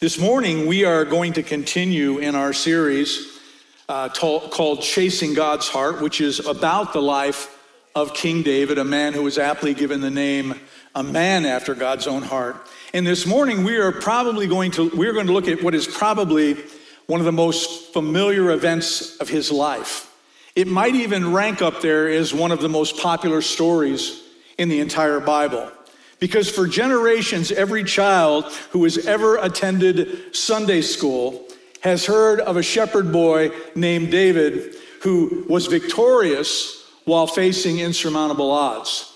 This 0.00 0.18
morning, 0.18 0.66
we 0.66 0.86
are 0.86 1.04
going 1.04 1.34
to 1.34 1.42
continue 1.42 2.20
in 2.20 2.34
our 2.34 2.54
series 2.54 3.38
uh, 3.86 4.08
t- 4.08 4.40
called 4.50 4.80
Chasing 4.80 5.34
God's 5.34 5.68
Heart, 5.68 6.00
which 6.00 6.22
is 6.22 6.40
about 6.46 6.94
the 6.94 7.02
life 7.02 7.54
of 7.94 8.14
King 8.14 8.42
David, 8.42 8.78
a 8.78 8.84
man 8.84 9.12
who 9.12 9.22
was 9.22 9.36
aptly 9.36 9.74
given 9.74 10.00
the 10.00 10.10
name 10.10 10.58
a 10.94 11.02
man 11.02 11.44
after 11.44 11.74
God's 11.74 12.06
own 12.06 12.22
heart. 12.22 12.66
And 12.94 13.06
this 13.06 13.26
morning, 13.26 13.62
we 13.62 13.76
are 13.76 13.92
probably 13.92 14.46
going 14.46 14.70
to 14.70 14.88
we're 14.94 15.12
going 15.12 15.26
to 15.26 15.34
look 15.34 15.48
at 15.48 15.62
what 15.62 15.74
is 15.74 15.86
probably 15.86 16.56
one 17.04 17.20
of 17.20 17.26
the 17.26 17.30
most 17.32 17.92
familiar 17.92 18.52
events 18.52 19.18
of 19.18 19.28
his 19.28 19.52
life. 19.52 20.10
It 20.56 20.66
might 20.66 20.94
even 20.94 21.30
rank 21.30 21.60
up 21.60 21.82
there 21.82 22.08
as 22.08 22.32
one 22.32 22.52
of 22.52 22.62
the 22.62 22.70
most 22.70 22.96
popular 22.96 23.42
stories 23.42 24.22
in 24.56 24.70
the 24.70 24.80
entire 24.80 25.20
Bible. 25.20 25.70
Because 26.20 26.50
for 26.50 26.68
generations, 26.68 27.50
every 27.50 27.82
child 27.82 28.44
who 28.70 28.84
has 28.84 28.98
ever 29.06 29.38
attended 29.38 30.36
Sunday 30.36 30.82
school 30.82 31.46
has 31.80 32.04
heard 32.04 32.40
of 32.40 32.56
a 32.56 32.62
shepherd 32.62 33.10
boy 33.10 33.50
named 33.74 34.10
David 34.10 34.76
who 35.02 35.46
was 35.48 35.66
victorious 35.66 36.86
while 37.04 37.26
facing 37.26 37.78
insurmountable 37.78 38.50
odds. 38.50 39.06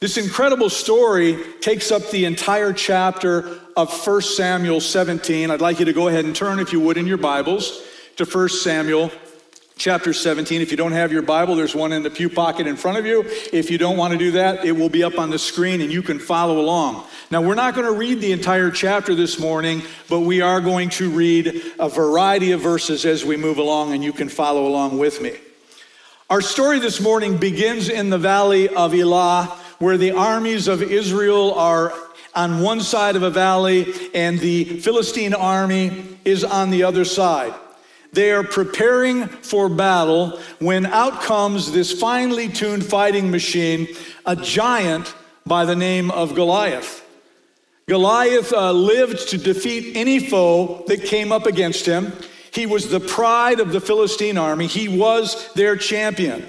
This 0.00 0.16
incredible 0.16 0.70
story 0.70 1.38
takes 1.60 1.90
up 1.90 2.08
the 2.10 2.26
entire 2.26 2.72
chapter 2.72 3.58
of 3.76 4.06
1 4.06 4.20
Samuel 4.22 4.80
17. 4.80 5.50
I'd 5.50 5.60
like 5.60 5.78
you 5.78 5.86
to 5.86 5.92
go 5.92 6.08
ahead 6.08 6.24
and 6.24 6.36
turn, 6.36 6.58
if 6.58 6.72
you 6.72 6.80
would, 6.80 6.96
in 6.96 7.06
your 7.06 7.18
Bibles 7.18 7.82
to 8.16 8.24
1 8.24 8.48
Samuel 8.50 9.10
chapter 9.80 10.12
17. 10.12 10.60
If 10.60 10.70
you 10.70 10.76
don't 10.76 10.92
have 10.92 11.10
your 11.10 11.22
Bible, 11.22 11.56
there's 11.56 11.74
one 11.74 11.92
in 11.92 12.02
the 12.02 12.10
pew 12.10 12.28
pocket 12.28 12.66
in 12.66 12.76
front 12.76 12.98
of 12.98 13.06
you. 13.06 13.24
If 13.50 13.70
you 13.70 13.78
don't 13.78 13.96
want 13.96 14.12
to 14.12 14.18
do 14.18 14.32
that, 14.32 14.62
it 14.62 14.72
will 14.72 14.90
be 14.90 15.02
up 15.02 15.18
on 15.18 15.30
the 15.30 15.38
screen 15.38 15.80
and 15.80 15.90
you 15.90 16.02
can 16.02 16.18
follow 16.18 16.60
along. 16.60 17.06
Now, 17.30 17.40
we're 17.40 17.54
not 17.54 17.74
going 17.74 17.86
to 17.86 17.98
read 17.98 18.20
the 18.20 18.32
entire 18.32 18.70
chapter 18.70 19.14
this 19.14 19.40
morning, 19.40 19.82
but 20.10 20.20
we 20.20 20.42
are 20.42 20.60
going 20.60 20.90
to 20.90 21.08
read 21.08 21.62
a 21.78 21.88
variety 21.88 22.52
of 22.52 22.60
verses 22.60 23.06
as 23.06 23.24
we 23.24 23.38
move 23.38 23.56
along, 23.56 23.94
and 23.94 24.04
you 24.04 24.12
can 24.12 24.28
follow 24.28 24.66
along 24.66 24.98
with 24.98 25.22
me. 25.22 25.32
Our 26.28 26.42
story 26.42 26.78
this 26.78 27.00
morning 27.00 27.38
begins 27.38 27.88
in 27.88 28.10
the 28.10 28.18
valley 28.18 28.68
of 28.68 28.94
Elah, 28.94 29.46
where 29.78 29.96
the 29.96 30.10
armies 30.10 30.68
of 30.68 30.82
Israel 30.82 31.54
are 31.54 31.94
on 32.34 32.60
one 32.60 32.82
side 32.82 33.16
of 33.16 33.22
a 33.22 33.30
valley 33.30 33.86
and 34.14 34.38
the 34.38 34.80
Philistine 34.80 35.32
army 35.32 36.18
is 36.26 36.44
on 36.44 36.70
the 36.70 36.82
other 36.82 37.06
side. 37.06 37.54
They 38.12 38.32
are 38.32 38.42
preparing 38.42 39.26
for 39.26 39.68
battle 39.68 40.40
when 40.58 40.86
out 40.86 41.22
comes 41.22 41.70
this 41.70 41.92
finely 41.92 42.48
tuned 42.48 42.84
fighting 42.84 43.30
machine, 43.30 43.88
a 44.26 44.34
giant 44.34 45.14
by 45.46 45.64
the 45.64 45.76
name 45.76 46.10
of 46.10 46.34
Goliath. 46.34 47.06
Goliath 47.88 48.52
uh, 48.52 48.72
lived 48.72 49.28
to 49.30 49.38
defeat 49.38 49.96
any 49.96 50.20
foe 50.20 50.84
that 50.86 51.04
came 51.04 51.32
up 51.32 51.46
against 51.46 51.86
him. 51.86 52.12
He 52.52 52.66
was 52.66 52.88
the 52.88 53.00
pride 53.00 53.60
of 53.60 53.72
the 53.72 53.80
Philistine 53.80 54.38
army, 54.38 54.66
he 54.66 54.88
was 54.88 55.52
their 55.54 55.76
champion. 55.76 56.48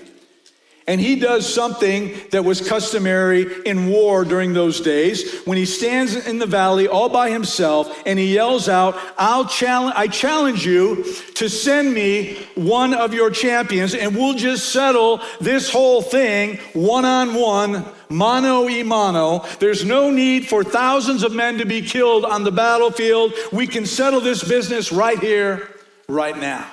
And 0.91 0.99
he 0.99 1.15
does 1.15 1.47
something 1.51 2.19
that 2.31 2.43
was 2.43 2.67
customary 2.67 3.47
in 3.65 3.87
war 3.87 4.25
during 4.25 4.51
those 4.51 4.81
days 4.81 5.39
when 5.45 5.57
he 5.57 5.65
stands 5.65 6.17
in 6.27 6.37
the 6.37 6.45
valley 6.45 6.85
all 6.85 7.07
by 7.07 7.29
himself 7.29 8.03
and 8.05 8.19
he 8.19 8.33
yells 8.33 8.67
out, 8.67 8.99
I'll 9.17 9.45
challenge, 9.45 9.93
I 9.95 10.07
challenge 10.07 10.65
you 10.65 11.05
to 11.35 11.47
send 11.47 11.93
me 11.93 12.45
one 12.55 12.93
of 12.93 13.13
your 13.13 13.29
champions 13.31 13.95
and 13.95 14.13
we'll 14.13 14.33
just 14.33 14.73
settle 14.73 15.21
this 15.39 15.71
whole 15.71 16.01
thing 16.01 16.57
one 16.73 17.05
on 17.05 17.35
one, 17.35 17.85
mano 18.09 18.63
y 18.65 18.83
mano. 18.83 19.45
There's 19.61 19.85
no 19.85 20.11
need 20.11 20.49
for 20.49 20.61
thousands 20.61 21.23
of 21.23 21.31
men 21.31 21.59
to 21.59 21.65
be 21.65 21.81
killed 21.83 22.25
on 22.25 22.43
the 22.43 22.51
battlefield. 22.51 23.31
We 23.53 23.65
can 23.65 23.85
settle 23.85 24.19
this 24.19 24.43
business 24.43 24.91
right 24.91 25.19
here, 25.19 25.69
right 26.09 26.37
now. 26.37 26.69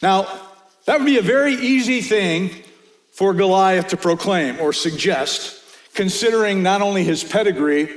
Now, 0.00 0.28
that 0.84 1.00
would 1.00 1.06
be 1.06 1.18
a 1.18 1.22
very 1.22 1.54
easy 1.54 2.00
thing 2.00 2.63
for 3.14 3.32
Goliath 3.32 3.88
to 3.88 3.96
proclaim 3.96 4.58
or 4.60 4.72
suggest, 4.72 5.62
considering 5.94 6.64
not 6.64 6.82
only 6.82 7.04
his 7.04 7.22
pedigree, 7.22 7.88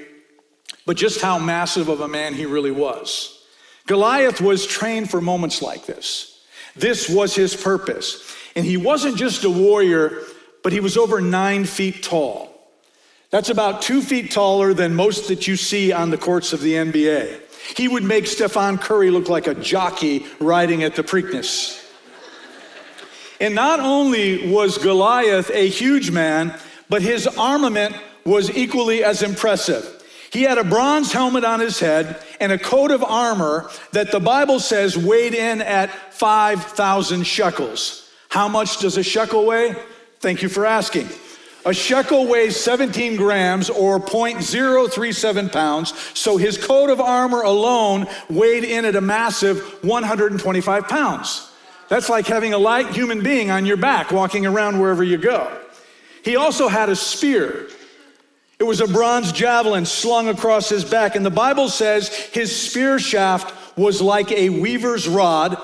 but 0.85 0.95
just 0.95 1.22
how 1.22 1.39
massive 1.39 1.89
of 1.89 2.01
a 2.01 2.07
man 2.07 2.35
he 2.35 2.45
really 2.45 2.72
was. 2.72 3.44
Goliath 3.88 4.39
was 4.39 4.67
trained 4.67 5.09
for 5.09 5.19
moments 5.19 5.61
like 5.61 5.88
this. 5.88 6.39
This 6.75 7.09
was 7.09 7.33
his 7.33 7.56
purpose. 7.56 8.31
And 8.56 8.63
he 8.63 8.77
wasn't 8.77 9.17
just 9.17 9.44
a 9.44 9.50
warrior, 9.50 10.22
but 10.63 10.72
he 10.72 10.79
was 10.79 10.97
over 10.97 11.19
nine 11.19 11.66
feet 11.66 12.03
tall. 12.03 12.53
That's 13.31 13.50
about 13.50 13.81
two 13.81 14.01
feet 14.01 14.31
taller 14.31 14.73
than 14.73 14.95
most 14.95 15.29
that 15.29 15.47
you 15.47 15.56
see 15.56 15.91
on 15.91 16.11
the 16.11 16.17
courts 16.17 16.53
of 16.53 16.61
the 16.61 16.73
NBA. 16.73 17.41
He 17.75 17.88
would 17.88 18.03
make 18.03 18.27
Stephen 18.27 18.77
Curry 18.77 19.09
look 19.09 19.29
like 19.29 19.47
a 19.47 19.56
jockey 19.56 20.27
riding 20.39 20.83
at 20.83 20.95
the 20.95 21.03
Preakness. 21.03 21.83
And 23.40 23.53
not 23.53 23.80
only 23.80 24.52
was 24.52 24.78
Goliath 24.78 25.52
a 25.53 25.68
huge 25.68 26.12
man, 26.12 26.58
but 26.90 27.02
his 27.02 27.28
armament 27.28 27.96
was 28.25 28.56
equally 28.56 29.03
as 29.03 29.22
impressive. 29.22 29.94
He 30.31 30.44
had 30.44 30.58
a 30.58 30.64
bronze 30.64 31.12
helmet 31.12 31.46
on 31.46 31.59
his 31.59 31.80
head 31.80 32.22
and 32.40 32.52
a 32.52 32.58
coat 32.58 32.92
of 32.92 33.03
armor 33.03 33.70
that 33.94 34.12
the 34.12 34.20
Bible 34.20 34.59
says 34.59 34.98
weighed 34.98 35.34
in 35.34 35.62
at 35.62 35.90
5,000 36.14 37.24
shekels. 37.24 38.09
How 38.30 38.48
much 38.48 38.80
does 38.80 38.98
a 38.98 39.03
shekel 39.03 39.46
weigh? 39.46 39.75
Thank 40.19 40.42
you 40.42 40.50
for 40.50 40.66
asking. 40.66 41.08
A 41.66 41.74
shekel 41.74 42.28
weighs 42.28 42.56
17 42.58 43.18
grams 43.18 43.69
or 43.69 44.00
0.037 44.00 45.52
pounds, 45.52 45.94
so 46.14 46.38
his 46.38 46.58
coat 46.58 46.90
of 46.90 47.02
armor 47.02 47.42
alone 47.42 48.08
weighed 48.30 48.64
in 48.64 48.86
at 48.86 48.96
a 48.96 49.02
massive 49.02 49.59
125 49.84 50.88
pounds. 50.88 51.47
That's 51.90 52.09
like 52.09 52.28
having 52.28 52.53
a 52.53 52.58
light 52.58 52.90
human 52.90 53.24
being 53.24 53.50
on 53.50 53.66
your 53.66 53.78
back 53.78 54.12
walking 54.12 54.46
around 54.46 54.80
wherever 54.80 55.03
you 55.03 55.18
go. 55.18 55.50
He 56.24 56.36
also 56.36 56.68
had 56.68 56.90
a 56.90 56.96
spear. 56.96 57.68
It 58.59 58.64
was 58.64 58.81
a 58.81 58.88
bronze 58.88 59.31
javelin 59.31 59.86
slung 59.86 60.28
across 60.28 60.68
his 60.68 60.84
back, 60.84 61.16
and 61.16 61.25
the 61.25 61.30
Bible 61.30 61.70
says 61.70 62.09
his 62.09 62.53
spear 62.53 63.00
shaft 63.00 63.53
was 63.78 64.02
like 64.02 64.31
a 64.31 64.50
weaver's 64.50 65.08
rod, 65.08 65.58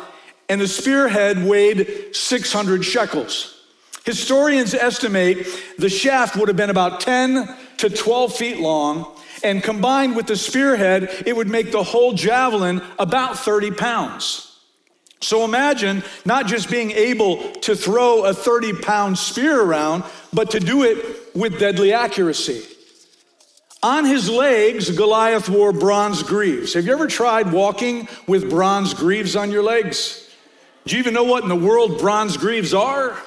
and 0.48 0.62
the 0.62 0.68
spearhead 0.68 1.44
weighed 1.44 2.16
600 2.16 2.86
shekels. 2.86 3.62
Historians 4.06 4.74
estimate 4.74 5.48
the 5.78 5.90
shaft 5.90 6.36
would 6.36 6.50
have 6.50 6.58
been 6.58 6.70
about 6.70 7.02
10 7.02 7.54
to 7.78 7.90
12 7.90 8.36
feet 8.36 8.60
long, 8.60 9.12
and 9.44 9.64
combined 9.64 10.16
with 10.16 10.28
the 10.28 10.36
spearhead, 10.36 11.24
it 11.26 11.36
would 11.36 11.50
make 11.50 11.72
the 11.72 11.84
whole 11.84 12.14
javelin 12.14 12.82
about 13.00 13.40
30 13.40 13.72
pounds. 13.72 14.53
So 15.24 15.46
imagine 15.46 16.04
not 16.26 16.48
just 16.48 16.70
being 16.70 16.92
able 16.92 17.38
to 17.62 17.76
throw 17.76 18.26
a 18.26 18.34
30 18.34 18.74
pound 18.74 19.18
spear 19.18 19.62
around, 19.62 20.04
but 20.34 20.52
to 20.52 20.60
do 20.60 20.84
it 20.84 21.34
with 21.34 21.60
deadly 21.60 21.94
accuracy. 21.94 22.62
On 23.82 24.06
his 24.06 24.30
legs, 24.30 24.90
Goliath 24.92 25.48
wore 25.48 25.72
bronze 25.72 26.24
greaves. 26.24 26.74
Have 26.74 26.86
you 26.86 26.94
ever 26.94 27.08
tried 27.08 27.52
walking 27.52 28.08
with 28.28 28.50
bronze 28.50 28.94
greaves 28.94 29.36
on 29.36 29.50
your 29.50 29.64
legs? 29.64 30.30
Do 30.86 30.96
you 30.96 31.00
even 31.00 31.14
know 31.14 31.24
what 31.24 31.44
in 31.44 31.50
the 31.50 31.56
world 31.56 32.00
bronze 32.00 32.36
greaves 32.36 32.74
are? 32.74 33.18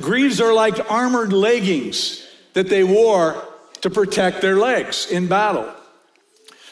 Greaves 0.00 0.40
are 0.40 0.52
like 0.52 0.90
armored 0.90 1.32
leggings 1.32 2.24
that 2.52 2.68
they 2.68 2.84
wore 2.84 3.42
to 3.80 3.90
protect 3.90 4.40
their 4.40 4.56
legs 4.56 5.10
in 5.10 5.26
battle. 5.26 5.72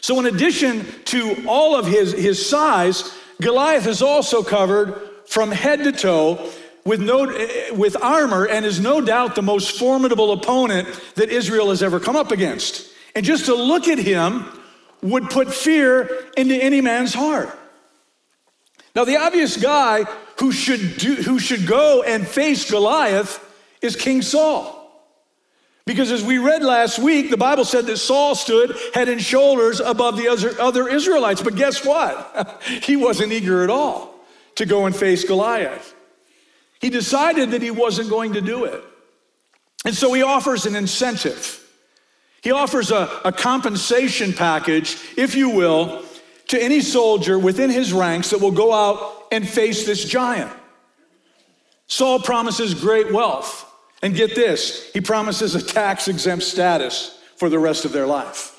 So, 0.01 0.19
in 0.19 0.27
addition 0.27 0.85
to 1.07 1.45
all 1.47 1.77
of 1.77 1.87
his, 1.87 2.13
his 2.13 2.45
size, 2.49 3.17
Goliath 3.41 3.87
is 3.87 4.03
also 4.03 4.43
covered 4.43 5.01
from 5.27 5.51
head 5.51 5.85
to 5.85 5.93
toe 5.93 6.51
with, 6.85 7.01
no, 7.01 7.27
with 7.75 7.97
armor 8.03 8.47
and 8.47 8.67
is 8.67 8.81
no 8.81 9.01
doubt 9.01 9.35
the 9.35 9.43
most 9.43 9.79
formidable 9.79 10.33
opponent 10.33 10.89
that 11.15 11.31
Israel 11.31 11.71
has 11.71 11.83
ever 11.83 12.01
come 12.01 12.17
up 12.17 12.31
against. 12.31 12.89
And 13.15 13.25
just 13.25 13.47
to 13.47 13.55
look 13.55 13.89
at 13.89 13.99
him 13.99 14.47
would 15.03 15.31
put 15.31 15.53
fear 15.53 16.27
into 16.37 16.55
any 16.55 16.81
man's 16.81 17.15
heart. 17.15 17.57
Now, 18.95 19.05
the 19.05 19.17
obvious 19.17 19.57
guy 19.57 20.05
who 20.39 20.53
should, 20.53 20.99
do, 20.99 21.15
who 21.15 21.39
should 21.39 21.67
go 21.67 22.03
and 22.03 22.27
face 22.27 22.71
Goliath 22.71 23.41
is 23.81 23.97
King 23.97 24.23
Saul. 24.23 24.82
Because 25.85 26.13
as 26.13 26.23
we 26.23 26.39
read 26.39 26.63
last 26.63 26.99
week, 26.99 27.31
the 27.31 27.37
Bible 27.37 27.65
said 27.65 27.87
that 27.87 27.97
Saul 27.97 28.35
stood 28.35 28.77
head 28.95 29.09
and 29.09 29.21
shoulders 29.21 29.81
above 29.81 30.17
the 30.17 30.29
other, 30.61 30.89
Israelites. 30.89 31.43
But 31.43 31.57
guess 31.57 31.85
what? 31.85 32.63
he 32.83 32.97
wasn't 32.97 33.33
eager 33.33 33.65
at 33.65 33.71
all 33.71 34.15
to 34.57 34.67
go 34.67 34.87
and 34.87 34.95
face 34.95 35.25
Goliath. 35.25 35.95
He 36.81 36.91
decided 36.91 37.51
that 37.51 37.63
he 37.63 37.71
wasn't 37.71 38.11
going 38.11 38.35
to 38.35 38.41
do 38.41 38.65
it. 38.65 38.83
And 39.85 39.95
so 39.95 40.13
he 40.13 40.23
offers 40.23 40.67
an 40.67 40.77
incentive. 40.77 41.59
He 42.43 42.53
offers 42.53 42.91
a, 42.91 43.21
a 43.25 43.33
compensation 43.33 44.33
package, 44.33 44.97
if 45.17 45.35
you 45.35 45.51
will, 45.51 46.05
to 46.49 46.63
any 46.63 46.81
soldier 46.81 47.39
within 47.39 47.71
his 47.71 47.93
ranks 47.93 48.31
that 48.31 48.41
will 48.41 48.53
go 48.53 48.73
out 48.73 49.27
and 49.33 49.49
face 49.49 49.87
this 49.87 50.05
giant. 50.05 50.53
Saul 51.87 52.21
promises 52.21 52.75
great 52.75 53.13
wealth. 53.13 53.72
And 54.03 54.15
get 54.17 54.35
this, 54.35 54.91
he 54.93 55.01
promises 55.01 55.55
a 55.55 55.63
tax 55.63 56.09
exempt 56.09 56.45
status 56.45 57.19
for 57.37 57.49
the 57.49 57.59
rest 57.59 57.85
of 57.85 57.93
their 57.93 58.07
life. 58.07 58.59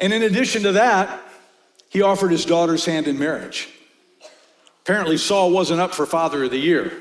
And 0.00 0.12
in 0.12 0.22
addition 0.22 0.64
to 0.64 0.72
that, 0.72 1.20
he 1.88 2.02
offered 2.02 2.30
his 2.30 2.44
daughter's 2.44 2.84
hand 2.84 3.06
in 3.08 3.18
marriage. 3.18 3.68
Apparently, 4.82 5.16
Saul 5.16 5.50
wasn't 5.50 5.80
up 5.80 5.94
for 5.94 6.06
Father 6.06 6.44
of 6.44 6.50
the 6.50 6.58
Year. 6.58 6.92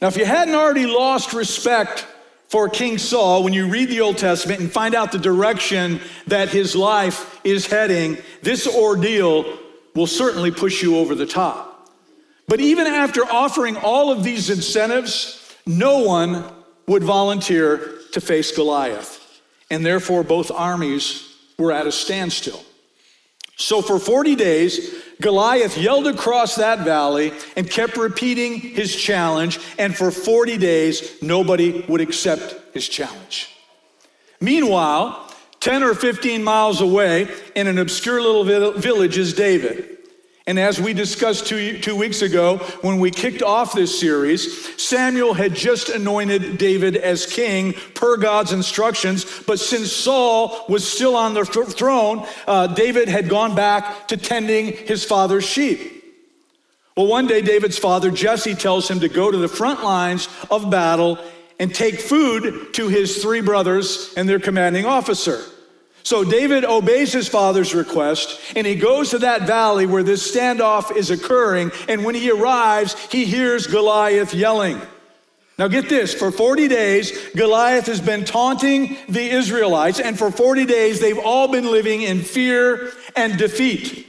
Now, 0.00 0.08
if 0.08 0.16
you 0.16 0.24
hadn't 0.24 0.54
already 0.54 0.86
lost 0.86 1.32
respect 1.32 2.06
for 2.48 2.68
King 2.68 2.98
Saul 2.98 3.42
when 3.42 3.52
you 3.52 3.68
read 3.68 3.88
the 3.88 4.00
Old 4.00 4.18
Testament 4.18 4.60
and 4.60 4.70
find 4.70 4.94
out 4.94 5.12
the 5.12 5.18
direction 5.18 6.00
that 6.26 6.48
his 6.48 6.76
life 6.76 7.40
is 7.44 7.66
heading, 7.66 8.18
this 8.42 8.66
ordeal 8.66 9.58
will 9.94 10.06
certainly 10.06 10.50
push 10.50 10.82
you 10.82 10.98
over 10.98 11.14
the 11.14 11.26
top. 11.26 11.75
But 12.48 12.60
even 12.60 12.86
after 12.86 13.24
offering 13.24 13.76
all 13.76 14.10
of 14.10 14.22
these 14.22 14.50
incentives, 14.50 15.54
no 15.66 15.98
one 15.98 16.44
would 16.86 17.02
volunteer 17.02 17.98
to 18.12 18.20
face 18.20 18.54
Goliath. 18.54 19.22
And 19.70 19.84
therefore, 19.84 20.22
both 20.22 20.50
armies 20.50 21.34
were 21.58 21.72
at 21.72 21.86
a 21.86 21.92
standstill. 21.92 22.62
So 23.56 23.80
for 23.82 23.98
40 23.98 24.36
days, 24.36 24.94
Goliath 25.20 25.78
yelled 25.78 26.06
across 26.06 26.56
that 26.56 26.80
valley 26.80 27.32
and 27.56 27.68
kept 27.68 27.96
repeating 27.96 28.60
his 28.60 28.94
challenge. 28.94 29.58
And 29.78 29.96
for 29.96 30.10
40 30.10 30.58
days, 30.58 31.20
nobody 31.22 31.84
would 31.88 32.02
accept 32.02 32.74
his 32.74 32.86
challenge. 32.86 33.50
Meanwhile, 34.40 35.32
10 35.60 35.82
or 35.82 35.94
15 35.94 36.44
miles 36.44 36.80
away 36.80 37.28
in 37.54 37.66
an 37.66 37.78
obscure 37.78 38.20
little 38.20 38.44
village 38.74 39.16
is 39.16 39.32
David. 39.32 39.95
And 40.48 40.60
as 40.60 40.80
we 40.80 40.92
discussed 40.92 41.46
two, 41.46 41.78
two 41.80 41.96
weeks 41.96 42.22
ago 42.22 42.58
when 42.82 43.00
we 43.00 43.10
kicked 43.10 43.42
off 43.42 43.72
this 43.72 43.98
series, 43.98 44.80
Samuel 44.80 45.34
had 45.34 45.54
just 45.54 45.88
anointed 45.88 46.56
David 46.56 46.96
as 46.96 47.26
king 47.26 47.72
per 47.94 48.16
God's 48.16 48.52
instructions. 48.52 49.24
But 49.40 49.58
since 49.58 49.90
Saul 49.90 50.64
was 50.68 50.88
still 50.88 51.16
on 51.16 51.34
the 51.34 51.44
th- 51.44 51.66
throne, 51.68 52.24
uh, 52.46 52.68
David 52.68 53.08
had 53.08 53.28
gone 53.28 53.56
back 53.56 54.06
to 54.08 54.16
tending 54.16 54.72
his 54.72 55.04
father's 55.04 55.44
sheep. 55.44 55.94
Well, 56.96 57.08
one 57.08 57.26
day, 57.26 57.42
David's 57.42 57.78
father, 57.78 58.12
Jesse, 58.12 58.54
tells 58.54 58.88
him 58.88 59.00
to 59.00 59.08
go 59.08 59.30
to 59.30 59.36
the 59.36 59.48
front 59.48 59.82
lines 59.82 60.28
of 60.48 60.70
battle 60.70 61.18
and 61.58 61.74
take 61.74 62.00
food 62.00 62.72
to 62.74 62.88
his 62.88 63.20
three 63.20 63.40
brothers 63.40 64.14
and 64.16 64.28
their 64.28 64.38
commanding 64.38 64.86
officer. 64.86 65.42
So 66.06 66.22
David 66.22 66.64
obeys 66.64 67.12
his 67.12 67.26
father's 67.26 67.74
request 67.74 68.40
and 68.54 68.64
he 68.64 68.76
goes 68.76 69.10
to 69.10 69.18
that 69.18 69.42
valley 69.42 69.86
where 69.86 70.04
this 70.04 70.32
standoff 70.32 70.94
is 70.94 71.10
occurring. 71.10 71.72
And 71.88 72.04
when 72.04 72.14
he 72.14 72.30
arrives, 72.30 72.94
he 73.10 73.24
hears 73.24 73.66
Goliath 73.66 74.32
yelling. 74.32 74.80
Now, 75.58 75.66
get 75.66 75.88
this 75.88 76.14
for 76.14 76.30
40 76.30 76.68
days, 76.68 77.30
Goliath 77.34 77.86
has 77.86 78.00
been 78.00 78.24
taunting 78.24 78.96
the 79.08 79.28
Israelites, 79.28 79.98
and 79.98 80.16
for 80.16 80.30
40 80.30 80.64
days, 80.64 81.00
they've 81.00 81.18
all 81.18 81.48
been 81.48 81.72
living 81.72 82.02
in 82.02 82.20
fear 82.20 82.92
and 83.16 83.36
defeat. 83.36 84.06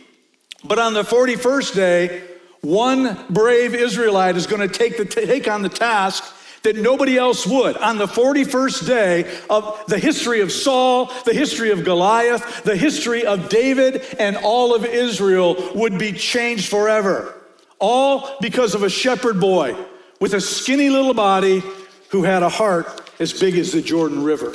But 0.63 0.77
on 0.77 0.93
the 0.93 1.01
41st 1.01 1.73
day, 1.73 2.21
one 2.61 3.17
brave 3.31 3.73
Israelite 3.73 4.35
is 4.35 4.45
going 4.45 4.61
to 4.61 4.71
take, 4.71 4.97
the, 4.97 5.05
take 5.05 5.47
on 5.47 5.63
the 5.63 5.69
task 5.69 6.23
that 6.67 6.75
nobody 6.75 7.17
else 7.17 7.47
would. 7.47 7.77
On 7.77 7.97
the 7.97 8.07
41st 8.07 8.85
day 8.85 9.39
of 9.49 9.85
the 9.87 9.97
history 9.97 10.41
of 10.41 10.51
Saul, 10.51 11.05
the 11.23 11.33
history 11.33 11.71
of 11.71 11.85
Goliath, 11.85 12.63
the 12.63 12.75
history 12.75 13.25
of 13.25 13.47
David, 13.47 14.03
and 14.19 14.35
all 14.35 14.75
of 14.75 14.83
Israel 14.83 15.55
would 15.75 15.97
be 15.97 16.11
changed 16.11 16.69
forever. 16.69 17.33
All 17.79 18.35
because 18.41 18.75
of 18.75 18.83
a 18.83 18.89
shepherd 18.89 19.39
boy 19.39 19.77
with 20.19 20.33
a 20.33 20.41
skinny 20.41 20.89
little 20.89 21.13
body 21.13 21.63
who 22.09 22.23
had 22.23 22.43
a 22.43 22.49
heart 22.49 23.09
as 23.17 23.31
big 23.31 23.57
as 23.57 23.71
the 23.71 23.81
Jordan 23.81 24.21
River. 24.21 24.53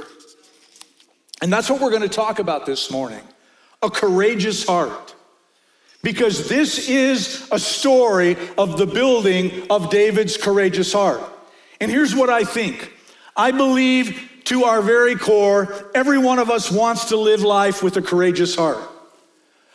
And 1.41 1.51
that's 1.51 1.71
what 1.71 1.81
we're 1.81 1.91
going 1.91 2.03
to 2.03 2.11
talk 2.11 2.39
about 2.39 2.67
this 2.67 2.91
morning 2.91 3.23
a 3.83 3.89
courageous 3.89 4.67
heart. 4.67 5.15
Because 6.03 6.49
this 6.49 6.91
is 6.91 7.49
a 7.53 7.59
story 7.59 8.37
of 8.59 8.77
the 8.77 8.87
building 8.87 9.67
of 9.71 9.89
David's 9.89 10.37
courageous 10.37 10.93
heart. 10.93 11.32
And 11.83 11.91
here's 11.91 12.15
what 12.15 12.31
I 12.31 12.45
think 12.45 12.93
I 13.37 13.51
believe 13.51 14.31
to 14.45 14.65
our 14.65 14.81
very 14.83 15.17
core, 15.17 15.91
every 15.97 16.17
one 16.17 16.39
of 16.39 16.49
us 16.49 16.71
wants 16.71 17.07
to 17.07 17.17
live 17.17 17.43
life 17.43 17.83
with 17.83 17.97
a 17.97 18.03
courageous 18.03 18.55
heart. 18.55 18.79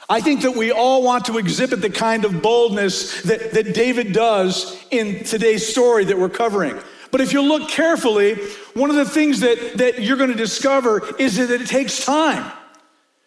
I 0.09 0.21
think 0.21 0.43
that 0.43 0.55
we 0.55 0.71
all 0.71 1.03
want 1.03 1.25
to 1.25 1.37
exhibit 1.37 1.81
the 1.81 1.89
kind 1.89 2.23
of 2.23 2.41
boldness 2.41 3.23
that, 3.23 3.51
that 3.51 3.73
David 3.73 4.13
does 4.13 4.81
in 4.89 5.25
today's 5.25 5.67
story 5.67 6.05
that 6.05 6.17
we're 6.17 6.29
covering. 6.29 6.79
But 7.11 7.19
if 7.19 7.33
you 7.33 7.41
look 7.41 7.69
carefully, 7.69 8.35
one 8.73 8.89
of 8.89 8.95
the 8.95 9.03
things 9.03 9.41
that, 9.41 9.77
that 9.77 10.01
you're 10.01 10.15
going 10.15 10.31
to 10.31 10.37
discover 10.37 11.13
is 11.17 11.35
that 11.35 11.51
it 11.51 11.67
takes 11.67 12.05
time 12.05 12.49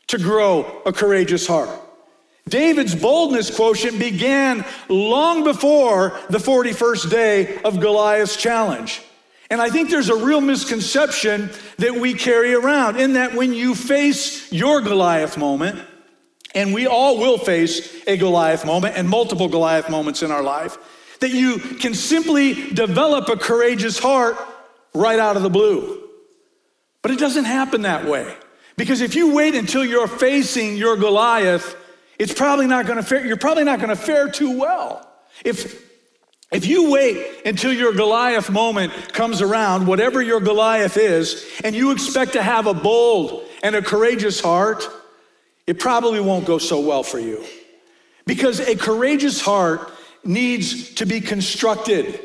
to 0.06 0.16
grow 0.16 0.80
a 0.86 0.92
courageous 0.92 1.46
heart. 1.46 1.68
David's 2.48 2.94
boldness 2.94 3.54
quotient 3.54 3.98
began 3.98 4.64
long 4.88 5.44
before 5.44 6.18
the 6.30 6.38
41st 6.38 7.10
day 7.10 7.60
of 7.62 7.80
Goliath's 7.80 8.36
challenge. 8.36 9.02
And 9.50 9.60
I 9.60 9.68
think 9.68 9.90
there's 9.90 10.08
a 10.08 10.16
real 10.16 10.40
misconception 10.40 11.50
that 11.78 11.94
we 11.94 12.14
carry 12.14 12.54
around 12.54 12.98
in 12.98 13.14
that 13.14 13.34
when 13.34 13.52
you 13.52 13.74
face 13.74 14.52
your 14.52 14.80
Goliath 14.80 15.36
moment, 15.36 15.80
and 16.54 16.74
we 16.74 16.86
all 16.86 17.18
will 17.18 17.38
face 17.38 18.02
a 18.06 18.16
Goliath 18.16 18.64
moment 18.64 18.96
and 18.96 19.08
multiple 19.08 19.48
Goliath 19.48 19.88
moments 19.88 20.22
in 20.22 20.30
our 20.30 20.42
life, 20.42 20.78
that 21.20 21.30
you 21.30 21.58
can 21.58 21.94
simply 21.94 22.70
develop 22.72 23.28
a 23.28 23.36
courageous 23.36 23.98
heart 23.98 24.36
right 24.94 25.18
out 25.18 25.36
of 25.36 25.42
the 25.42 25.50
blue. 25.50 26.00
But 27.02 27.12
it 27.12 27.18
doesn't 27.18 27.44
happen 27.44 27.82
that 27.82 28.04
way. 28.04 28.34
Because 28.76 29.00
if 29.00 29.14
you 29.14 29.34
wait 29.34 29.54
until 29.54 29.84
you're 29.84 30.08
facing 30.08 30.76
your 30.76 30.96
Goliath, 30.96 31.76
it's 32.20 32.34
probably 32.34 32.66
not 32.66 32.84
going 32.84 32.98
to 32.98 33.02
fare, 33.02 33.26
you're 33.26 33.38
probably 33.38 33.64
not 33.64 33.78
going 33.78 33.88
to 33.88 33.96
fare 33.96 34.28
too 34.28 34.58
well. 34.58 35.10
If, 35.42 35.82
if 36.52 36.66
you 36.66 36.90
wait 36.90 37.46
until 37.46 37.72
your 37.72 37.94
Goliath 37.94 38.50
moment 38.50 38.92
comes 39.14 39.40
around, 39.40 39.86
whatever 39.86 40.20
your 40.20 40.38
Goliath 40.38 40.98
is, 40.98 41.50
and 41.64 41.74
you 41.74 41.92
expect 41.92 42.34
to 42.34 42.42
have 42.42 42.66
a 42.66 42.74
bold 42.74 43.48
and 43.62 43.74
a 43.74 43.80
courageous 43.80 44.38
heart, 44.38 44.86
it 45.66 45.78
probably 45.78 46.20
won't 46.20 46.44
go 46.44 46.58
so 46.58 46.80
well 46.80 47.02
for 47.02 47.18
you. 47.18 47.42
Because 48.26 48.60
a 48.60 48.76
courageous 48.76 49.40
heart 49.40 49.90
needs 50.22 50.96
to 50.96 51.06
be 51.06 51.22
constructed 51.22 52.20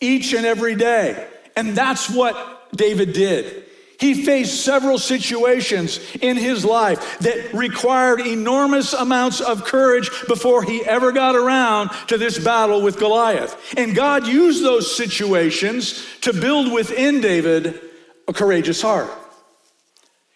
each 0.00 0.34
and 0.34 0.44
every 0.44 0.74
day. 0.74 1.28
And 1.54 1.76
that's 1.76 2.10
what 2.10 2.72
David 2.74 3.12
did. 3.12 3.61
He 4.02 4.24
faced 4.24 4.64
several 4.64 4.98
situations 4.98 6.00
in 6.20 6.36
his 6.36 6.64
life 6.64 7.20
that 7.20 7.54
required 7.54 8.18
enormous 8.20 8.94
amounts 8.94 9.40
of 9.40 9.62
courage 9.64 10.10
before 10.26 10.64
he 10.64 10.84
ever 10.84 11.12
got 11.12 11.36
around 11.36 11.90
to 12.08 12.18
this 12.18 12.36
battle 12.36 12.82
with 12.82 12.98
Goliath. 12.98 13.56
And 13.76 13.94
God 13.94 14.26
used 14.26 14.64
those 14.64 14.96
situations 14.96 16.04
to 16.22 16.32
build 16.32 16.72
within 16.72 17.20
David 17.20 17.80
a 18.26 18.32
courageous 18.32 18.82
heart. 18.82 19.08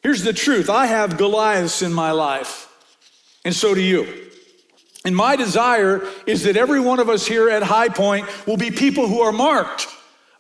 Here's 0.01 0.23
the 0.23 0.33
truth 0.33 0.71
I 0.71 0.87
have 0.87 1.19
Goliaths 1.19 1.83
in 1.83 1.93
my 1.93 2.13
life, 2.13 2.73
and 3.45 3.53
so 3.53 3.75
do 3.75 3.81
you. 3.81 4.29
And 5.05 5.17
my 5.17 5.35
desire 5.35 6.07
is 6.25 6.45
that 6.45 6.57
every 6.57 6.79
one 6.79 7.01
of 7.01 7.09
us 7.09 7.27
here 7.27 7.51
at 7.51 7.65
High 7.65 7.89
Point 7.89 8.29
will 8.47 8.59
be 8.59 8.71
people 8.71 9.09
who 9.09 9.23
are 9.23 9.33
marked 9.33 9.89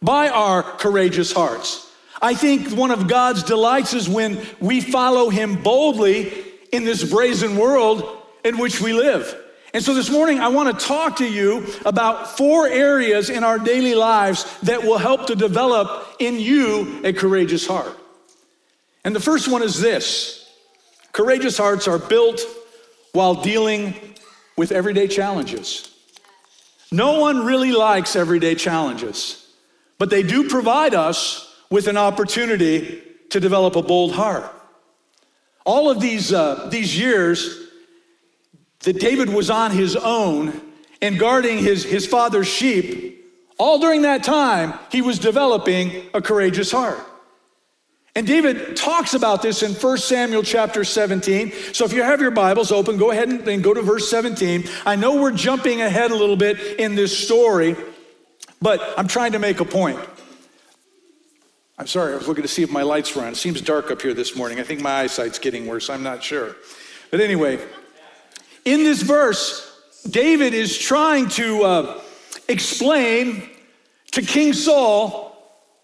by 0.00 0.28
our 0.28 0.62
courageous 0.62 1.32
hearts. 1.32 1.85
I 2.20 2.34
think 2.34 2.70
one 2.70 2.90
of 2.90 3.08
God's 3.08 3.42
delights 3.42 3.94
is 3.94 4.08
when 4.08 4.40
we 4.60 4.80
follow 4.80 5.28
Him 5.28 5.62
boldly 5.62 6.32
in 6.72 6.84
this 6.84 7.08
brazen 7.08 7.56
world 7.56 8.22
in 8.44 8.58
which 8.58 8.80
we 8.80 8.92
live. 8.92 9.42
And 9.74 9.84
so 9.84 9.92
this 9.92 10.10
morning, 10.10 10.40
I 10.40 10.48
want 10.48 10.78
to 10.78 10.86
talk 10.86 11.16
to 11.16 11.28
you 11.28 11.66
about 11.84 12.36
four 12.36 12.66
areas 12.66 13.28
in 13.28 13.44
our 13.44 13.58
daily 13.58 13.94
lives 13.94 14.46
that 14.60 14.82
will 14.82 14.96
help 14.96 15.26
to 15.26 15.34
develop 15.34 16.06
in 16.18 16.40
you 16.40 17.02
a 17.04 17.12
courageous 17.12 17.66
heart. 17.66 17.94
And 19.04 19.14
the 19.14 19.20
first 19.20 19.48
one 19.48 19.62
is 19.62 19.80
this 19.80 20.50
courageous 21.12 21.58
hearts 21.58 21.86
are 21.88 21.98
built 21.98 22.40
while 23.12 23.34
dealing 23.34 23.94
with 24.56 24.72
everyday 24.72 25.08
challenges. 25.08 25.94
No 26.90 27.20
one 27.20 27.44
really 27.44 27.72
likes 27.72 28.16
everyday 28.16 28.54
challenges, 28.54 29.46
but 29.98 30.08
they 30.08 30.22
do 30.22 30.48
provide 30.48 30.94
us 30.94 31.45
with 31.70 31.88
an 31.88 31.96
opportunity 31.96 33.02
to 33.30 33.40
develop 33.40 33.76
a 33.76 33.82
bold 33.82 34.12
heart. 34.12 34.52
All 35.64 35.90
of 35.90 36.00
these, 36.00 36.32
uh, 36.32 36.68
these 36.70 36.98
years 36.98 37.68
that 38.80 39.00
David 39.00 39.28
was 39.28 39.50
on 39.50 39.72
his 39.72 39.96
own 39.96 40.60
and 41.02 41.18
guarding 41.18 41.58
his, 41.58 41.84
his 41.84 42.06
father's 42.06 42.46
sheep, 42.46 43.24
all 43.58 43.78
during 43.78 44.02
that 44.02 44.22
time, 44.22 44.74
he 44.92 45.02
was 45.02 45.18
developing 45.18 46.08
a 46.14 46.20
courageous 46.22 46.70
heart. 46.70 47.00
And 48.14 48.26
David 48.26 48.76
talks 48.76 49.12
about 49.12 49.42
this 49.42 49.62
in 49.62 49.72
1 49.72 49.98
Samuel 49.98 50.42
chapter 50.42 50.84
17. 50.84 51.52
So 51.72 51.84
if 51.84 51.92
you 51.92 52.02
have 52.02 52.20
your 52.20 52.30
Bibles 52.30 52.72
open, 52.72 52.96
go 52.96 53.10
ahead 53.10 53.28
and, 53.28 53.46
and 53.46 53.62
go 53.62 53.74
to 53.74 53.82
verse 53.82 54.08
17. 54.10 54.64
I 54.86 54.96
know 54.96 55.20
we're 55.20 55.32
jumping 55.32 55.82
ahead 55.82 56.10
a 56.10 56.16
little 56.16 56.36
bit 56.36 56.58
in 56.78 56.94
this 56.94 57.16
story, 57.16 57.76
but 58.62 58.80
I'm 58.96 59.06
trying 59.06 59.32
to 59.32 59.38
make 59.38 59.60
a 59.60 59.66
point. 59.66 60.00
I'm 61.78 61.86
sorry, 61.86 62.14
I 62.14 62.16
was 62.16 62.26
looking 62.26 62.42
to 62.42 62.48
see 62.48 62.62
if 62.62 62.70
my 62.70 62.82
lights 62.82 63.14
were 63.14 63.22
on. 63.22 63.32
It 63.32 63.36
seems 63.36 63.60
dark 63.60 63.90
up 63.90 64.00
here 64.00 64.14
this 64.14 64.34
morning. 64.34 64.58
I 64.58 64.62
think 64.62 64.80
my 64.80 65.00
eyesight's 65.00 65.38
getting 65.38 65.66
worse. 65.66 65.90
I'm 65.90 66.02
not 66.02 66.22
sure. 66.22 66.56
But 67.10 67.20
anyway, 67.20 67.58
in 68.64 68.82
this 68.82 69.02
verse, 69.02 69.78
David 70.08 70.54
is 70.54 70.78
trying 70.78 71.28
to 71.30 71.64
uh, 71.64 72.00
explain 72.48 73.50
to 74.12 74.22
King 74.22 74.54
Saul 74.54 75.26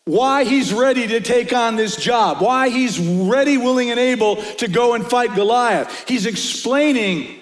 why 0.04 0.44
he's 0.44 0.72
ready 0.72 1.06
to 1.08 1.20
take 1.20 1.52
on 1.52 1.76
this 1.76 1.96
job, 1.96 2.40
why 2.40 2.70
he's 2.70 2.98
ready, 2.98 3.58
willing, 3.58 3.90
and 3.90 4.00
able 4.00 4.36
to 4.36 4.68
go 4.68 4.94
and 4.94 5.04
fight 5.06 5.34
Goliath. 5.34 6.08
He's 6.08 6.24
explaining 6.24 7.38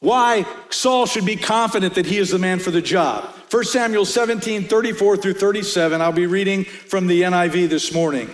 why 0.00 0.44
Saul 0.68 1.06
should 1.06 1.24
be 1.24 1.36
confident 1.36 1.94
that 1.94 2.06
he 2.06 2.18
is 2.18 2.30
the 2.30 2.38
man 2.40 2.58
for 2.58 2.72
the 2.72 2.82
job. 2.82 3.32
1 3.50 3.64
Samuel 3.64 4.04
17, 4.04 4.64
34 4.64 5.16
through 5.16 5.34
37. 5.34 6.00
I'll 6.00 6.12
be 6.12 6.26
reading 6.26 6.64
from 6.64 7.06
the 7.06 7.22
NIV 7.22 7.68
this 7.68 7.92
morning. 7.92 8.28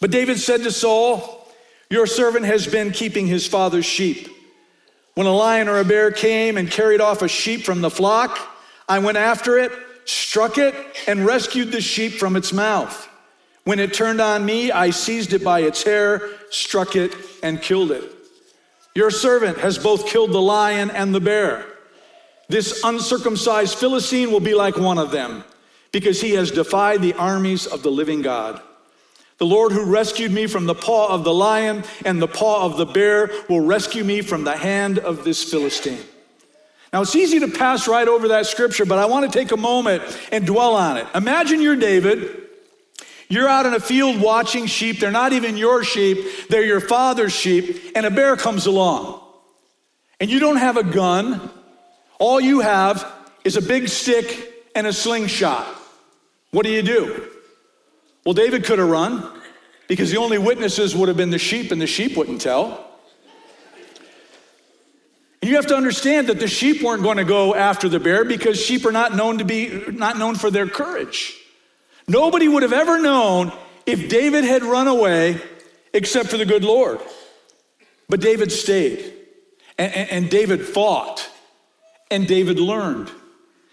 But 0.00 0.10
David 0.10 0.38
said 0.38 0.62
to 0.62 0.70
Saul, 0.70 1.48
Your 1.90 2.06
servant 2.06 2.46
has 2.46 2.66
been 2.66 2.90
keeping 2.90 3.26
his 3.26 3.46
father's 3.46 3.86
sheep. 3.86 4.28
When 5.14 5.26
a 5.26 5.34
lion 5.34 5.68
or 5.68 5.78
a 5.78 5.84
bear 5.84 6.10
came 6.10 6.56
and 6.56 6.70
carried 6.70 7.00
off 7.00 7.22
a 7.22 7.28
sheep 7.28 7.64
from 7.64 7.80
the 7.80 7.90
flock, 7.90 8.38
I 8.88 8.98
went 8.98 9.18
after 9.18 9.58
it 9.58 9.72
struck 10.10 10.58
it, 10.58 10.74
and 11.06 11.24
rescued 11.24 11.72
the 11.72 11.80
sheep 11.80 12.14
from 12.14 12.36
its 12.36 12.52
mouth. 12.52 13.08
When 13.64 13.78
it 13.78 13.94
turned 13.94 14.20
on 14.20 14.44
me, 14.44 14.72
I 14.72 14.90
seized 14.90 15.32
it 15.32 15.44
by 15.44 15.60
its 15.60 15.82
hair, 15.82 16.22
struck 16.50 16.96
it, 16.96 17.14
and 17.42 17.62
killed 17.62 17.92
it. 17.92 18.04
Your 18.94 19.10
servant 19.10 19.58
has 19.58 19.78
both 19.78 20.06
killed 20.06 20.32
the 20.32 20.42
lion 20.42 20.90
and 20.90 21.14
the 21.14 21.20
bear. 21.20 21.64
This 22.50 22.82
uncircumcised 22.82 23.78
Philistine 23.78 24.32
will 24.32 24.40
be 24.40 24.54
like 24.54 24.76
one 24.76 24.98
of 24.98 25.12
them, 25.12 25.44
because 25.92 26.20
he 26.20 26.32
has 26.32 26.50
defied 26.50 27.00
the 27.00 27.14
armies 27.14 27.66
of 27.66 27.84
the 27.84 27.90
living 27.92 28.22
God. 28.22 28.60
The 29.38 29.46
Lord 29.46 29.70
who 29.70 29.84
rescued 29.84 30.32
me 30.32 30.48
from 30.48 30.66
the 30.66 30.74
paw 30.74 31.14
of 31.14 31.22
the 31.22 31.32
lion 31.32 31.84
and 32.04 32.20
the 32.20 32.28
paw 32.28 32.66
of 32.66 32.76
the 32.76 32.86
bear 32.86 33.30
will 33.48 33.60
rescue 33.60 34.02
me 34.02 34.20
from 34.20 34.42
the 34.42 34.56
hand 34.56 34.98
of 34.98 35.24
this 35.24 35.48
Philistine. 35.48 36.02
Now, 36.92 37.02
it's 37.02 37.14
easy 37.14 37.38
to 37.38 37.48
pass 37.48 37.86
right 37.86 38.08
over 38.08 38.28
that 38.28 38.46
scripture, 38.46 38.84
but 38.84 38.98
I 38.98 39.06
want 39.06 39.30
to 39.30 39.38
take 39.38 39.52
a 39.52 39.56
moment 39.56 40.02
and 40.32 40.44
dwell 40.44 40.74
on 40.74 40.96
it. 40.96 41.06
Imagine 41.14 41.62
you're 41.62 41.76
David. 41.76 42.48
You're 43.28 43.48
out 43.48 43.64
in 43.64 43.74
a 43.74 43.80
field 43.80 44.20
watching 44.20 44.66
sheep. 44.66 44.98
They're 44.98 45.12
not 45.12 45.32
even 45.32 45.56
your 45.56 45.84
sheep, 45.84 46.48
they're 46.48 46.64
your 46.64 46.80
father's 46.80 47.32
sheep, 47.32 47.92
and 47.94 48.04
a 48.04 48.10
bear 48.10 48.36
comes 48.36 48.66
along. 48.66 49.22
And 50.18 50.28
you 50.28 50.40
don't 50.40 50.56
have 50.56 50.76
a 50.76 50.82
gun. 50.82 51.48
All 52.20 52.38
you 52.38 52.60
have 52.60 53.10
is 53.44 53.56
a 53.56 53.62
big 53.62 53.88
stick 53.88 54.68
and 54.76 54.86
a 54.86 54.92
slingshot. 54.92 55.66
What 56.50 56.66
do 56.66 56.70
you 56.70 56.82
do? 56.82 57.28
Well, 58.24 58.34
David 58.34 58.64
could 58.64 58.78
have 58.78 58.88
run 58.88 59.40
because 59.88 60.10
the 60.10 60.18
only 60.18 60.36
witnesses 60.36 60.94
would 60.94 61.08
have 61.08 61.16
been 61.16 61.30
the 61.30 61.38
sheep, 61.38 61.72
and 61.72 61.80
the 61.80 61.86
sheep 61.86 62.16
wouldn't 62.16 62.42
tell. 62.42 62.86
You 65.40 65.56
have 65.56 65.66
to 65.68 65.76
understand 65.76 66.26
that 66.26 66.38
the 66.38 66.46
sheep 66.46 66.82
weren't 66.82 67.02
going 67.02 67.16
to 67.16 67.24
go 67.24 67.54
after 67.54 67.88
the 67.88 67.98
bear 67.98 68.26
because 68.26 68.60
sheep 68.60 68.84
are 68.84 68.92
not 68.92 69.16
known 69.16 69.38
to 69.38 69.44
be 69.44 69.82
not 69.88 70.18
known 70.18 70.34
for 70.34 70.50
their 70.50 70.66
courage. 70.66 71.34
Nobody 72.06 72.46
would 72.46 72.62
have 72.62 72.74
ever 72.74 73.00
known 73.00 73.50
if 73.86 74.10
David 74.10 74.44
had 74.44 74.62
run 74.62 74.88
away 74.88 75.40
except 75.94 76.28
for 76.28 76.36
the 76.36 76.44
good 76.44 76.64
Lord. 76.64 77.00
But 78.10 78.20
David 78.20 78.52
stayed, 78.52 79.14
and, 79.78 79.92
and 79.94 80.30
David 80.30 80.66
fought, 80.66 81.30
and 82.10 82.26
David 82.26 82.58
learned. 82.58 83.10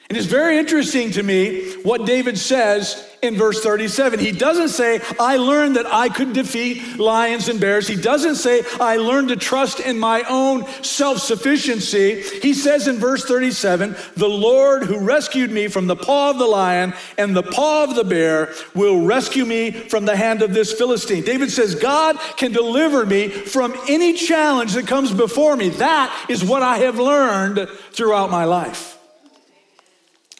And 0.09 0.17
it's 0.17 0.27
very 0.27 0.57
interesting 0.57 1.11
to 1.11 1.23
me 1.23 1.73
what 1.83 2.05
David 2.05 2.37
says 2.37 3.03
in 3.21 3.35
verse 3.35 3.61
37. 3.61 4.19
He 4.19 4.31
doesn't 4.31 4.69
say, 4.69 5.01
I 5.19 5.35
learned 5.35 5.75
that 5.75 5.85
I 5.85 6.07
could 6.07 6.31
defeat 6.31 6.97
lions 6.97 7.49
and 7.49 7.59
bears. 7.59 7.89
He 7.89 7.97
doesn't 7.97 8.35
say, 8.35 8.63
I 8.79 8.95
learned 8.95 9.29
to 9.29 9.35
trust 9.35 9.81
in 9.81 9.99
my 9.99 10.23
own 10.29 10.65
self 10.81 11.17
sufficiency. 11.17 12.21
He 12.21 12.53
says 12.53 12.87
in 12.87 12.97
verse 12.97 13.25
37, 13.25 13.97
The 14.15 14.29
Lord 14.29 14.83
who 14.83 14.99
rescued 14.99 15.51
me 15.51 15.67
from 15.67 15.87
the 15.87 15.95
paw 15.97 16.29
of 16.29 16.39
the 16.39 16.47
lion 16.47 16.93
and 17.17 17.35
the 17.35 17.43
paw 17.43 17.83
of 17.83 17.95
the 17.95 18.05
bear 18.05 18.53
will 18.73 19.01
rescue 19.01 19.43
me 19.43 19.71
from 19.71 20.05
the 20.05 20.15
hand 20.15 20.41
of 20.41 20.53
this 20.53 20.71
Philistine. 20.71 21.25
David 21.25 21.51
says, 21.51 21.75
God 21.75 22.17
can 22.37 22.53
deliver 22.53 23.05
me 23.05 23.27
from 23.27 23.75
any 23.89 24.13
challenge 24.13 24.73
that 24.73 24.87
comes 24.87 25.11
before 25.11 25.57
me. 25.57 25.67
That 25.67 26.27
is 26.29 26.45
what 26.45 26.63
I 26.63 26.77
have 26.77 26.97
learned 26.97 27.67
throughout 27.91 28.31
my 28.31 28.45
life. 28.45 28.96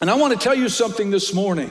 And 0.00 0.10
I 0.10 0.14
want 0.14 0.32
to 0.32 0.38
tell 0.38 0.54
you 0.54 0.68
something 0.68 1.10
this 1.10 1.34
morning. 1.34 1.70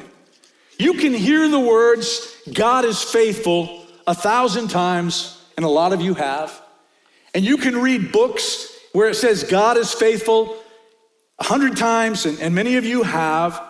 You 0.77 0.95
can 0.95 1.13
hear 1.13 1.47
the 1.47 1.59
words, 1.59 2.35
God 2.53 2.85
is 2.85 3.01
faithful, 3.01 3.85
a 4.05 4.13
thousand 4.13 4.67
times, 4.67 5.41
and 5.55 5.65
a 5.65 5.69
lot 5.69 5.93
of 5.93 6.01
you 6.01 6.13
have. 6.13 6.61
And 7.33 7.43
you 7.43 7.57
can 7.57 7.77
read 7.77 8.11
books 8.11 8.71
where 8.93 9.09
it 9.09 9.15
says 9.15 9.43
God 9.43 9.77
is 9.77 9.93
faithful 9.93 10.57
a 11.39 11.43
hundred 11.43 11.77
times, 11.77 12.25
and, 12.25 12.39
and 12.39 12.53
many 12.53 12.75
of 12.75 12.85
you 12.85 13.03
have. 13.03 13.61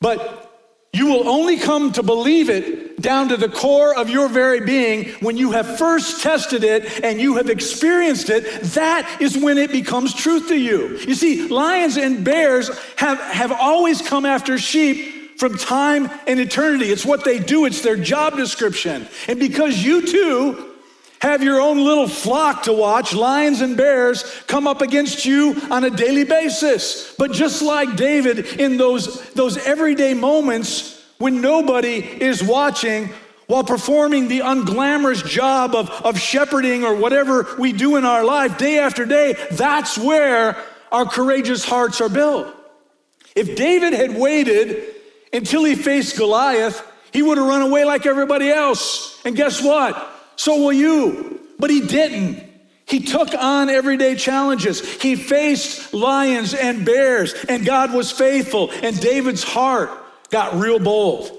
But 0.00 0.52
you 0.92 1.06
will 1.06 1.28
only 1.28 1.56
come 1.56 1.92
to 1.92 2.02
believe 2.02 2.50
it 2.50 2.83
down 3.00 3.28
to 3.28 3.36
the 3.36 3.48
core 3.48 3.96
of 3.96 4.08
your 4.08 4.28
very 4.28 4.60
being 4.60 5.10
when 5.20 5.36
you 5.36 5.52
have 5.52 5.78
first 5.78 6.22
tested 6.22 6.64
it 6.64 7.04
and 7.04 7.20
you 7.20 7.36
have 7.36 7.50
experienced 7.50 8.30
it. 8.30 8.62
That 8.74 9.18
is 9.20 9.36
when 9.36 9.58
it 9.58 9.72
becomes 9.72 10.14
truth 10.14 10.48
to 10.48 10.56
you. 10.56 10.98
You 10.98 11.14
see, 11.14 11.48
lions 11.48 11.96
and 11.96 12.24
bears 12.24 12.70
have, 12.96 13.18
have 13.20 13.52
always 13.52 14.00
come 14.02 14.24
after 14.24 14.58
sheep 14.58 15.38
from 15.38 15.56
time 15.58 16.10
and 16.26 16.38
eternity. 16.38 16.86
It's 16.86 17.04
what 17.04 17.24
they 17.24 17.38
do, 17.38 17.64
it's 17.64 17.82
their 17.82 17.96
job 17.96 18.36
description. 18.36 19.08
And 19.28 19.38
because 19.38 19.84
you 19.84 20.06
too 20.06 20.70
have 21.20 21.42
your 21.42 21.60
own 21.60 21.82
little 21.82 22.06
flock 22.06 22.64
to 22.64 22.72
watch, 22.72 23.14
lions 23.14 23.60
and 23.60 23.76
bears 23.76 24.22
come 24.46 24.66
up 24.66 24.82
against 24.82 25.24
you 25.24 25.60
on 25.70 25.84
a 25.84 25.90
daily 25.90 26.24
basis. 26.24 27.14
But 27.18 27.32
just 27.32 27.62
like 27.62 27.96
David 27.96 28.60
in 28.60 28.76
those, 28.76 29.30
those 29.30 29.56
everyday 29.56 30.14
moments 30.14 31.03
when 31.24 31.40
nobody 31.40 32.00
is 32.00 32.42
watching, 32.42 33.08
while 33.46 33.64
performing 33.64 34.28
the 34.28 34.40
unglamorous 34.40 35.26
job 35.26 35.74
of, 35.74 35.88
of 36.04 36.20
shepherding 36.20 36.84
or 36.84 36.94
whatever 36.94 37.48
we 37.58 37.72
do 37.72 37.96
in 37.96 38.04
our 38.04 38.22
life 38.22 38.58
day 38.58 38.78
after 38.78 39.06
day, 39.06 39.34
that's 39.52 39.96
where 39.96 40.54
our 40.92 41.06
courageous 41.06 41.64
hearts 41.64 42.02
are 42.02 42.10
built. 42.10 42.54
If 43.34 43.56
David 43.56 43.94
had 43.94 44.14
waited 44.14 44.84
until 45.32 45.64
he 45.64 45.74
faced 45.76 46.18
Goliath, 46.18 46.86
he 47.10 47.22
would 47.22 47.38
have 47.38 47.46
run 47.46 47.62
away 47.62 47.86
like 47.86 48.04
everybody 48.04 48.50
else. 48.50 49.18
And 49.24 49.34
guess 49.34 49.62
what? 49.62 49.96
So 50.36 50.58
will 50.58 50.74
you. 50.74 51.40
But 51.58 51.70
he 51.70 51.80
didn't. 51.80 52.44
He 52.84 53.00
took 53.00 53.32
on 53.32 53.70
everyday 53.70 54.16
challenges. 54.16 55.00
He 55.00 55.16
faced 55.16 55.94
lions 55.94 56.52
and 56.52 56.84
bears, 56.84 57.32
and 57.48 57.64
God 57.64 57.94
was 57.94 58.12
faithful, 58.12 58.70
and 58.82 59.00
David's 59.00 59.42
heart 59.42 60.03
got 60.30 60.54
real 60.54 60.78
bold. 60.78 61.30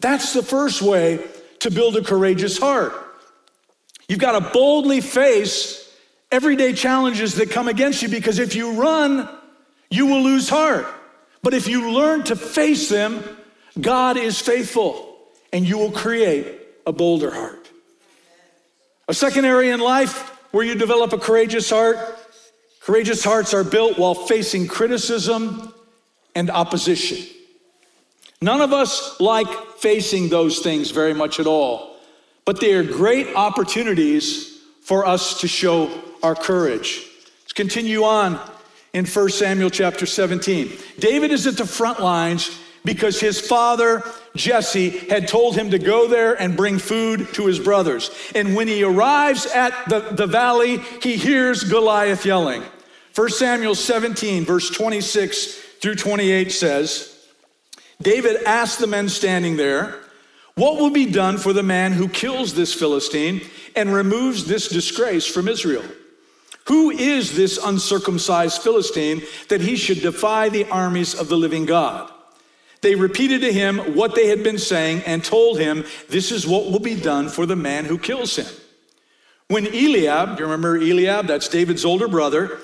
That's 0.00 0.32
the 0.32 0.42
first 0.42 0.82
way 0.82 1.24
to 1.60 1.70
build 1.70 1.96
a 1.96 2.02
courageous 2.02 2.58
heart. 2.58 2.92
You've 4.08 4.18
got 4.18 4.38
to 4.38 4.50
boldly 4.52 5.00
face 5.00 5.80
everyday 6.30 6.72
challenges 6.72 7.36
that 7.36 7.50
come 7.50 7.68
against 7.68 8.02
you 8.02 8.08
because 8.08 8.38
if 8.38 8.54
you 8.54 8.72
run, 8.72 9.28
you 9.90 10.06
will 10.06 10.22
lose 10.22 10.48
heart. 10.48 10.86
But 11.42 11.54
if 11.54 11.68
you 11.68 11.92
learn 11.92 12.24
to 12.24 12.36
face 12.36 12.88
them, 12.88 13.22
God 13.80 14.16
is 14.16 14.40
faithful 14.40 15.16
and 15.52 15.66
you 15.66 15.78
will 15.78 15.92
create 15.92 16.60
a 16.86 16.92
bolder 16.92 17.30
heart. 17.30 17.70
A 19.08 19.14
second 19.14 19.44
area 19.44 19.72
in 19.74 19.80
life 19.80 20.30
where 20.52 20.64
you 20.64 20.74
develop 20.74 21.12
a 21.12 21.18
courageous 21.18 21.70
heart. 21.70 21.98
Courageous 22.80 23.24
hearts 23.24 23.54
are 23.54 23.64
built 23.64 23.98
while 23.98 24.14
facing 24.14 24.66
criticism 24.66 25.72
and 26.34 26.50
opposition. 26.50 27.26
None 28.44 28.60
of 28.60 28.74
us 28.74 29.18
like 29.22 29.48
facing 29.78 30.28
those 30.28 30.58
things 30.58 30.90
very 30.90 31.14
much 31.14 31.40
at 31.40 31.46
all, 31.46 31.96
but 32.44 32.60
they 32.60 32.74
are 32.74 32.82
great 32.82 33.34
opportunities 33.34 34.58
for 34.82 35.06
us 35.06 35.40
to 35.40 35.48
show 35.48 35.90
our 36.22 36.34
courage. 36.34 37.06
Let's 37.40 37.54
continue 37.54 38.04
on 38.04 38.38
in 38.92 39.06
1 39.06 39.28
Samuel 39.30 39.70
chapter 39.70 40.04
17. 40.04 40.72
David 40.98 41.30
is 41.30 41.46
at 41.46 41.56
the 41.56 41.64
front 41.64 42.00
lines 42.00 42.60
because 42.84 43.18
his 43.18 43.40
father 43.40 44.02
Jesse 44.36 44.90
had 44.90 45.26
told 45.26 45.56
him 45.56 45.70
to 45.70 45.78
go 45.78 46.06
there 46.06 46.34
and 46.34 46.54
bring 46.54 46.78
food 46.78 47.26
to 47.32 47.46
his 47.46 47.58
brothers. 47.58 48.10
And 48.34 48.54
when 48.54 48.68
he 48.68 48.82
arrives 48.82 49.46
at 49.46 49.72
the, 49.88 50.00
the 50.00 50.26
valley, 50.26 50.80
he 51.00 51.16
hears 51.16 51.64
Goliath 51.64 52.26
yelling. 52.26 52.62
1 53.14 53.28
Samuel 53.30 53.74
17, 53.74 54.44
verse 54.44 54.68
26 54.68 55.54
through 55.80 55.94
28 55.94 56.52
says, 56.52 57.13
David 58.00 58.42
asked 58.44 58.78
the 58.78 58.86
men 58.86 59.08
standing 59.08 59.56
there, 59.56 60.00
What 60.54 60.78
will 60.78 60.90
be 60.90 61.06
done 61.06 61.38
for 61.38 61.52
the 61.52 61.62
man 61.62 61.92
who 61.92 62.08
kills 62.08 62.54
this 62.54 62.74
Philistine 62.74 63.40
and 63.76 63.92
removes 63.92 64.44
this 64.44 64.68
disgrace 64.68 65.26
from 65.26 65.48
Israel? 65.48 65.84
Who 66.66 66.90
is 66.90 67.36
this 67.36 67.58
uncircumcised 67.62 68.62
Philistine 68.62 69.22
that 69.48 69.60
he 69.60 69.76
should 69.76 70.00
defy 70.00 70.48
the 70.48 70.68
armies 70.70 71.14
of 71.14 71.28
the 71.28 71.36
living 71.36 71.66
God? 71.66 72.10
they 72.84 72.94
repeated 72.94 73.40
to 73.40 73.52
him 73.52 73.78
what 73.96 74.14
they 74.14 74.28
had 74.28 74.44
been 74.44 74.58
saying 74.58 75.02
and 75.06 75.24
told 75.24 75.58
him, 75.58 75.84
This 76.10 76.30
is 76.30 76.46
what 76.46 76.70
will 76.70 76.78
be 76.78 76.94
done 76.94 77.28
for 77.28 77.46
the 77.46 77.56
man 77.56 77.86
who 77.86 77.98
kills 77.98 78.36
him. 78.36 78.46
When 79.48 79.66
Eliab, 79.66 80.36
do 80.36 80.42
you 80.42 80.50
remember 80.50 80.76
Eliab? 80.76 81.26
That's 81.26 81.48
David's 81.48 81.84
older 81.84 82.06
brother, 82.06 82.58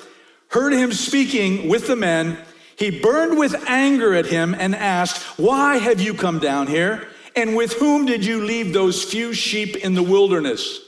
heard 0.48 0.72
him 0.72 0.92
speaking 0.92 1.68
with 1.68 1.86
the 1.86 1.96
men, 1.96 2.38
he 2.80 2.90
burned 2.90 3.38
with 3.38 3.68
anger 3.68 4.14
at 4.14 4.24
him 4.24 4.56
and 4.58 4.74
asked, 4.74 5.22
Why 5.38 5.76
have 5.76 6.00
you 6.00 6.14
come 6.14 6.38
down 6.38 6.66
here? 6.66 7.06
And 7.36 7.54
with 7.54 7.74
whom 7.74 8.06
did 8.06 8.24
you 8.24 8.42
leave 8.42 8.72
those 8.72 9.04
few 9.04 9.34
sheep 9.34 9.76
in 9.76 9.94
the 9.94 10.02
wilderness? 10.02 10.80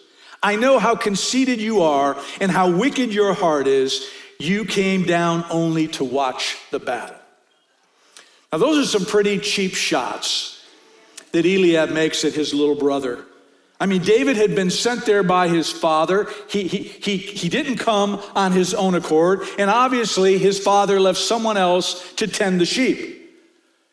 I 0.42 0.56
know 0.56 0.78
how 0.78 0.96
conceited 0.96 1.60
you 1.60 1.82
are 1.82 2.16
and 2.40 2.50
how 2.50 2.70
wicked 2.70 3.12
your 3.12 3.34
heart 3.34 3.66
is. 3.66 4.08
You 4.38 4.64
came 4.64 5.04
down 5.04 5.44
only 5.50 5.86
to 5.88 6.02
watch 6.02 6.56
the 6.70 6.80
battle. 6.80 7.16
Now, 8.50 8.58
those 8.58 8.78
are 8.78 8.98
some 8.98 9.06
pretty 9.06 9.38
cheap 9.38 9.74
shots 9.74 10.64
that 11.32 11.44
Eliab 11.44 11.90
makes 11.90 12.24
at 12.24 12.32
his 12.32 12.54
little 12.54 12.74
brother. 12.74 13.22
I 13.82 13.86
mean, 13.86 14.02
David 14.02 14.36
had 14.36 14.54
been 14.54 14.70
sent 14.70 15.06
there 15.06 15.24
by 15.24 15.48
his 15.48 15.68
father. 15.68 16.28
He, 16.48 16.68
he, 16.68 16.78
he, 16.84 17.16
he 17.16 17.48
didn't 17.48 17.78
come 17.78 18.22
on 18.36 18.52
his 18.52 18.74
own 18.74 18.94
accord, 18.94 19.40
and 19.58 19.68
obviously 19.68 20.38
his 20.38 20.60
father 20.60 21.00
left 21.00 21.18
someone 21.18 21.56
else 21.56 22.12
to 22.14 22.28
tend 22.28 22.60
the 22.60 22.64
sheep. 22.64 23.28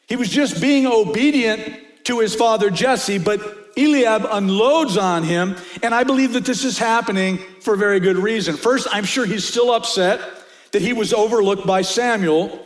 He 0.07 0.15
was 0.15 0.29
just 0.29 0.61
being 0.61 0.85
obedient 0.85 2.03
to 2.03 2.19
his 2.19 2.35
father 2.35 2.69
Jesse, 2.69 3.17
but 3.17 3.41
Eliab 3.75 4.27
unloads 4.29 4.95
on 4.95 5.23
him, 5.23 5.55
and 5.81 5.95
I 5.95 6.03
believe 6.03 6.33
that 6.33 6.45
this 6.45 6.63
is 6.63 6.77
happening 6.77 7.39
for 7.59 7.73
a 7.73 7.77
very 7.77 7.99
good 7.99 8.17
reason. 8.17 8.57
First, 8.57 8.87
I'm 8.91 9.05
sure 9.05 9.25
he's 9.25 9.47
still 9.47 9.71
upset 9.71 10.21
that 10.71 10.83
he 10.83 10.93
was 10.93 11.15
overlooked 11.15 11.65
by 11.65 11.81
Samuel 11.81 12.63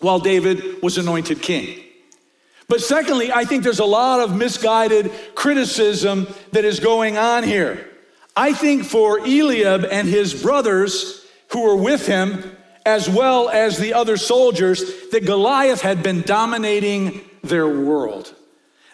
while 0.00 0.18
David 0.18 0.82
was 0.82 0.98
anointed 0.98 1.40
king. 1.40 1.82
But 2.68 2.82
secondly, 2.82 3.32
I 3.32 3.44
think 3.44 3.64
there's 3.64 3.78
a 3.78 3.84
lot 3.84 4.20
of 4.20 4.36
misguided 4.36 5.10
criticism 5.34 6.28
that 6.52 6.64
is 6.64 6.80
going 6.80 7.16
on 7.16 7.42
here. 7.42 7.88
I 8.36 8.52
think 8.52 8.84
for 8.84 9.18
Eliab 9.20 9.86
and 9.90 10.06
his 10.06 10.40
brothers 10.40 11.26
who 11.50 11.62
were 11.62 11.76
with 11.76 12.06
him, 12.06 12.56
as 12.84 13.08
well 13.08 13.48
as 13.48 13.78
the 13.78 13.94
other 13.94 14.16
soldiers, 14.16 15.08
that 15.10 15.24
Goliath 15.24 15.80
had 15.80 16.02
been 16.02 16.22
dominating 16.22 17.22
their 17.42 17.68
world. 17.68 18.34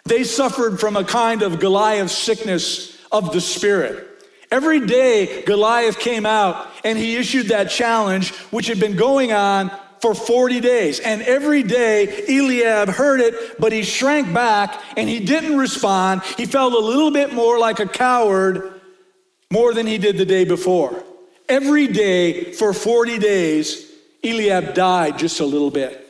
They 0.05 0.23
suffered 0.23 0.79
from 0.79 0.95
a 0.95 1.03
kind 1.03 1.41
of 1.41 1.59
Goliath 1.59 2.11
sickness 2.11 2.97
of 3.11 3.33
the 3.33 3.41
spirit. 3.41 4.07
Every 4.51 4.85
day, 4.85 5.43
Goliath 5.43 5.99
came 5.99 6.25
out 6.25 6.67
and 6.83 6.97
he 6.97 7.17
issued 7.17 7.47
that 7.47 7.69
challenge, 7.69 8.31
which 8.51 8.67
had 8.67 8.79
been 8.79 8.95
going 8.95 9.33
on 9.33 9.71
for 10.01 10.13
40 10.13 10.59
days. 10.59 10.99
And 10.99 11.21
every 11.21 11.63
day 11.63 12.25
Eliab 12.27 12.89
heard 12.89 13.21
it, 13.21 13.59
but 13.59 13.71
he 13.71 13.83
shrank 13.83 14.33
back 14.33 14.81
and 14.97 15.09
he 15.09 15.19
didn't 15.19 15.57
respond. 15.57 16.21
He 16.37 16.45
felt 16.45 16.73
a 16.73 16.79
little 16.79 17.11
bit 17.11 17.33
more 17.33 17.59
like 17.59 17.79
a 17.79 17.87
coward 17.87 18.81
more 19.51 19.73
than 19.73 19.87
he 19.87 19.97
did 19.97 20.17
the 20.17 20.25
day 20.25 20.45
before. 20.45 21.03
Every 21.47 21.87
day 21.87 22.53
for 22.53 22.73
40 22.73 23.19
days, 23.19 23.91
Eliab 24.23 24.73
died 24.73 25.19
just 25.19 25.39
a 25.39 25.45
little 25.45 25.71
bit. 25.71 26.01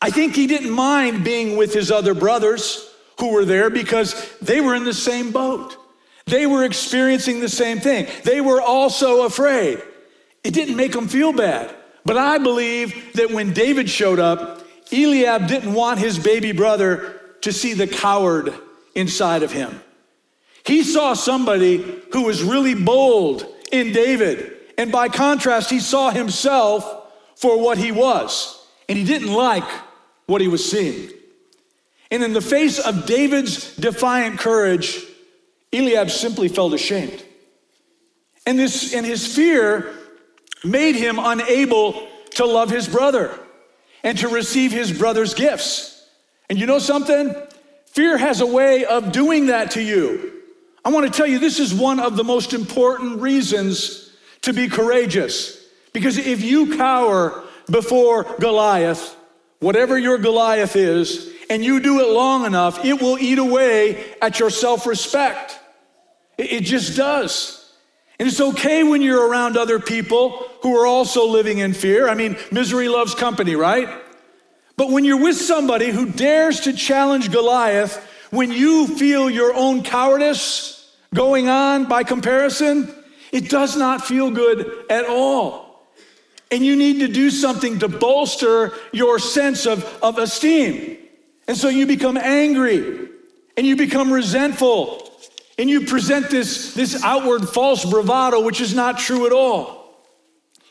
I 0.00 0.10
think 0.10 0.34
he 0.34 0.46
didn't 0.46 0.70
mind 0.70 1.24
being 1.24 1.56
with 1.56 1.74
his 1.74 1.90
other 1.90 2.14
brothers 2.14 2.88
who 3.18 3.32
were 3.32 3.44
there 3.44 3.70
because 3.70 4.32
they 4.40 4.60
were 4.60 4.74
in 4.74 4.84
the 4.84 4.94
same 4.94 5.32
boat. 5.32 5.76
They 6.26 6.46
were 6.46 6.64
experiencing 6.64 7.40
the 7.40 7.48
same 7.48 7.80
thing. 7.80 8.06
They 8.24 8.40
were 8.40 8.60
also 8.60 9.24
afraid. 9.24 9.82
It 10.44 10.52
didn't 10.52 10.76
make 10.76 10.92
them 10.92 11.08
feel 11.08 11.32
bad. 11.32 11.74
But 12.08 12.16
I 12.16 12.38
believe 12.38 13.12
that 13.16 13.32
when 13.32 13.52
David 13.52 13.90
showed 13.90 14.18
up, 14.18 14.64
Eliab 14.90 15.46
didn't 15.46 15.74
want 15.74 15.98
his 15.98 16.18
baby 16.18 16.52
brother 16.52 17.20
to 17.42 17.52
see 17.52 17.74
the 17.74 17.86
coward 17.86 18.54
inside 18.94 19.42
of 19.42 19.52
him. 19.52 19.78
He 20.64 20.84
saw 20.84 21.12
somebody 21.12 21.84
who 22.14 22.22
was 22.22 22.42
really 22.42 22.74
bold 22.74 23.44
in 23.70 23.92
David. 23.92 24.54
And 24.78 24.90
by 24.90 25.10
contrast, 25.10 25.68
he 25.68 25.80
saw 25.80 26.08
himself 26.08 27.12
for 27.36 27.60
what 27.60 27.76
he 27.76 27.92
was. 27.92 28.58
And 28.88 28.96
he 28.96 29.04
didn't 29.04 29.34
like 29.34 29.68
what 30.24 30.40
he 30.40 30.48
was 30.48 30.64
seeing. 30.66 31.10
And 32.10 32.24
in 32.24 32.32
the 32.32 32.40
face 32.40 32.78
of 32.78 33.04
David's 33.04 33.76
defiant 33.76 34.38
courage, 34.38 35.04
Eliab 35.74 36.08
simply 36.08 36.48
felt 36.48 36.72
ashamed. 36.72 37.22
And, 38.46 38.58
this, 38.58 38.94
and 38.94 39.04
his 39.04 39.26
fear 39.36 39.94
made 40.64 40.94
him 40.94 41.18
unable 41.18 42.08
to 42.32 42.44
love 42.44 42.70
his 42.70 42.88
brother 42.88 43.38
and 44.02 44.18
to 44.18 44.28
receive 44.28 44.72
his 44.72 44.96
brother's 44.96 45.34
gifts. 45.34 46.06
And 46.48 46.58
you 46.58 46.66
know 46.66 46.78
something? 46.78 47.34
Fear 47.86 48.18
has 48.18 48.40
a 48.40 48.46
way 48.46 48.84
of 48.84 49.12
doing 49.12 49.46
that 49.46 49.72
to 49.72 49.82
you. 49.82 50.32
I 50.84 50.90
want 50.90 51.06
to 51.06 51.12
tell 51.12 51.26
you, 51.26 51.38
this 51.38 51.60
is 51.60 51.74
one 51.74 52.00
of 52.00 52.16
the 52.16 52.24
most 52.24 52.54
important 52.54 53.20
reasons 53.20 54.10
to 54.42 54.52
be 54.52 54.68
courageous. 54.68 55.62
Because 55.92 56.16
if 56.16 56.42
you 56.42 56.76
cower 56.76 57.42
before 57.70 58.24
Goliath, 58.38 59.16
whatever 59.60 59.98
your 59.98 60.18
Goliath 60.18 60.76
is, 60.76 61.32
and 61.50 61.64
you 61.64 61.80
do 61.80 62.00
it 62.00 62.08
long 62.08 62.44
enough, 62.44 62.84
it 62.84 63.00
will 63.00 63.18
eat 63.18 63.38
away 63.38 64.14
at 64.20 64.38
your 64.38 64.50
self 64.50 64.86
respect. 64.86 65.58
It 66.36 66.60
just 66.60 66.96
does. 66.96 67.57
And 68.18 68.26
it's 68.26 68.40
okay 68.40 68.82
when 68.82 69.00
you're 69.00 69.28
around 69.28 69.56
other 69.56 69.78
people 69.78 70.44
who 70.62 70.76
are 70.76 70.86
also 70.86 71.28
living 71.28 71.58
in 71.58 71.72
fear. 71.72 72.08
I 72.08 72.14
mean, 72.14 72.36
misery 72.50 72.88
loves 72.88 73.14
company, 73.14 73.54
right? 73.54 73.88
But 74.76 74.90
when 74.90 75.04
you're 75.04 75.22
with 75.22 75.36
somebody 75.36 75.90
who 75.90 76.06
dares 76.06 76.60
to 76.60 76.72
challenge 76.72 77.30
Goliath, 77.30 77.96
when 78.30 78.50
you 78.50 78.86
feel 78.86 79.30
your 79.30 79.54
own 79.54 79.82
cowardice 79.82 80.92
going 81.14 81.48
on 81.48 81.84
by 81.86 82.02
comparison, 82.02 82.92
it 83.32 83.48
does 83.48 83.76
not 83.76 84.04
feel 84.04 84.30
good 84.30 84.84
at 84.90 85.06
all. 85.06 85.86
And 86.50 86.64
you 86.64 86.76
need 86.76 87.00
to 87.00 87.08
do 87.08 87.30
something 87.30 87.78
to 87.80 87.88
bolster 87.88 88.72
your 88.92 89.18
sense 89.18 89.66
of, 89.66 89.84
of 90.02 90.18
esteem. 90.18 90.96
And 91.46 91.56
so 91.56 91.68
you 91.68 91.86
become 91.86 92.16
angry 92.16 93.08
and 93.56 93.66
you 93.66 93.76
become 93.76 94.12
resentful 94.12 95.07
and 95.58 95.68
you 95.68 95.82
present 95.82 96.30
this, 96.30 96.72
this 96.74 97.02
outward 97.04 97.48
false 97.48 97.84
bravado, 97.84 98.40
which 98.40 98.60
is 98.60 98.74
not 98.74 98.98
true 98.98 99.26
at 99.26 99.32
all. 99.32 99.96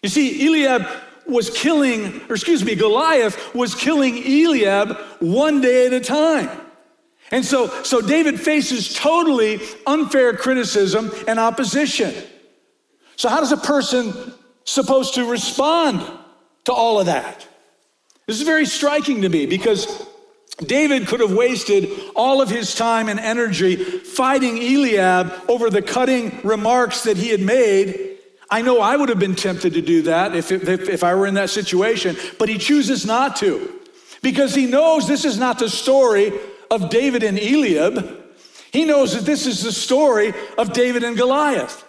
You 0.02 0.10
see, 0.10 0.48
Eliab 0.48 0.88
was 1.28 1.50
killing, 1.50 2.22
or 2.30 2.36
excuse 2.36 2.64
me, 2.64 2.76
Goliath 2.76 3.54
was 3.54 3.76
killing 3.76 4.18
Eliab 4.18 4.98
one 5.20 5.60
day 5.60 5.88
at 5.88 5.94
a 5.94 6.00
time. 6.00 6.50
And 7.32 7.44
so, 7.44 7.68
so 7.84 8.00
David 8.00 8.40
faces 8.40 8.94
totally 8.94 9.60
unfair 9.86 10.34
criticism 10.38 11.12
and 11.28 11.40
opposition. 11.40 12.14
So, 13.18 13.28
how 13.28 13.42
does 13.42 13.52
a 13.52 13.58
person 13.58 14.34
supposed 14.64 15.16
to 15.16 15.30
respond 15.30 16.06
to 16.66 16.72
all 16.72 17.02
of 17.02 17.08
that? 17.08 17.46
This 18.28 18.40
is 18.40 18.46
very 18.46 18.66
striking 18.66 19.24
to 19.24 19.30
me 19.30 19.46
because 19.46 20.08
David 20.66 21.08
could 21.08 21.20
have 21.20 21.34
wasted 21.34 21.90
all 22.16 22.42
of 22.42 22.50
his 22.50 22.74
time 22.74 23.10
and 23.10 23.20
energy 23.20 23.97
fighting 24.18 24.58
Eliab 24.58 25.32
over 25.48 25.70
the 25.70 25.84
cutting 25.84 26.40
remarks 26.44 27.04
that 27.04 27.18
he 27.18 27.30
had 27.30 27.40
made. 27.40 28.18
I 28.50 28.64
know 28.64 28.82
I 28.82 28.98
would 28.98 29.10
have 29.10 29.20
been 29.20 29.36
tempted 29.36 29.74
to 29.74 29.82
do 29.82 30.02
that 30.04 30.36
if, 30.36 30.52
if, 30.52 30.90
if 30.90 31.04
I 31.04 31.14
were 31.14 31.28
in 31.28 31.36
that 31.36 31.52
situation, 31.52 32.18
but 32.40 32.50
he 32.50 32.58
chooses 32.58 33.06
not 33.06 33.36
to 33.38 33.72
because 34.24 34.56
he 34.56 34.66
knows 34.66 35.08
this 35.08 35.24
is 35.24 35.38
not 35.38 35.60
the 35.60 35.70
story 35.70 36.34
of 36.72 36.90
David 36.90 37.22
and 37.22 37.38
Eliab. 37.38 38.24
He 38.72 38.86
knows 38.86 39.14
that 39.14 39.24
this 39.24 39.46
is 39.46 39.62
the 39.62 39.72
story 39.72 40.34
of 40.58 40.74
David 40.74 41.04
and 41.04 41.16
Goliath. 41.16 41.86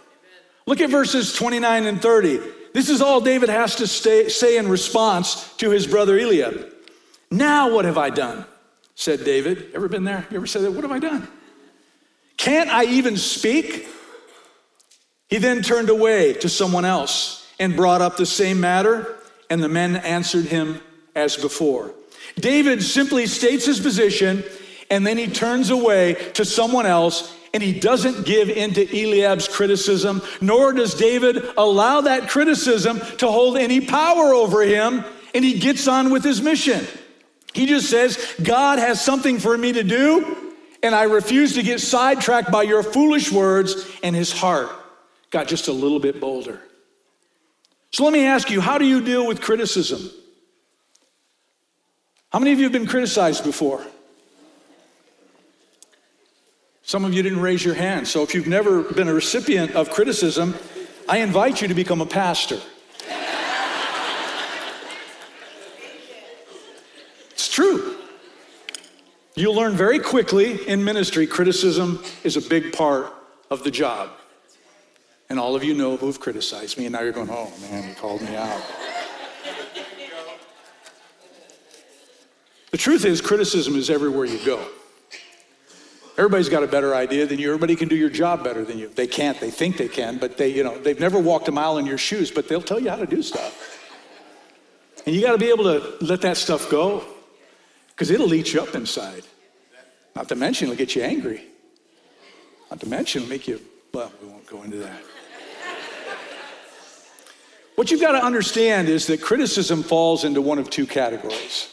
Look 0.66 0.82
at 0.82 0.90
verses 0.90 1.32
29 1.32 1.86
and 1.86 2.02
30. 2.02 2.40
This 2.74 2.90
is 2.90 3.00
all 3.00 3.22
David 3.22 3.48
has 3.48 3.76
to 3.76 3.86
stay, 3.86 4.28
say 4.28 4.58
in 4.58 4.68
response 4.68 5.50
to 5.56 5.70
his 5.70 5.86
brother 5.86 6.18
Eliab. 6.18 6.74
Now, 7.30 7.72
what 7.72 7.86
have 7.86 7.96
I 7.96 8.10
done? 8.10 8.44
said 8.94 9.24
David. 9.24 9.70
Ever 9.74 9.88
been 9.88 10.04
there? 10.04 10.26
You 10.30 10.36
ever 10.36 10.46
said 10.46 10.62
that? 10.62 10.72
What 10.72 10.82
have 10.82 10.92
I 10.92 10.98
done? 10.98 11.26
Can't 12.38 12.70
I 12.70 12.84
even 12.84 13.18
speak? 13.18 13.86
He 15.28 15.36
then 15.36 15.60
turned 15.60 15.90
away 15.90 16.32
to 16.34 16.48
someone 16.48 16.86
else 16.86 17.46
and 17.58 17.76
brought 17.76 18.00
up 18.00 18.16
the 18.16 18.24
same 18.24 18.60
matter, 18.60 19.16
and 19.50 19.62
the 19.62 19.68
men 19.68 19.96
answered 19.96 20.46
him 20.46 20.80
as 21.14 21.36
before. 21.36 21.92
David 22.36 22.82
simply 22.82 23.26
states 23.26 23.66
his 23.66 23.80
position, 23.80 24.44
and 24.90 25.06
then 25.06 25.18
he 25.18 25.26
turns 25.26 25.70
away 25.70 26.14
to 26.34 26.44
someone 26.44 26.86
else, 26.86 27.34
and 27.52 27.62
he 27.62 27.78
doesn't 27.78 28.24
give 28.24 28.48
in 28.48 28.72
to 28.74 28.86
Eliab's 28.86 29.48
criticism, 29.48 30.22
nor 30.40 30.72
does 30.72 30.94
David 30.94 31.42
allow 31.56 32.02
that 32.02 32.28
criticism 32.30 33.00
to 33.18 33.26
hold 33.26 33.58
any 33.58 33.80
power 33.80 34.32
over 34.32 34.62
him, 34.62 35.04
and 35.34 35.44
he 35.44 35.58
gets 35.58 35.88
on 35.88 36.10
with 36.10 36.22
his 36.22 36.40
mission. 36.40 36.86
He 37.52 37.66
just 37.66 37.90
says, 37.90 38.34
God 38.42 38.78
has 38.78 39.04
something 39.04 39.40
for 39.40 39.58
me 39.58 39.72
to 39.72 39.82
do, 39.82 40.47
and 40.82 40.94
I 40.94 41.04
refuse 41.04 41.54
to 41.54 41.62
get 41.62 41.80
sidetracked 41.80 42.50
by 42.50 42.62
your 42.62 42.82
foolish 42.82 43.32
words. 43.32 43.74
And 44.02 44.14
his 44.14 44.32
heart 44.32 44.70
got 45.30 45.48
just 45.48 45.68
a 45.68 45.72
little 45.72 46.00
bit 46.00 46.20
bolder. 46.20 46.60
So 47.90 48.04
let 48.04 48.12
me 48.12 48.24
ask 48.24 48.50
you 48.50 48.60
how 48.60 48.78
do 48.78 48.84
you 48.84 49.02
deal 49.02 49.26
with 49.26 49.40
criticism? 49.40 50.10
How 52.30 52.38
many 52.38 52.52
of 52.52 52.58
you 52.58 52.64
have 52.64 52.72
been 52.72 52.86
criticized 52.86 53.44
before? 53.44 53.84
Some 56.82 57.04
of 57.04 57.12
you 57.12 57.22
didn't 57.22 57.40
raise 57.40 57.64
your 57.64 57.74
hand. 57.74 58.08
So 58.08 58.22
if 58.22 58.34
you've 58.34 58.46
never 58.46 58.82
been 58.82 59.08
a 59.08 59.14
recipient 59.14 59.72
of 59.72 59.90
criticism, 59.90 60.54
I 61.08 61.18
invite 61.18 61.60
you 61.60 61.68
to 61.68 61.74
become 61.74 62.00
a 62.00 62.06
pastor. 62.06 62.60
It's 67.32 67.48
true. 67.48 67.97
You'll 69.38 69.54
learn 69.54 69.76
very 69.76 70.00
quickly 70.00 70.66
in 70.66 70.82
ministry, 70.82 71.24
criticism 71.24 72.02
is 72.24 72.36
a 72.36 72.42
big 72.42 72.72
part 72.72 73.14
of 73.52 73.62
the 73.62 73.70
job. 73.70 74.10
And 75.30 75.38
all 75.38 75.54
of 75.54 75.62
you 75.62 75.74
know 75.74 75.96
who've 75.96 76.18
criticized 76.18 76.76
me, 76.76 76.86
and 76.86 76.92
now 76.92 77.02
you're 77.02 77.12
going, 77.12 77.30
oh 77.30 77.52
man, 77.60 77.84
he 77.84 77.94
called 77.94 78.20
me 78.20 78.34
out. 78.34 78.60
the 82.72 82.76
truth 82.76 83.04
is, 83.04 83.20
criticism 83.20 83.76
is 83.76 83.90
everywhere 83.90 84.24
you 84.24 84.44
go. 84.44 84.66
Everybody's 86.16 86.48
got 86.48 86.64
a 86.64 86.66
better 86.66 86.96
idea 86.96 87.24
than 87.24 87.38
you. 87.38 87.46
Everybody 87.46 87.76
can 87.76 87.86
do 87.86 87.94
your 87.94 88.10
job 88.10 88.42
better 88.42 88.64
than 88.64 88.76
you. 88.76 88.88
They 88.88 89.06
can't. 89.06 89.38
They 89.38 89.52
think 89.52 89.76
they 89.76 89.86
can, 89.86 90.18
but 90.18 90.36
they, 90.36 90.48
you 90.48 90.64
know, 90.64 90.76
they've 90.78 90.98
never 90.98 91.20
walked 91.20 91.46
a 91.46 91.52
mile 91.52 91.78
in 91.78 91.86
your 91.86 91.96
shoes, 91.96 92.32
but 92.32 92.48
they'll 92.48 92.60
tell 92.60 92.80
you 92.80 92.90
how 92.90 92.96
to 92.96 93.06
do 93.06 93.22
stuff. 93.22 93.78
And 95.06 95.14
you 95.14 95.22
got 95.22 95.30
to 95.30 95.38
be 95.38 95.50
able 95.50 95.62
to 95.62 96.04
let 96.04 96.22
that 96.22 96.36
stuff 96.36 96.68
go 96.68 97.04
because 97.98 98.12
it'll 98.12 98.32
eat 98.32 98.52
you 98.52 98.62
up 98.62 98.76
inside. 98.76 99.24
Not 100.14 100.28
to 100.28 100.36
mention, 100.36 100.68
it'll 100.68 100.78
get 100.78 100.94
you 100.94 101.02
angry. 101.02 101.42
Not 102.70 102.78
to 102.78 102.88
mention, 102.88 103.22
it'll 103.22 103.30
make 103.30 103.48
you, 103.48 103.60
well, 103.92 104.12
we 104.22 104.28
won't 104.28 104.46
go 104.46 104.62
into 104.62 104.76
that. 104.76 105.02
what 107.74 107.90
you've 107.90 108.00
got 108.00 108.12
to 108.12 108.24
understand 108.24 108.88
is 108.88 109.08
that 109.08 109.20
criticism 109.20 109.82
falls 109.82 110.22
into 110.22 110.40
one 110.40 110.60
of 110.60 110.70
two 110.70 110.86
categories 110.86 111.70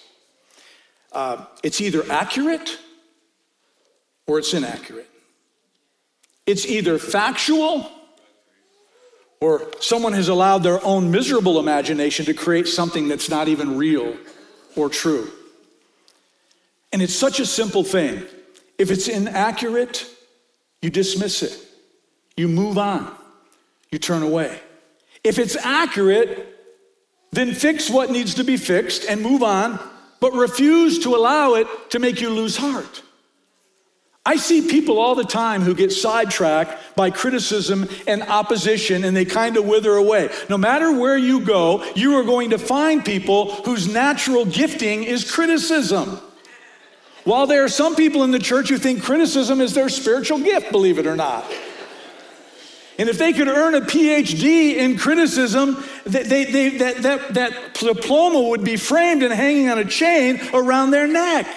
uh, 1.12 1.46
it's 1.64 1.80
either 1.80 2.04
accurate 2.12 2.78
or 4.28 4.40
it's 4.40 4.54
inaccurate. 4.54 5.10
It's 6.48 6.66
either 6.66 6.98
factual 6.98 7.90
or 9.40 9.72
someone 9.80 10.14
has 10.14 10.28
allowed 10.28 10.64
their 10.64 10.84
own 10.84 11.12
miserable 11.12 11.60
imagination 11.60 12.26
to 12.26 12.34
create 12.34 12.68
something 12.68 13.08
that's 13.08 13.30
not 13.30 13.48
even 13.48 13.78
real 13.78 14.18
or 14.76 14.90
true. 14.90 15.32
And 16.96 17.02
it's 17.02 17.14
such 17.14 17.42
a 17.42 17.46
simple 17.46 17.84
thing. 17.84 18.24
If 18.78 18.90
it's 18.90 19.10
inaccurate, 19.10 20.08
you 20.82 20.90
dismiss 20.90 21.44
it, 21.44 21.62
you 22.38 22.48
move 22.48 22.78
on, 22.78 23.14
you 23.92 24.00
turn 24.00 24.24
away. 24.24 24.58
If 25.22 25.38
it's 25.38 25.58
accurate, 25.58 26.58
then 27.34 27.54
fix 27.54 27.90
what 27.90 28.12
needs 28.12 28.36
to 28.36 28.46
be 28.46 28.56
fixed 28.56 29.04
and 29.10 29.22
move 29.22 29.44
on, 29.44 29.78
but 30.22 30.32
refuse 30.36 31.00
to 31.00 31.18
allow 31.18 31.56
it 31.56 31.68
to 31.90 32.00
make 32.00 32.22
you 32.22 32.30
lose 32.30 32.56
heart. 32.56 33.02
I 34.26 34.38
see 34.38 34.70
people 34.70 34.98
all 34.98 35.16
the 35.16 35.26
time 35.26 35.64
who 35.64 35.76
get 35.76 35.92
sidetracked 35.92 36.96
by 36.96 37.10
criticism 37.10 37.90
and 38.08 38.24
opposition 38.24 39.04
and 39.04 39.14
they 39.14 39.26
kind 39.26 39.58
of 39.58 39.66
wither 39.66 39.96
away. 39.96 40.30
No 40.50 40.58
matter 40.58 40.98
where 40.98 41.18
you 41.18 41.42
go, 41.42 41.84
you 41.94 42.16
are 42.16 42.24
going 42.24 42.52
to 42.52 42.58
find 42.58 43.04
people 43.04 43.52
whose 43.66 43.94
natural 43.94 44.46
gifting 44.46 45.04
is 45.04 45.30
criticism. 45.30 46.22
While 47.26 47.48
there 47.48 47.64
are 47.64 47.70
some 47.70 47.96
people 47.96 48.24
in 48.24 48.32
the 48.32 48.40
church 48.40 48.70
who 48.70 48.78
think 48.78 49.04
criticism 49.04 49.60
is 49.60 49.74
their 49.74 49.90
spiritual 49.90 50.40
gift, 50.40 50.72
believe 50.72 51.00
it 51.00 51.08
or 51.08 51.16
not. 51.16 51.44
And 52.98 53.10
if 53.10 53.18
they 53.18 53.34
could 53.34 53.48
earn 53.48 53.76
a 53.76 53.82
PhD 53.82 54.76
in 54.76 54.98
criticism, 54.98 55.84
they, 56.06 56.24
they, 56.24 56.46
they, 56.46 56.70
that, 56.78 56.98
that, 57.02 57.34
that 57.34 57.74
diploma 57.74 58.50
would 58.50 58.64
be 58.64 58.78
framed 58.78 59.24
and 59.24 59.34
hanging 59.34 59.70
on 59.70 59.80
a 59.80 59.86
chain 59.86 60.40
around 60.54 60.92
their 60.92 61.08
neck. 61.08 61.48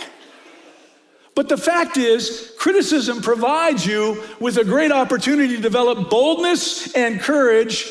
But 1.35 1.49
the 1.49 1.59
fact 1.59 1.99
is, 1.99 2.53
criticism 2.59 3.21
provides 3.21 3.87
you 3.87 4.25
with 4.41 4.57
a 4.57 4.65
great 4.65 4.91
opportunity 4.91 5.55
to 5.55 5.63
develop 5.63 6.11
boldness 6.11 6.95
and 6.95 7.21
courage, 7.21 7.89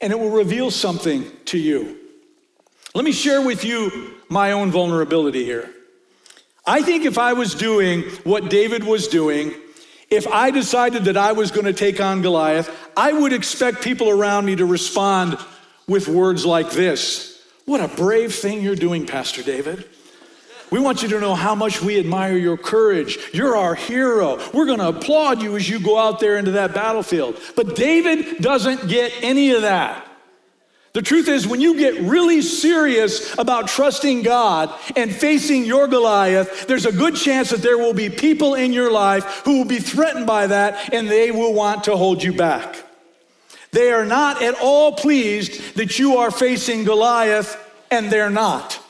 and 0.00 0.12
it 0.12 0.18
will 0.18 0.30
reveal 0.30 0.70
something 0.70 1.28
to 1.46 1.58
you. 1.58 1.98
Let 2.94 3.04
me 3.04 3.12
share 3.12 3.40
with 3.40 3.64
you 3.64 4.14
my 4.28 4.52
own 4.52 4.70
vulnerability 4.70 5.44
here. 5.44 5.72
I 6.66 6.82
think 6.82 7.04
if 7.04 7.18
I 7.18 7.32
was 7.32 7.54
doing 7.54 8.02
what 8.24 8.50
David 8.50 8.82
was 8.82 9.08
doing, 9.08 9.54
if 10.10 10.26
I 10.26 10.50
decided 10.50 11.04
that 11.04 11.16
I 11.16 11.32
was 11.32 11.50
going 11.50 11.66
to 11.66 11.72
take 11.72 12.00
on 12.00 12.22
Goliath, 12.22 12.70
I 12.96 13.12
would 13.12 13.32
expect 13.32 13.82
people 13.82 14.08
around 14.08 14.44
me 14.44 14.56
to 14.56 14.66
respond 14.66 15.38
with 15.86 16.08
words 16.08 16.44
like 16.44 16.70
this 16.70 17.42
What 17.64 17.80
a 17.80 17.88
brave 17.88 18.34
thing 18.34 18.62
you're 18.62 18.76
doing, 18.76 19.06
Pastor 19.06 19.42
David. 19.42 19.88
We 20.70 20.80
want 20.80 21.02
you 21.02 21.08
to 21.10 21.20
know 21.20 21.36
how 21.36 21.54
much 21.54 21.80
we 21.80 21.98
admire 21.98 22.36
your 22.36 22.56
courage. 22.56 23.18
You're 23.32 23.56
our 23.56 23.76
hero. 23.76 24.40
We're 24.52 24.66
going 24.66 24.80
to 24.80 24.88
applaud 24.88 25.40
you 25.40 25.54
as 25.54 25.68
you 25.68 25.78
go 25.78 25.96
out 25.96 26.18
there 26.18 26.36
into 26.36 26.52
that 26.52 26.74
battlefield. 26.74 27.40
But 27.54 27.76
David 27.76 28.42
doesn't 28.42 28.88
get 28.88 29.12
any 29.22 29.52
of 29.52 29.62
that. 29.62 30.04
The 30.96 31.02
truth 31.02 31.28
is, 31.28 31.46
when 31.46 31.60
you 31.60 31.76
get 31.76 32.00
really 32.00 32.40
serious 32.40 33.36
about 33.36 33.68
trusting 33.68 34.22
God 34.22 34.72
and 34.96 35.14
facing 35.14 35.66
your 35.66 35.88
Goliath, 35.88 36.66
there's 36.66 36.86
a 36.86 36.90
good 36.90 37.16
chance 37.16 37.50
that 37.50 37.60
there 37.60 37.76
will 37.76 37.92
be 37.92 38.08
people 38.08 38.54
in 38.54 38.72
your 38.72 38.90
life 38.90 39.42
who 39.44 39.58
will 39.58 39.66
be 39.66 39.78
threatened 39.78 40.26
by 40.26 40.46
that 40.46 40.94
and 40.94 41.06
they 41.06 41.30
will 41.30 41.52
want 41.52 41.84
to 41.84 41.98
hold 41.98 42.22
you 42.22 42.32
back. 42.32 42.82
They 43.72 43.92
are 43.92 44.06
not 44.06 44.40
at 44.40 44.54
all 44.58 44.92
pleased 44.92 45.74
that 45.74 45.98
you 45.98 46.16
are 46.16 46.30
facing 46.30 46.84
Goliath, 46.84 47.62
and 47.90 48.10
they're 48.10 48.30
not. 48.30 48.82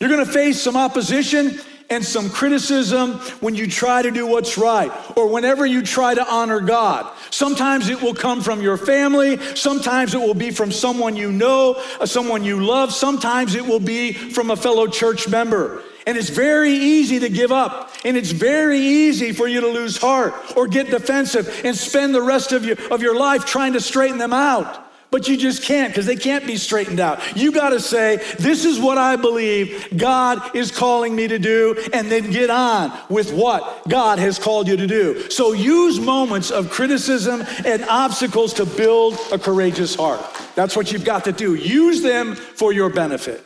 You're 0.00 0.08
going 0.08 0.24
to 0.24 0.32
face 0.32 0.58
some 0.58 0.74
opposition 0.74 1.60
and 1.90 2.04
some 2.04 2.28
criticism 2.30 3.12
when 3.40 3.54
you 3.54 3.66
try 3.66 4.02
to 4.02 4.10
do 4.10 4.26
what's 4.26 4.58
right 4.58 4.90
or 5.16 5.28
whenever 5.28 5.64
you 5.64 5.82
try 5.82 6.14
to 6.14 6.32
honor 6.32 6.60
God. 6.60 7.10
Sometimes 7.30 7.88
it 7.88 8.00
will 8.02 8.14
come 8.14 8.40
from 8.40 8.60
your 8.60 8.76
family, 8.76 9.38
sometimes 9.54 10.14
it 10.14 10.18
will 10.20 10.34
be 10.34 10.50
from 10.50 10.72
someone 10.72 11.16
you 11.16 11.30
know, 11.30 11.82
uh, 12.00 12.06
someone 12.06 12.44
you 12.44 12.64
love, 12.64 12.92
sometimes 12.92 13.54
it 13.54 13.64
will 13.64 13.80
be 13.80 14.12
from 14.12 14.50
a 14.50 14.56
fellow 14.56 14.86
church 14.86 15.28
member. 15.28 15.82
And 16.06 16.16
it's 16.16 16.30
very 16.30 16.72
easy 16.72 17.18
to 17.18 17.28
give 17.28 17.50
up. 17.50 17.90
And 18.04 18.16
it's 18.16 18.30
very 18.30 18.78
easy 18.78 19.32
for 19.32 19.48
you 19.48 19.60
to 19.60 19.66
lose 19.66 19.96
heart 19.96 20.34
or 20.56 20.68
get 20.68 20.88
defensive 20.88 21.62
and 21.64 21.76
spend 21.76 22.14
the 22.14 22.22
rest 22.22 22.52
of 22.52 22.64
your, 22.64 22.76
of 22.92 23.02
your 23.02 23.16
life 23.16 23.44
trying 23.44 23.72
to 23.72 23.80
straighten 23.80 24.18
them 24.18 24.32
out. 24.32 24.85
But 25.10 25.28
you 25.28 25.36
just 25.36 25.62
can't 25.62 25.92
because 25.92 26.06
they 26.06 26.16
can't 26.16 26.46
be 26.46 26.56
straightened 26.56 27.00
out. 27.00 27.36
You 27.36 27.52
got 27.52 27.70
to 27.70 27.80
say, 27.80 28.16
This 28.38 28.64
is 28.64 28.78
what 28.78 28.98
I 28.98 29.16
believe 29.16 29.96
God 29.96 30.54
is 30.54 30.70
calling 30.70 31.14
me 31.14 31.28
to 31.28 31.38
do, 31.38 31.76
and 31.92 32.10
then 32.10 32.30
get 32.30 32.50
on 32.50 32.92
with 33.08 33.32
what 33.32 33.88
God 33.88 34.18
has 34.18 34.38
called 34.38 34.68
you 34.68 34.76
to 34.76 34.86
do. 34.86 35.30
So 35.30 35.52
use 35.52 36.00
moments 36.00 36.50
of 36.50 36.70
criticism 36.70 37.44
and 37.64 37.84
obstacles 37.84 38.52
to 38.54 38.66
build 38.66 39.16
a 39.32 39.38
courageous 39.38 39.94
heart. 39.94 40.20
That's 40.54 40.76
what 40.76 40.90
you've 40.92 41.04
got 41.04 41.24
to 41.24 41.32
do. 41.32 41.54
Use 41.54 42.02
them 42.02 42.34
for 42.34 42.72
your 42.72 42.90
benefit. 42.90 43.44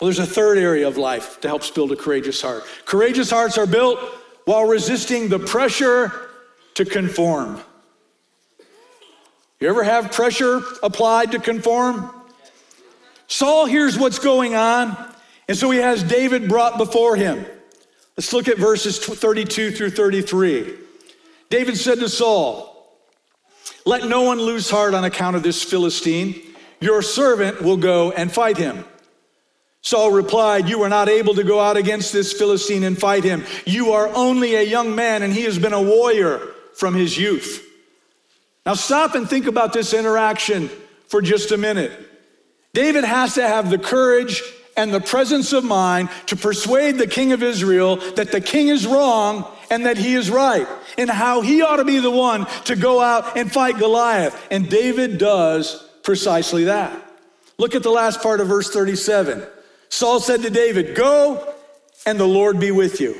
Well, 0.00 0.08
there's 0.08 0.18
a 0.18 0.26
third 0.26 0.58
area 0.58 0.86
of 0.86 0.98
life 0.98 1.40
that 1.40 1.48
helps 1.48 1.70
build 1.70 1.90
a 1.90 1.96
courageous 1.96 2.40
heart. 2.42 2.64
Courageous 2.84 3.30
hearts 3.30 3.56
are 3.56 3.66
built 3.66 3.98
while 4.44 4.66
resisting 4.66 5.28
the 5.28 5.38
pressure 5.38 6.12
to 6.74 6.84
conform. 6.84 7.60
You 9.60 9.68
ever 9.68 9.82
have 9.82 10.12
pressure 10.12 10.60
applied 10.82 11.32
to 11.32 11.38
conform? 11.38 12.10
Saul 13.26 13.66
hears 13.66 13.98
what's 13.98 14.18
going 14.18 14.54
on, 14.54 14.96
and 15.48 15.56
so 15.56 15.70
he 15.70 15.78
has 15.78 16.02
David 16.02 16.48
brought 16.48 16.76
before 16.76 17.16
him. 17.16 17.44
Let's 18.16 18.32
look 18.32 18.48
at 18.48 18.58
verses 18.58 18.98
32 18.98 19.72
through 19.72 19.90
33. 19.90 20.74
David 21.48 21.76
said 21.76 22.00
to 22.00 22.08
Saul, 22.08 22.98
Let 23.84 24.04
no 24.04 24.22
one 24.22 24.40
lose 24.40 24.70
heart 24.70 24.94
on 24.94 25.04
account 25.04 25.36
of 25.36 25.42
this 25.42 25.62
Philistine. 25.62 26.40
Your 26.80 27.00
servant 27.00 27.62
will 27.62 27.76
go 27.76 28.12
and 28.12 28.30
fight 28.30 28.58
him. 28.58 28.84
Saul 29.80 30.10
replied, 30.10 30.68
You 30.68 30.82
are 30.82 30.88
not 30.88 31.08
able 31.08 31.34
to 31.34 31.44
go 31.44 31.60
out 31.60 31.76
against 31.76 32.12
this 32.12 32.32
Philistine 32.32 32.84
and 32.84 32.98
fight 32.98 33.24
him. 33.24 33.44
You 33.64 33.92
are 33.92 34.08
only 34.14 34.54
a 34.54 34.62
young 34.62 34.94
man, 34.94 35.22
and 35.22 35.32
he 35.32 35.42
has 35.42 35.58
been 35.58 35.72
a 35.72 35.82
warrior 35.82 36.38
from 36.74 36.94
his 36.94 37.16
youth. 37.16 37.65
Now, 38.66 38.74
stop 38.74 39.14
and 39.14 39.30
think 39.30 39.46
about 39.46 39.72
this 39.72 39.94
interaction 39.94 40.68
for 41.06 41.22
just 41.22 41.52
a 41.52 41.56
minute. 41.56 41.92
David 42.74 43.04
has 43.04 43.34
to 43.34 43.46
have 43.46 43.70
the 43.70 43.78
courage 43.78 44.42
and 44.76 44.92
the 44.92 45.00
presence 45.00 45.52
of 45.52 45.64
mind 45.64 46.10
to 46.26 46.36
persuade 46.36 46.98
the 46.98 47.06
king 47.06 47.32
of 47.32 47.42
Israel 47.44 47.96
that 48.16 48.32
the 48.32 48.40
king 48.40 48.68
is 48.68 48.84
wrong 48.84 49.46
and 49.70 49.86
that 49.86 49.96
he 49.96 50.14
is 50.14 50.30
right, 50.30 50.66
and 50.98 51.08
how 51.08 51.40
he 51.40 51.62
ought 51.62 51.76
to 51.76 51.84
be 51.84 51.98
the 51.98 52.10
one 52.10 52.46
to 52.64 52.76
go 52.76 53.00
out 53.00 53.36
and 53.36 53.50
fight 53.50 53.78
Goliath. 53.78 54.46
And 54.50 54.68
David 54.68 55.18
does 55.18 55.88
precisely 56.02 56.64
that. 56.64 57.00
Look 57.58 57.74
at 57.74 57.82
the 57.82 57.90
last 57.90 58.20
part 58.20 58.40
of 58.40 58.48
verse 58.48 58.70
37. 58.70 59.44
Saul 59.88 60.20
said 60.20 60.42
to 60.42 60.50
David, 60.50 60.94
Go 60.94 61.54
and 62.04 62.20
the 62.20 62.26
Lord 62.26 62.60
be 62.60 62.70
with 62.70 63.00
you. 63.00 63.16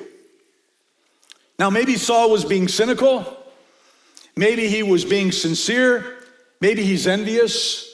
Now, 1.58 1.70
maybe 1.70 1.96
Saul 1.96 2.30
was 2.30 2.44
being 2.44 2.68
cynical. 2.68 3.36
Maybe 4.36 4.68
he 4.68 4.82
was 4.82 5.04
being 5.04 5.32
sincere. 5.32 6.18
Maybe 6.60 6.82
he's 6.82 7.06
envious. 7.06 7.88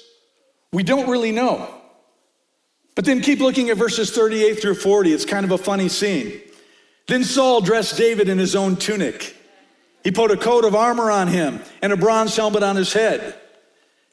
We 0.72 0.82
don't 0.82 1.08
really 1.08 1.32
know. 1.32 1.72
But 2.94 3.04
then 3.04 3.20
keep 3.20 3.40
looking 3.40 3.70
at 3.70 3.76
verses 3.76 4.10
38 4.10 4.60
through 4.60 4.74
40. 4.74 5.12
It's 5.12 5.24
kind 5.24 5.44
of 5.44 5.52
a 5.52 5.58
funny 5.58 5.88
scene. 5.88 6.40
Then 7.08 7.24
Saul 7.24 7.60
dressed 7.60 7.96
David 7.96 8.28
in 8.28 8.38
his 8.38 8.54
own 8.54 8.76
tunic. 8.76 9.36
He 10.04 10.10
put 10.10 10.30
a 10.30 10.36
coat 10.36 10.64
of 10.64 10.74
armor 10.74 11.10
on 11.10 11.28
him 11.28 11.60
and 11.80 11.92
a 11.92 11.96
bronze 11.96 12.36
helmet 12.36 12.62
on 12.62 12.76
his 12.76 12.92
head. 12.92 13.36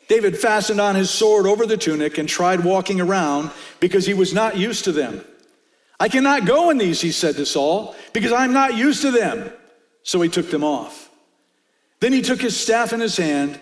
David 0.08 0.38
fastened 0.38 0.82
on 0.82 0.96
his 0.96 1.10
sword 1.10 1.46
over 1.46 1.66
the 1.66 1.78
tunic 1.78 2.18
and 2.18 2.28
tried 2.28 2.64
walking 2.64 3.00
around 3.00 3.52
because 3.80 4.06
he 4.06 4.14
was 4.14 4.34
not 4.34 4.58
used 4.58 4.86
to 4.86 4.92
them. 4.92 5.24
I 6.00 6.10
cannot 6.10 6.46
go 6.46 6.70
in 6.70 6.78
these, 6.78 7.02
he 7.02 7.12
said 7.12 7.36
to 7.36 7.46
Saul, 7.46 7.96
because 8.14 8.32
I'm 8.32 8.54
not 8.54 8.76
used 8.76 9.02
to 9.02 9.12
them. 9.12 9.52
So 10.04 10.22
he 10.22 10.30
took 10.30 10.50
them 10.50 10.64
off. 10.64 11.09
Then 12.00 12.14
he 12.14 12.22
took 12.22 12.42
his 12.42 12.58
staff 12.58 12.94
in 12.94 13.00
his 13.00 13.18
hand, 13.18 13.60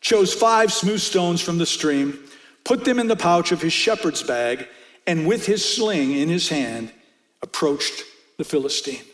chose 0.00 0.32
five 0.32 0.72
smooth 0.72 1.00
stones 1.00 1.40
from 1.40 1.58
the 1.58 1.66
stream, 1.66 2.18
put 2.64 2.84
them 2.84 2.98
in 2.98 3.06
the 3.06 3.16
pouch 3.16 3.52
of 3.52 3.60
his 3.60 3.72
shepherd's 3.72 4.22
bag, 4.22 4.66
and 5.06 5.26
with 5.26 5.46
his 5.46 5.64
sling 5.64 6.12
in 6.12 6.28
his 6.28 6.48
hand, 6.48 6.92
approached 7.42 8.04
the 8.38 8.44
Philistine. 8.44 9.04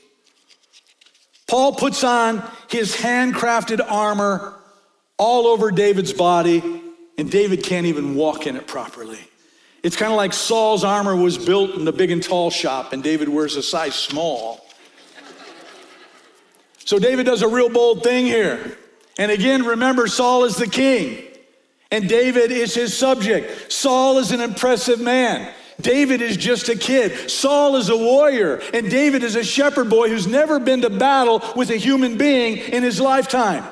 Paul 1.47 1.75
puts 1.75 2.03
on 2.03 2.43
his 2.71 2.97
handcrafted 2.97 3.85
armor 3.87 4.55
all 5.19 5.47
over 5.47 5.71
David's 5.71 6.13
body, 6.13 6.63
and 7.19 7.31
David 7.31 7.63
can't 7.63 7.87
even 7.87 8.15
walk 8.15 8.47
in 8.47 8.57
it 8.57 8.67
properly. 8.67 9.19
It's 9.83 9.97
kind 9.97 10.13
of 10.13 10.17
like 10.17 10.33
Saul's 10.33 10.85
armor 10.85 11.15
was 11.15 11.37
built 11.37 11.73
in 11.73 11.85
the 11.85 11.93
big 11.93 12.11
and 12.11 12.23
tall 12.23 12.51
shop, 12.51 12.93
and 12.93 13.03
David 13.03 13.29
wears 13.29 13.57
a 13.57 13.63
size 13.63 13.95
small. 13.95 14.62
So 16.85 16.99
David 16.99 17.27
does 17.27 17.43
a 17.43 17.49
real 17.49 17.69
bold 17.69 18.03
thing 18.03 18.27
here. 18.27 18.79
And 19.19 19.31
again, 19.31 19.65
remember, 19.65 20.07
Saul 20.07 20.45
is 20.45 20.57
the 20.57 20.67
king, 20.67 21.25
and 21.91 22.09
David 22.09 22.51
is 22.51 22.75
his 22.75 22.97
subject. 22.97 23.71
Saul 23.71 24.19
is 24.19 24.33
an 24.33 24.41
impressive 24.41 25.01
man. 25.01 25.53
David 25.81 26.23
is 26.23 26.37
just 26.37 26.69
a 26.69 26.77
kid. 26.77 27.31
Saul 27.31 27.77
is 27.77 27.89
a 27.89 27.97
warrior, 27.97 28.61
and 28.73 28.91
David 28.91 29.23
is 29.23 29.37
a 29.37 29.45
shepherd 29.45 29.91
boy 29.91 30.09
who's 30.09 30.27
never 30.27 30.59
been 30.59 30.81
to 30.83 30.91
battle 30.91 31.43
with 31.57 31.71
a 31.71 31.77
human 31.77 32.17
being 32.17 32.57
in 32.57 32.83
his 32.83 33.01
lifetime. 33.01 33.65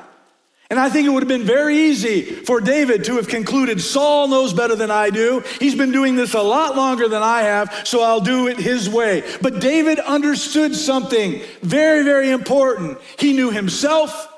And 0.71 0.79
I 0.79 0.89
think 0.89 1.05
it 1.05 1.09
would 1.09 1.21
have 1.21 1.27
been 1.27 1.43
very 1.43 1.75
easy 1.75 2.21
for 2.21 2.61
David 2.61 3.03
to 3.03 3.17
have 3.17 3.27
concluded 3.27 3.81
Saul 3.81 4.29
knows 4.29 4.53
better 4.53 4.73
than 4.73 4.89
I 4.89 5.09
do. 5.09 5.43
He's 5.59 5.75
been 5.75 5.91
doing 5.91 6.15
this 6.15 6.33
a 6.33 6.41
lot 6.41 6.77
longer 6.77 7.09
than 7.09 7.21
I 7.21 7.41
have, 7.41 7.81
so 7.83 8.01
I'll 8.01 8.21
do 8.21 8.47
it 8.47 8.57
his 8.57 8.89
way. 8.89 9.21
But 9.41 9.59
David 9.59 9.99
understood 9.99 10.73
something 10.73 11.41
very, 11.61 12.03
very 12.03 12.31
important. 12.31 12.99
He 13.19 13.33
knew 13.33 13.51
himself 13.51 14.29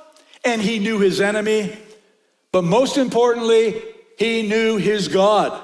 and 0.44 0.60
he 0.60 0.80
knew 0.80 0.98
his 0.98 1.22
enemy. 1.22 1.78
But 2.52 2.64
most 2.64 2.98
importantly, 2.98 3.80
he 4.18 4.42
knew 4.42 4.78
his 4.78 5.10
God. 5.10 5.64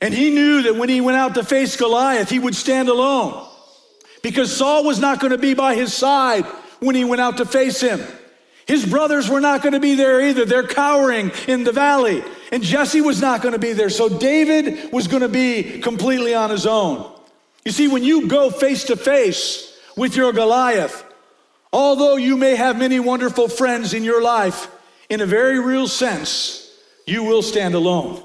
And 0.00 0.14
he 0.14 0.30
knew 0.30 0.62
that 0.62 0.76
when 0.76 0.88
he 0.88 1.00
went 1.00 1.18
out 1.18 1.34
to 1.34 1.42
face 1.42 1.76
Goliath, 1.76 2.30
he 2.30 2.38
would 2.38 2.54
stand 2.54 2.88
alone 2.88 3.44
because 4.22 4.56
Saul 4.56 4.84
was 4.84 5.00
not 5.00 5.18
going 5.18 5.32
to 5.32 5.38
be 5.38 5.54
by 5.54 5.74
his 5.74 5.92
side 5.92 6.44
when 6.78 6.94
he 6.94 7.02
went 7.02 7.20
out 7.20 7.38
to 7.38 7.44
face 7.44 7.80
him. 7.80 8.00
His 8.66 8.86
brothers 8.86 9.28
were 9.28 9.40
not 9.40 9.62
going 9.62 9.74
to 9.74 9.80
be 9.80 9.94
there 9.94 10.20
either. 10.20 10.44
They're 10.44 10.66
cowering 10.66 11.30
in 11.46 11.64
the 11.64 11.72
valley. 11.72 12.24
And 12.50 12.62
Jesse 12.62 13.02
was 13.02 13.20
not 13.20 13.42
going 13.42 13.52
to 13.52 13.58
be 13.58 13.74
there. 13.74 13.90
So 13.90 14.08
David 14.08 14.90
was 14.92 15.06
going 15.06 15.22
to 15.22 15.28
be 15.28 15.80
completely 15.80 16.34
on 16.34 16.50
his 16.50 16.66
own. 16.66 17.10
You 17.64 17.72
see, 17.72 17.88
when 17.88 18.04
you 18.04 18.26
go 18.26 18.50
face 18.50 18.84
to 18.84 18.96
face 18.96 19.78
with 19.96 20.16
your 20.16 20.32
Goliath, 20.32 21.04
although 21.72 22.16
you 22.16 22.36
may 22.36 22.56
have 22.56 22.78
many 22.78 23.00
wonderful 23.00 23.48
friends 23.48 23.92
in 23.92 24.02
your 24.02 24.22
life, 24.22 24.68
in 25.10 25.20
a 25.20 25.26
very 25.26 25.60
real 25.60 25.86
sense, 25.86 26.72
you 27.06 27.22
will 27.22 27.42
stand 27.42 27.74
alone. 27.74 28.22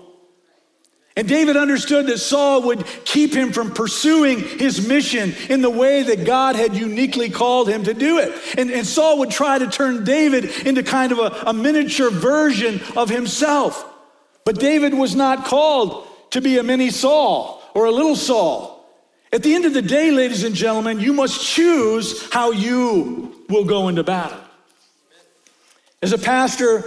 And 1.19 1.27
David 1.27 1.57
understood 1.57 2.07
that 2.07 2.19
Saul 2.19 2.61
would 2.61 2.85
keep 3.03 3.33
him 3.33 3.51
from 3.51 3.71
pursuing 3.71 4.39
his 4.39 4.87
mission 4.87 5.33
in 5.49 5.61
the 5.61 5.69
way 5.69 6.01
that 6.01 6.23
God 6.23 6.55
had 6.55 6.77
uniquely 6.77 7.29
called 7.29 7.67
him 7.67 7.83
to 7.83 7.93
do 7.93 8.19
it. 8.19 8.33
And, 8.57 8.71
and 8.71 8.87
Saul 8.87 9.19
would 9.19 9.29
try 9.29 9.59
to 9.59 9.67
turn 9.67 10.05
David 10.05 10.45
into 10.65 10.81
kind 10.81 11.11
of 11.11 11.19
a, 11.19 11.47
a 11.47 11.51
miniature 11.51 12.09
version 12.09 12.79
of 12.95 13.09
himself. 13.09 13.85
But 14.45 14.61
David 14.61 14.93
was 14.93 15.13
not 15.13 15.43
called 15.43 16.07
to 16.29 16.39
be 16.39 16.57
a 16.57 16.63
mini 16.63 16.89
Saul 16.89 17.61
or 17.73 17.83
a 17.83 17.91
little 17.91 18.15
Saul. 18.15 18.89
At 19.33 19.43
the 19.43 19.55
end 19.55 19.65
of 19.65 19.73
the 19.73 19.81
day, 19.81 20.11
ladies 20.11 20.45
and 20.45 20.55
gentlemen, 20.55 21.01
you 21.01 21.11
must 21.11 21.45
choose 21.45 22.31
how 22.31 22.51
you 22.51 23.43
will 23.49 23.65
go 23.65 23.89
into 23.89 24.03
battle. 24.03 24.39
As 26.01 26.13
a 26.13 26.17
pastor, 26.17 26.85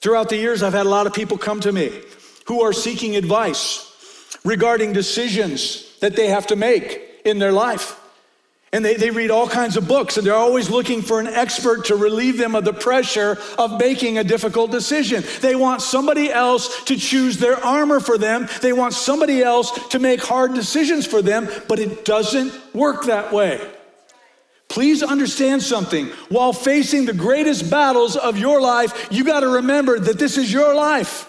throughout 0.00 0.30
the 0.30 0.38
years, 0.38 0.62
I've 0.62 0.72
had 0.72 0.86
a 0.86 0.88
lot 0.88 1.06
of 1.06 1.12
people 1.12 1.36
come 1.36 1.60
to 1.60 1.70
me 1.70 1.92
who 2.46 2.62
are 2.62 2.72
seeking 2.72 3.16
advice 3.16 3.88
regarding 4.44 4.92
decisions 4.92 5.98
that 6.00 6.16
they 6.16 6.28
have 6.28 6.46
to 6.48 6.56
make 6.56 7.00
in 7.24 7.38
their 7.38 7.52
life. 7.52 7.98
And 8.74 8.82
they, 8.82 8.94
they 8.94 9.10
read 9.10 9.30
all 9.30 9.46
kinds 9.46 9.76
of 9.76 9.86
books, 9.86 10.16
and 10.16 10.26
they're 10.26 10.34
always 10.34 10.70
looking 10.70 11.02
for 11.02 11.20
an 11.20 11.26
expert 11.26 11.84
to 11.86 11.96
relieve 11.96 12.38
them 12.38 12.54
of 12.54 12.64
the 12.64 12.72
pressure 12.72 13.38
of 13.58 13.78
making 13.78 14.16
a 14.16 14.24
difficult 14.24 14.70
decision. 14.70 15.22
They 15.42 15.54
want 15.54 15.82
somebody 15.82 16.32
else 16.32 16.82
to 16.84 16.96
choose 16.96 17.36
their 17.36 17.62
armor 17.62 18.00
for 18.00 18.16
them. 18.16 18.48
They 18.62 18.72
want 18.72 18.94
somebody 18.94 19.42
else 19.42 19.88
to 19.88 19.98
make 19.98 20.22
hard 20.22 20.54
decisions 20.54 21.06
for 21.06 21.20
them, 21.20 21.50
but 21.68 21.78
it 21.80 22.06
doesn't 22.06 22.52
work 22.74 23.04
that 23.04 23.30
way. 23.30 23.60
Please 24.68 25.02
understand 25.02 25.62
something. 25.62 26.06
While 26.30 26.54
facing 26.54 27.04
the 27.04 27.12
greatest 27.12 27.70
battles 27.70 28.16
of 28.16 28.38
your 28.38 28.62
life, 28.62 29.08
you 29.10 29.22
got 29.22 29.40
to 29.40 29.48
remember 29.48 29.98
that 29.98 30.18
this 30.18 30.38
is 30.38 30.50
your 30.50 30.74
life. 30.74 31.28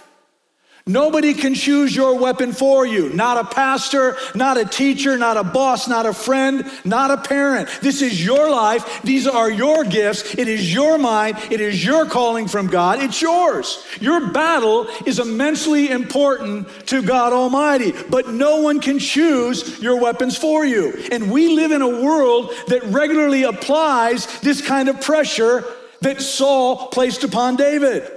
Nobody 0.86 1.34
can 1.34 1.56
choose 1.56 1.96
your 1.96 2.20
weapon 2.20 2.52
for 2.52 2.86
you. 2.86 3.10
Not 3.14 3.38
a 3.38 3.46
pastor, 3.46 4.18
not 4.36 4.58
a 4.58 4.66
teacher, 4.66 5.18
not 5.18 5.38
a 5.38 5.44
boss, 5.44 5.88
not 5.88 6.06
a 6.06 6.12
friend, 6.12 6.70
not 6.84 7.10
a 7.10 7.16
parent. 7.16 7.70
This 7.82 8.02
is 8.02 8.24
your 8.24 8.52
life. 8.52 9.02
These 9.02 9.26
are 9.26 9.50
your 9.50 9.86
gifts. 9.86 10.36
It 10.36 10.50
is 10.50 10.74
your 10.74 10.98
mind. 10.98 11.38
It 11.50 11.62
is 11.62 11.86
your 11.86 12.06
calling 12.06 12.50
from 12.50 12.68
God. 12.68 13.02
It's 13.02 13.22
yours. 13.22 13.82
Your 14.02 14.32
battle 14.32 14.88
is 15.06 15.20
immensely 15.20 15.90
important 15.90 16.68
to 16.88 17.02
God 17.02 17.32
Almighty, 17.32 17.94
but 18.10 18.28
no 18.28 18.60
one 18.60 18.82
can 18.82 19.00
choose 19.00 19.82
your 19.82 20.02
weapons 20.02 20.38
for 20.38 20.66
you. 20.66 21.02
And 21.14 21.32
we 21.32 21.56
live 21.56 21.72
in 21.72 21.82
a 21.82 22.04
world 22.04 22.52
that 22.68 22.84
regularly 22.84 23.44
applies 23.44 24.42
this 24.42 24.62
kind 24.62 24.90
of 24.90 25.00
pressure 25.00 25.64
that 26.02 26.22
Saul 26.22 26.88
placed 26.88 27.24
upon 27.24 27.56
David. 27.56 28.12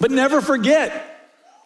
But 0.00 0.10
never 0.10 0.40
forget, 0.40 1.13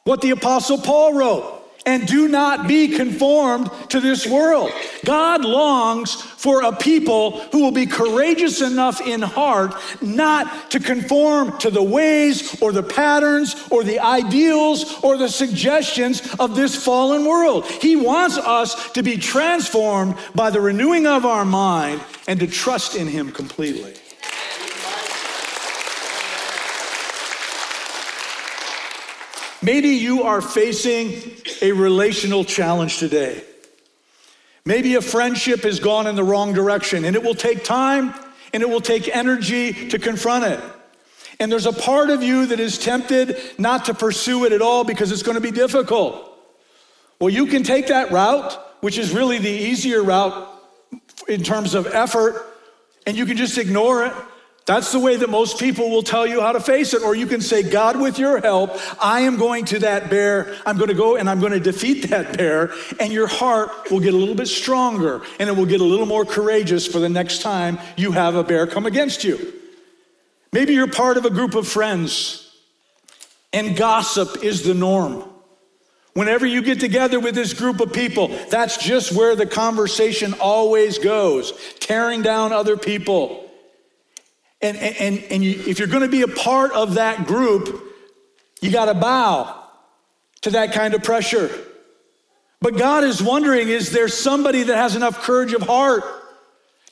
what 0.09 0.23
the 0.23 0.31
Apostle 0.31 0.79
Paul 0.79 1.12
wrote. 1.12 1.55
And 1.85 2.07
do 2.07 2.29
not 2.29 2.66
be 2.66 2.88
conformed 2.88 3.71
to 3.90 4.01
this 4.01 4.27
world. 4.27 4.71
God 5.07 5.42
longs 5.42 6.14
for 6.14 6.62
a 6.62 6.77
people 6.77 7.40
who 7.53 7.62
will 7.62 7.73
be 7.73 7.87
courageous 7.87 8.61
enough 8.61 9.01
in 9.01 9.23
heart 9.23 9.75
not 10.03 10.71
to 10.73 10.81
conform 10.81 11.57
to 11.59 11.71
the 11.71 11.83
ways 11.83 12.61
or 12.61 12.73
the 12.73 12.83
patterns 12.83 13.55
or 13.71 13.85
the 13.85 14.01
ideals 14.01 15.03
or 15.03 15.16
the 15.16 15.31
suggestions 15.31 16.35
of 16.38 16.55
this 16.55 16.75
fallen 16.75 17.25
world. 17.25 17.64
He 17.66 17.97
wants 17.97 18.37
us 18.37 18.92
to 18.92 19.03
be 19.03 19.16
transformed 19.16 20.16
by 20.35 20.51
the 20.51 20.61
renewing 20.61 21.07
of 21.07 21.25
our 21.25 21.47
mind 21.47 22.03
and 22.27 22.40
to 22.40 22.47
trust 22.47 22.97
in 22.97 23.07
Him 23.07 23.31
completely. 23.31 23.94
Maybe 29.61 29.88
you 29.88 30.23
are 30.23 30.40
facing 30.40 31.21
a 31.62 31.73
relational 31.73 32.44
challenge 32.44 32.99
today. 32.99 33.42
Maybe 34.64 34.94
a 34.94 35.01
friendship 35.01 35.62
has 35.62 35.81
gone 35.81 36.07
in 36.07 36.14
the 36.14 36.23
wrong 36.23 36.53
direction, 36.53 37.05
and 37.05 37.16
it 37.16 37.23
will 37.23 37.35
take 37.35 37.64
time 37.64 38.14
and 38.53 38.62
it 38.62 38.68
will 38.68 38.81
take 38.81 39.14
energy 39.14 39.88
to 39.88 39.99
confront 39.99 40.44
it. 40.44 40.61
And 41.40 41.51
there's 41.51 41.66
a 41.66 41.73
part 41.73 42.11
of 42.11 42.23
you 42.23 42.47
that 42.47 42.61
is 42.61 42.79
tempted 42.79 43.38
not 43.59 43.87
to 43.87 43.94
pursue 43.94 44.44
it 44.44 44.53
at 44.53 44.62
all 44.62 44.85
because 44.85 45.12
it's 45.12 45.23
going 45.23 45.35
to 45.35 45.40
be 45.40 45.51
difficult. 45.51 46.25
Well, 47.21 47.31
you 47.31 47.47
can 47.47 47.62
take 47.62 47.88
that 47.88 48.11
route, 48.11 48.53
which 48.81 48.97
is 48.97 49.12
really 49.12 49.38
the 49.38 49.51
easier 49.51 50.03
route 50.03 50.49
in 51.29 51.42
terms 51.42 51.75
of 51.75 51.87
effort, 51.87 52.47
and 53.07 53.16
you 53.16 53.27
can 53.27 53.37
just 53.37 53.59
ignore 53.59 54.05
it 54.07 54.12
that's 54.68 54.92
the 54.92 54.98
way 54.98 55.16
that 55.16 55.31
most 55.31 55.59
people 55.59 55.88
will 55.88 56.02
tell 56.02 56.26
you 56.26 56.42
how 56.42 56.52
to 56.52 56.61
face 56.61 56.92
it. 56.92 57.02
Or 57.02 57.16
you 57.16 57.26
can 57.26 57.40
say, 57.40 57.62
God, 57.62 57.98
with 57.98 58.18
your 58.18 58.38
help, 58.38 58.78
I 59.02 59.20
am 59.20 59.38
going 59.38 59.64
to 59.64 59.78
that 59.78 60.11
bear. 60.11 60.54
I'm 60.66 60.76
going 60.76 60.90
to 60.90 60.94
go 60.94 61.16
and 61.16 61.28
I'm 61.28 61.40
going 61.40 61.52
to 61.52 61.61
defeat 61.61 62.11
that 62.11 62.37
bear. 62.37 62.70
And 63.00 63.11
your 63.11 63.28
heart 63.28 63.90
will 63.90 64.00
get 64.00 64.12
a 64.12 64.16
little 64.18 64.35
bit 64.35 64.48
stronger 64.48 65.22
and 65.40 65.48
it 65.48 65.57
will 65.57 65.64
get 65.64 65.81
a 65.81 65.85
little 65.85 66.04
more 66.04 66.26
courageous 66.26 66.87
for 66.87 66.98
the 66.98 67.09
next 67.09 67.40
time 67.40 67.78
you 67.96 68.12
have 68.12 68.35
a 68.35 68.44
bear 68.44 68.66
come 68.66 68.85
against 68.85 69.24
you. 69.24 69.54
Maybe 70.52 70.74
you're 70.74 70.87
part 70.87 71.16
of 71.16 71.24
a 71.24 71.31
group 71.31 71.54
of 71.54 71.66
friends 71.66 72.54
and 73.54 73.74
gossip 73.74 74.44
is 74.44 74.64
the 74.64 74.74
norm. 74.74 75.24
Whenever 76.12 76.44
you 76.44 76.61
get 76.61 76.78
together 76.78 77.18
with 77.18 77.35
this 77.35 77.54
group 77.54 77.81
of 77.81 77.94
people, 77.94 78.28
that's 78.50 78.76
just 78.76 79.12
where 79.12 79.35
the 79.35 79.46
conversation 79.46 80.35
always 80.35 80.98
goes, 80.98 81.54
tearing 81.81 82.20
down 82.20 82.52
other 82.52 82.76
people. 82.76 83.48
And, 84.61 84.77
and, 84.77 85.23
and 85.31 85.44
you, 85.44 85.51
if 85.66 85.79
you're 85.79 85.88
going 85.88 86.03
to 86.03 86.09
be 86.09 86.23
a 86.23 86.29
part 86.29 86.73
of 86.73 86.94
that 86.94 87.27
group, 87.27 87.85
you 88.61 88.71
got 88.71 88.87
to 88.87 88.94
bow 88.94 89.64
to 90.42 90.51
that 90.51 90.73
kind 90.73 90.94
of 90.94 91.03
pressure. 91.03 91.51
But 92.61 92.77
God 92.77 93.05
is 93.05 93.23
wondering 93.23 93.68
is 93.68 93.92
there 93.92 94.09
somebody 94.09 94.64
that 94.64 94.77
has 94.77 94.97
enough 94.97 95.23
courage 95.23 95.53
of 95.53 95.62
heart 95.62 96.03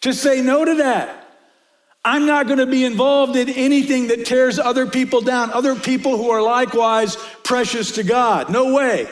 to 0.02 0.12
say 0.12 0.42
no 0.42 0.64
to 0.64 0.76
that? 0.76 1.24
I'm 2.04 2.24
not 2.24 2.46
going 2.46 2.60
to 2.60 2.66
be 2.66 2.84
involved 2.84 3.34
in 3.34 3.48
anything 3.48 4.06
that 4.08 4.26
tears 4.26 4.60
other 4.60 4.86
people 4.86 5.20
down, 5.20 5.50
other 5.50 5.74
people 5.74 6.16
who 6.16 6.30
are 6.30 6.40
likewise 6.40 7.16
precious 7.42 7.92
to 7.92 8.04
God. 8.04 8.48
No 8.48 8.72
way. 8.74 9.08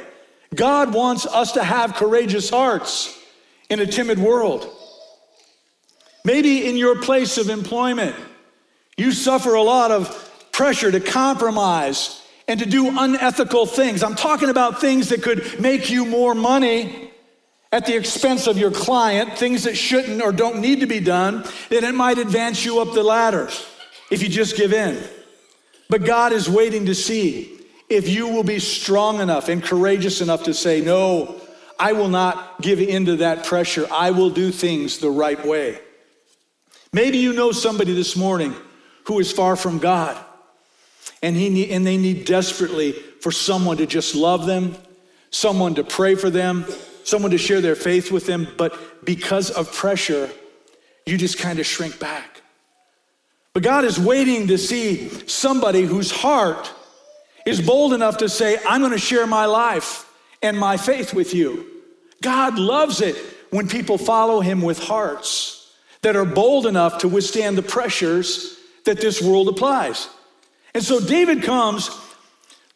God 0.55 0.95
wants 0.95 1.27
us 1.27 1.53
to 1.53 1.64
have 1.64 1.97
courageous 1.97 2.51
hearts 2.51 3.21
in 3.69 3.81
a 3.81 3.87
timid 3.87 4.21
world. 4.21 4.71
Maybe 6.25 6.69
in 6.69 6.77
your 6.77 7.03
place 7.03 7.37
of 7.37 7.51
employment, 7.51 8.14
you 8.97 9.13
suffer 9.13 9.55
a 9.55 9.63
lot 9.63 9.91
of 9.91 10.51
pressure 10.53 10.91
to 10.91 11.01
compromise 11.01 12.23
and 12.47 12.61
to 12.61 12.67
do 12.67 12.99
unethical 12.99 13.67
things. 13.67 14.03
I'm 14.03 14.15
talking 14.15 14.51
about 14.51 14.81
things 14.81 15.09
that 15.09 15.23
could 15.23 15.61
make 15.61 15.91
you 15.91 16.05
more 16.05 16.35
money 16.35 17.11
at 17.73 17.87
the 17.87 17.97
expense 17.97 18.47
of 18.47 18.57
your 18.57 18.71
client, 18.71 19.37
things 19.37 19.65
that 19.65 19.77
shouldn't 19.77 20.23
or 20.23 20.31
don't 20.31 20.61
need 20.61 20.79
to 20.81 20.87
be 20.87 21.01
done, 21.01 21.45
then 21.71 21.83
it 21.83 21.95
might 21.95 22.19
advance 22.19 22.65
you 22.65 22.81
up 22.81 22.95
the 22.95 23.03
ladder 23.03 23.49
if 24.13 24.23
you 24.23 24.29
just 24.29 24.57
give 24.57 24.73
in. 24.73 25.03
But 25.91 26.05
God 26.05 26.33
is 26.33 26.49
waiting 26.49 26.87
to 26.87 26.95
see 26.95 27.59
if 27.89 28.09
you 28.09 28.29
will 28.29 28.45
be 28.45 28.61
strong 28.61 29.21
enough 29.21 29.49
and 29.49 29.63
courageous 29.63 30.21
enough 30.21 30.45
to 30.45 30.55
say, 30.55 30.81
No, 30.81 31.41
I 31.79 31.93
will 31.93 32.09
not 32.09 32.63
give 32.63 32.81
in 32.81 33.07
to 33.07 33.17
that 33.17 33.45
pressure. 33.45 33.87
I 33.91 34.13
will 34.13 34.31
do 34.31 34.53
things 34.53 34.99
the 34.99 35.11
right 35.11 35.45
way. 35.45 35.81
Maybe 36.93 37.19
you 37.19 37.33
know 37.33 37.51
somebody 37.51 37.93
this 37.93 38.15
morning 38.15 38.55
who 39.05 39.19
is 39.19 39.31
far 39.33 39.57
from 39.57 39.79
God, 39.79 40.17
and, 41.23 41.37
he 41.37 41.49
need, 41.49 41.71
and 41.71 41.87
they 41.87 41.97
need 41.97 42.25
desperately 42.25 42.93
for 42.93 43.33
someone 43.33 43.77
to 43.79 43.87
just 43.87 44.14
love 44.14 44.47
them, 44.47 44.77
someone 45.31 45.75
to 45.75 45.85
pray 45.85 46.14
for 46.14 46.31
them, 46.31 46.64
someone 47.05 47.31
to 47.31 47.38
share 47.38 47.61
their 47.61 47.77
faith 47.77 48.11
with 48.11 48.27
them, 48.27 48.49
but 48.57 49.05
because 49.05 49.51
of 49.51 49.73
pressure, 49.73 50.31
you 51.07 51.19
just 51.19 51.38
kind 51.38 51.59
of 51.59 51.67
shrink 51.67 51.99
back. 51.99 52.43
But 53.53 53.62
God 53.62 53.85
is 53.85 53.99
waiting 53.99 54.49
to 54.49 54.59
see 54.59 55.09
somebody 55.29 55.83
whose 55.83 56.11
heart 56.11 56.73
is 57.47 57.61
bold 57.61 57.93
enough 57.93 58.19
to 58.19 58.29
say, 58.29 58.59
I'm 58.67 58.81
going 58.81 58.93
to 58.93 58.99
share 58.99 59.27
my 59.27 59.47
life 59.47 60.11
and 60.43 60.59
my 60.59 60.77
faith 60.77 61.14
with 61.14 61.35
you. 61.35 61.67
God 62.21 62.59
loves 62.59 63.01
it 63.01 63.17
when 63.51 63.69
people 63.69 63.99
follow 63.99 64.40
him 64.40 64.61
with 64.62 64.79
hearts 64.79 65.73
that 66.03 66.17
are 66.17 66.25
bold 66.25 66.67
enough 66.67 66.99
to 66.99 67.09
withstand 67.09 67.57
the 67.57 67.62
pressures 67.62 68.59
that 68.85 69.01
this 69.01 69.20
world 69.23 69.49
applies. 69.49 70.09
And 70.75 70.83
so 70.83 71.01
David 71.01 71.42
comes 71.42 71.90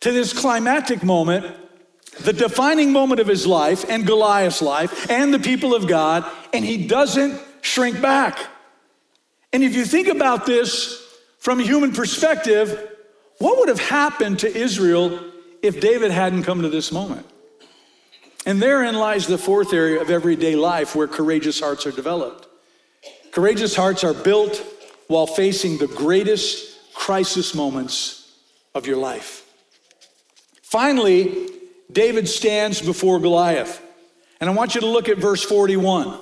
to 0.00 0.12
this 0.12 0.32
climactic 0.32 1.02
moment 1.02 1.54
the 2.20 2.32
defining 2.32 2.92
moment 2.92 3.20
of 3.20 3.26
his 3.26 3.46
life 3.46 3.88
and 3.88 4.06
Goliath's 4.06 4.60
life 4.60 5.10
and 5.10 5.32
the 5.32 5.38
people 5.38 5.74
of 5.74 5.86
God, 5.86 6.28
and 6.52 6.64
he 6.64 6.86
doesn't 6.86 7.40
shrink 7.60 8.00
back. 8.00 8.38
And 9.52 9.62
if 9.62 9.74
you 9.74 9.84
think 9.84 10.08
about 10.08 10.44
this 10.44 11.02
from 11.38 11.60
a 11.60 11.62
human 11.62 11.92
perspective, 11.92 12.96
what 13.38 13.58
would 13.58 13.68
have 13.68 13.80
happened 13.80 14.40
to 14.40 14.54
Israel 14.54 15.20
if 15.62 15.80
David 15.80 16.10
hadn't 16.10 16.42
come 16.42 16.62
to 16.62 16.68
this 16.68 16.90
moment? 16.90 17.26
And 18.44 18.60
therein 18.60 18.94
lies 18.94 19.26
the 19.26 19.38
fourth 19.38 19.72
area 19.72 20.00
of 20.00 20.10
everyday 20.10 20.56
life 20.56 20.96
where 20.96 21.06
courageous 21.06 21.60
hearts 21.60 21.86
are 21.86 21.92
developed. 21.92 22.48
Courageous 23.30 23.76
hearts 23.76 24.04
are 24.04 24.14
built 24.14 24.64
while 25.08 25.26
facing 25.26 25.78
the 25.78 25.88
greatest 25.88 26.94
crisis 26.94 27.54
moments 27.54 28.36
of 28.74 28.86
your 28.86 28.96
life. 28.96 29.44
Finally, 30.62 31.48
David 31.90 32.28
stands 32.28 32.80
before 32.80 33.18
Goliath. 33.18 33.82
And 34.40 34.48
I 34.48 34.52
want 34.52 34.74
you 34.74 34.80
to 34.82 34.86
look 34.86 35.08
at 35.08 35.18
verse 35.18 35.42
41. 35.42 36.18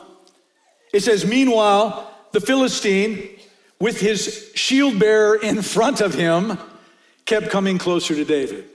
It 0.92 1.03
says, 1.03 1.27
Meanwhile, 1.27 2.11
the 2.33 2.40
Philistine, 2.40 3.29
with 3.81 4.01
his 4.01 4.51
shield 4.55 4.99
bearer 4.99 5.37
in 5.37 5.62
front 5.62 6.01
of 6.01 6.14
him, 6.14 6.59
kept 7.27 7.51
coming 7.51 7.77
closer 7.77 8.14
to 8.14 8.25
David. 8.25 8.66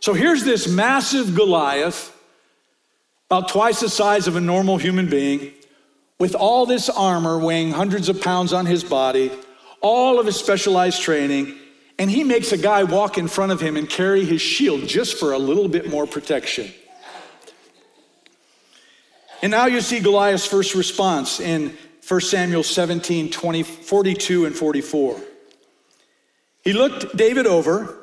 So 0.00 0.12
here's 0.14 0.44
this 0.44 0.68
massive 0.68 1.34
Goliath, 1.34 2.16
about 3.30 3.48
twice 3.48 3.80
the 3.80 3.88
size 3.88 4.26
of 4.26 4.36
a 4.36 4.40
normal 4.40 4.76
human 4.76 5.08
being, 5.08 5.52
with 6.22 6.36
all 6.36 6.66
this 6.66 6.88
armor 6.88 7.36
weighing 7.36 7.72
hundreds 7.72 8.08
of 8.08 8.20
pounds 8.20 8.52
on 8.52 8.64
his 8.64 8.84
body, 8.84 9.28
all 9.80 10.20
of 10.20 10.26
his 10.26 10.36
specialized 10.36 11.02
training, 11.02 11.52
and 11.98 12.08
he 12.08 12.22
makes 12.22 12.52
a 12.52 12.56
guy 12.56 12.84
walk 12.84 13.18
in 13.18 13.26
front 13.26 13.50
of 13.50 13.60
him 13.60 13.76
and 13.76 13.88
carry 13.88 14.24
his 14.24 14.40
shield 14.40 14.86
just 14.86 15.18
for 15.18 15.32
a 15.32 15.38
little 15.38 15.66
bit 15.66 15.90
more 15.90 16.06
protection. 16.06 16.70
And 19.42 19.50
now 19.50 19.66
you 19.66 19.80
see 19.80 19.98
Goliath's 19.98 20.46
first 20.46 20.76
response 20.76 21.40
in 21.40 21.76
1 22.06 22.20
Samuel 22.20 22.62
17, 22.62 23.28
20, 23.28 23.64
42 23.64 24.44
and 24.46 24.54
44. 24.54 25.20
He 26.62 26.72
looked 26.72 27.16
David 27.16 27.48
over 27.48 27.98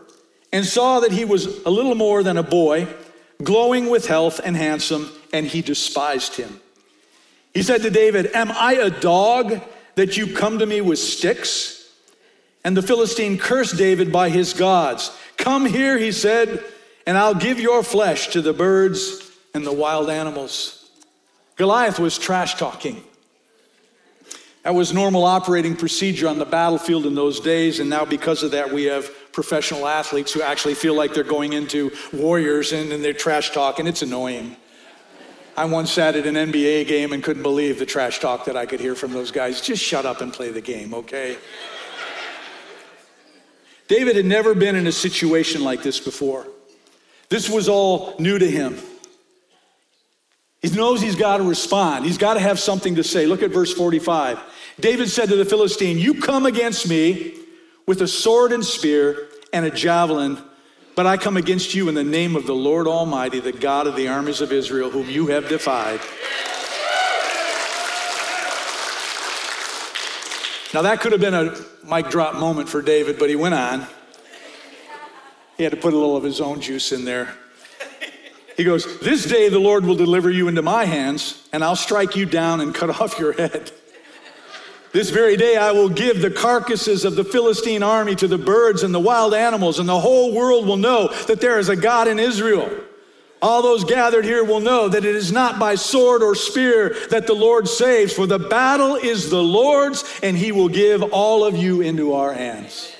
and 0.51 0.65
saw 0.65 0.99
that 0.99 1.13
he 1.13 1.23
was 1.23 1.63
a 1.63 1.69
little 1.69 1.95
more 1.95 2.21
than 2.21 2.35
a 2.35 2.43
boy, 2.43 2.85
glowing 3.41 3.89
with 3.89 4.07
health 4.07 4.41
and 4.43 4.57
handsome, 4.57 5.09
and 5.31 5.47
he 5.47 5.61
despised 5.61 6.35
him. 6.35 6.59
He 7.53 7.63
said 7.63 7.81
to 7.81 7.89
David, 7.89 8.31
Am 8.33 8.51
I 8.51 8.73
a 8.73 8.89
dog 8.89 9.61
that 9.95 10.17
you 10.17 10.33
come 10.33 10.59
to 10.59 10.65
me 10.65 10.81
with 10.81 10.99
sticks? 10.99 11.89
And 12.63 12.75
the 12.75 12.81
Philistine 12.81 13.37
cursed 13.37 13.77
David 13.77 14.11
by 14.11 14.29
his 14.29 14.53
gods. 14.53 15.15
Come 15.37 15.65
here, 15.65 15.97
he 15.97 16.11
said, 16.11 16.63
and 17.07 17.17
I'll 17.17 17.33
give 17.33 17.59
your 17.59 17.83
flesh 17.83 18.27
to 18.29 18.41
the 18.41 18.53
birds 18.53 19.31
and 19.53 19.65
the 19.65 19.73
wild 19.73 20.09
animals. 20.09 20.89
Goliath 21.55 21.99
was 21.99 22.17
trash 22.17 22.55
talking. 22.55 23.03
That 24.63 24.75
was 24.75 24.93
normal 24.93 25.23
operating 25.23 25.75
procedure 25.75 26.27
on 26.27 26.37
the 26.37 26.45
battlefield 26.45 27.05
in 27.05 27.15
those 27.15 27.39
days, 27.39 27.79
and 27.79 27.89
now 27.89 28.03
because 28.03 28.43
of 28.43 28.51
that, 28.51 28.71
we 28.71 28.83
have 28.83 29.09
professional 29.31 29.87
athletes 29.87 30.33
who 30.33 30.41
actually 30.41 30.73
feel 30.73 30.93
like 30.93 31.13
they're 31.13 31.23
going 31.23 31.53
into 31.53 31.91
warriors 32.11 32.73
and, 32.73 32.91
and 32.91 33.03
they're 33.03 33.13
trash 33.13 33.51
talking. 33.51 33.87
It's 33.87 34.01
annoying. 34.01 34.57
I 35.57 35.65
once 35.65 35.91
sat 35.91 36.15
at 36.15 36.25
an 36.25 36.35
NBA 36.35 36.87
game 36.87 37.13
and 37.13 37.23
couldn't 37.23 37.43
believe 37.43 37.79
the 37.79 37.85
trash 37.85 38.19
talk 38.19 38.45
that 38.45 38.55
I 38.55 38.65
could 38.65 38.79
hear 38.79 38.95
from 38.95 39.11
those 39.11 39.31
guys. 39.31 39.61
Just 39.61 39.83
shut 39.83 40.05
up 40.05 40.21
and 40.21 40.31
play 40.31 40.51
the 40.51 40.61
game, 40.61 40.93
okay? 40.93 41.37
David 43.87 44.15
had 44.15 44.25
never 44.25 44.55
been 44.55 44.75
in 44.75 44.87
a 44.87 44.91
situation 44.91 45.63
like 45.63 45.83
this 45.83 45.99
before. 45.99 46.47
This 47.29 47.49
was 47.49 47.67
all 47.67 48.15
new 48.19 48.37
to 48.37 48.49
him. 48.49 48.77
He 50.61 50.69
knows 50.69 51.01
he's 51.01 51.15
got 51.15 51.37
to 51.37 51.43
respond. 51.43 52.05
He's 52.05 52.17
got 52.17 52.33
to 52.33 52.39
have 52.39 52.59
something 52.59 52.95
to 52.95 53.03
say. 53.03 53.25
Look 53.25 53.43
at 53.43 53.51
verse 53.51 53.73
45. 53.73 54.39
David 54.79 55.09
said 55.09 55.29
to 55.29 55.35
the 55.35 55.45
Philistine, 55.45 55.97
You 55.97 56.15
come 56.21 56.45
against 56.45 56.87
me 56.87 57.35
with 57.85 58.01
a 58.01 58.07
sword 58.07 58.51
and 58.51 58.63
spear 58.63 59.27
and 59.53 59.65
a 59.65 59.71
javelin, 59.71 60.37
but 60.99 61.07
I 61.07 61.15
come 61.15 61.37
against 61.37 61.73
you 61.73 61.87
in 61.87 61.95
the 61.95 62.03
name 62.03 62.35
of 62.35 62.45
the 62.45 62.53
Lord 62.53 62.85
Almighty, 62.85 63.39
the 63.39 63.53
God 63.53 63.87
of 63.87 63.95
the 63.95 64.09
armies 64.09 64.41
of 64.41 64.51
Israel, 64.51 64.89
whom 64.89 65.09
you 65.09 65.27
have 65.27 65.47
defied. 65.47 66.01
Now, 70.73 70.81
that 70.81 70.99
could 70.99 71.13
have 71.13 71.21
been 71.21 71.33
a 71.33 71.55
mic 71.89 72.09
drop 72.09 72.35
moment 72.35 72.67
for 72.67 72.81
David, 72.81 73.17
but 73.17 73.29
he 73.29 73.37
went 73.37 73.55
on. 73.55 73.87
He 75.55 75.63
had 75.63 75.71
to 75.71 75.77
put 75.77 75.93
a 75.93 75.97
little 75.97 76.17
of 76.17 76.23
his 76.25 76.41
own 76.41 76.59
juice 76.59 76.91
in 76.91 77.05
there. 77.05 77.33
He 78.57 78.65
goes, 78.65 78.99
This 78.99 79.23
day 79.23 79.47
the 79.47 79.57
Lord 79.57 79.85
will 79.85 79.95
deliver 79.95 80.29
you 80.29 80.49
into 80.49 80.61
my 80.61 80.83
hands, 80.83 81.47
and 81.53 81.63
I'll 81.63 81.77
strike 81.77 82.17
you 82.17 82.25
down 82.25 82.59
and 82.59 82.75
cut 82.75 82.89
off 83.01 83.17
your 83.17 83.31
head. 83.31 83.71
This 84.91 85.11
very 85.11 85.37
day 85.37 85.55
I 85.55 85.71
will 85.71 85.89
give 85.89 86.21
the 86.21 86.31
carcasses 86.31 87.05
of 87.05 87.15
the 87.15 87.23
Philistine 87.23 87.83
army 87.83 88.15
to 88.15 88.27
the 88.27 88.37
birds 88.37 88.81
and 88.81 88.93
the 88.93 88.99
wild 88.99 89.33
animals, 89.33 89.79
and 89.79 89.87
the 89.87 89.99
whole 89.99 90.33
world 90.33 90.65
will 90.65 90.77
know 90.77 91.09
that 91.27 91.41
there 91.41 91.59
is 91.59 91.69
a 91.69 91.75
God 91.75 92.07
in 92.07 92.19
Israel. 92.19 92.69
All 93.41 93.61
those 93.61 93.85
gathered 93.85 94.25
here 94.25 94.43
will 94.43 94.59
know 94.59 94.89
that 94.89 95.05
it 95.05 95.15
is 95.15 95.31
not 95.31 95.59
by 95.59 95.75
sword 95.75 96.21
or 96.23 96.35
spear 96.35 96.95
that 97.09 97.27
the 97.27 97.33
Lord 97.33 97.67
saves, 97.67 98.11
for 98.11 98.25
the 98.25 98.39
battle 98.39 98.95
is 98.95 99.29
the 99.29 99.41
Lord's, 99.41 100.03
and 100.21 100.35
he 100.35 100.51
will 100.51 100.69
give 100.69 101.03
all 101.13 101.45
of 101.45 101.55
you 101.55 101.81
into 101.81 102.13
our 102.13 102.33
hands. 102.33 102.91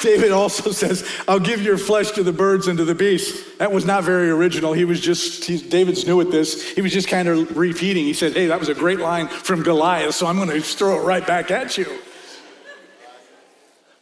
David 0.00 0.32
also 0.32 0.70
says, 0.72 1.08
I'll 1.26 1.40
give 1.40 1.62
your 1.62 1.78
flesh 1.78 2.12
to 2.12 2.22
the 2.22 2.32
birds 2.32 2.68
and 2.68 2.78
to 2.78 2.84
the 2.84 2.94
beasts. 2.94 3.56
That 3.56 3.72
was 3.72 3.84
not 3.84 4.04
very 4.04 4.30
original. 4.30 4.72
He 4.72 4.84
was 4.84 5.00
just, 5.00 5.44
he, 5.44 5.58
David's 5.58 6.06
new 6.06 6.20
at 6.20 6.30
this. 6.30 6.70
He 6.70 6.80
was 6.80 6.92
just 6.92 7.08
kind 7.08 7.28
of 7.28 7.56
repeating. 7.56 8.04
He 8.04 8.14
said, 8.14 8.32
Hey, 8.34 8.46
that 8.46 8.60
was 8.60 8.68
a 8.68 8.74
great 8.74 9.00
line 9.00 9.28
from 9.28 9.62
Goliath, 9.62 10.14
so 10.14 10.26
I'm 10.26 10.36
going 10.36 10.48
to 10.48 10.60
throw 10.60 11.00
it 11.00 11.04
right 11.04 11.26
back 11.26 11.50
at 11.50 11.76
you. 11.76 11.86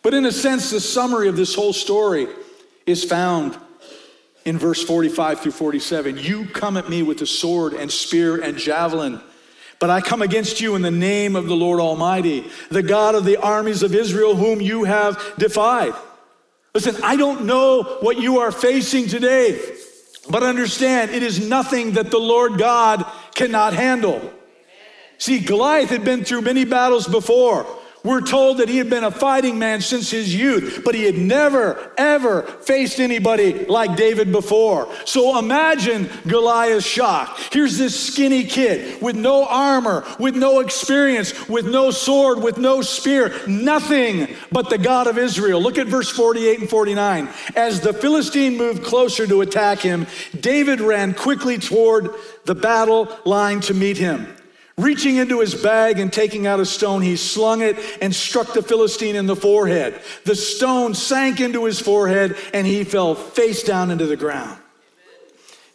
But 0.03 0.15
in 0.15 0.25
a 0.25 0.33
sense, 0.33 0.71
the 0.71 0.81
summary 0.81 1.29
of 1.29 1.37
this 1.37 1.55
whole 1.55 1.73
story 1.73 2.29
is 2.87 3.03
found 3.03 3.59
in 4.45 4.57
verse 4.57 4.83
45 4.85 5.41
through 5.41 5.53
47. 5.53 6.19
You 6.19 6.47
come 6.47 6.77
at 6.77 6.89
me 6.89 7.03
with 7.03 7.21
a 7.23 7.27
sword 7.27 7.73
and 7.75 7.91
spear 7.91 8.41
and 8.41 8.57
javelin, 8.57 9.21
but 9.79 9.91
I 9.91 10.01
come 10.01 10.23
against 10.23 10.61
you 10.61 10.75
in 10.75 10.83
the 10.83 10.91
name 10.91 11.37
of 11.37 11.47
the 11.47 11.57
Lord 11.57 11.81
Almighty, 11.81 12.45
the 12.71 12.83
God 12.83 13.15
of 13.15 13.25
the 13.25 13.37
armies 13.37 13.83
of 13.83 13.95
Israel, 13.95 14.35
whom 14.35 14.61
you 14.61 14.85
have 14.85 15.21
defied. 15.39 15.95
Listen, 16.75 16.97
I 17.03 17.17
don't 17.17 17.45
know 17.45 17.99
what 18.01 18.19
you 18.19 18.41
are 18.41 18.53
facing 18.53 19.07
today, 19.07 19.61
but 20.29 20.43
understand 20.43 21.11
it 21.11 21.23
is 21.23 21.47
nothing 21.47 21.93
that 21.93 22.11
the 22.11 22.19
Lord 22.19 22.59
God 22.59 23.05
cannot 23.35 23.73
handle. 23.73 24.33
See, 25.19 25.39
Goliath 25.41 25.91
had 25.91 26.05
been 26.05 26.25
through 26.25 26.43
many 26.43 26.65
battles 26.65 27.07
before. 27.07 27.67
We're 28.07 28.21
told 28.21 28.59
that 28.59 28.69
he 28.69 28.79
had 28.79 28.89
been 28.89 29.03
a 29.03 29.11
fighting 29.11 29.59
man 29.59 29.81
since 29.81 30.13
his 30.13 30.33
youth, 30.33 30.83
but 30.85 30.95
he 30.95 31.03
had 31.03 31.19
never, 31.19 31.91
ever 31.99 32.43
faced 32.43 33.01
anybody 33.01 33.65
like 33.65 33.97
David 33.97 34.31
before. 34.31 34.89
So 35.05 35.37
imagine 35.41 36.09
Goliath's 36.25 36.87
shock. 36.87 37.37
Here's 37.51 37.79
this 37.79 37.99
skinny 37.99 38.45
kid 38.45 39.03
with 39.03 39.17
no 39.17 39.45
armor, 39.45 40.05
with 40.21 40.37
no 40.37 40.61
experience, 40.61 41.49
with 41.49 41.67
no 41.67 41.91
sword, 41.91 42.45
with 42.45 42.59
no 42.59 42.81
spear, 42.81 43.35
nothing 43.49 44.29
but 44.53 44.71
the 44.71 44.79
God 44.79 45.09
of 45.09 45.19
Israel. 45.19 45.61
Look 45.61 45.77
at 45.77 45.89
verse 45.89 46.09
48 46.09 46.61
and 46.61 46.71
49. 46.71 47.29
As 47.57 47.81
the 47.81 47.93
Philistine 47.93 48.57
moved 48.57 48.85
closer 48.85 49.27
to 49.27 49.41
attack 49.41 49.81
him, 49.81 50.07
David 50.39 50.81
ran 50.81 51.13
quickly 51.13 51.59
toward 51.59 52.11
the 52.45 52.55
battle 52.55 53.09
line 53.25 53.59
to 53.63 53.75
meet 53.75 53.97
him. 53.97 54.29
Reaching 54.79 55.17
into 55.17 55.41
his 55.41 55.55
bag 55.55 55.99
and 55.99 56.13
taking 56.13 56.47
out 56.47 56.61
a 56.61 56.67
stone, 56.67 57.01
he 57.01 57.17
slung 57.17 57.63
it 57.63 57.79
and 58.03 58.15
struck 58.15 58.53
the 58.53 58.63
Philistine 58.63 59.17
in 59.17 59.27
the 59.27 59.35
forehead. 59.35 59.99
The 60.25 60.35
stone 60.35 60.95
sank 60.95 61.41
into 61.41 61.65
his 61.65 61.81
forehead 61.81 62.37
and 62.53 62.67
he 62.67 62.85
fell 62.85 63.15
face 63.15 63.63
down 63.63 63.91
into 63.91 64.05
the 64.05 64.17
ground. 64.17 64.59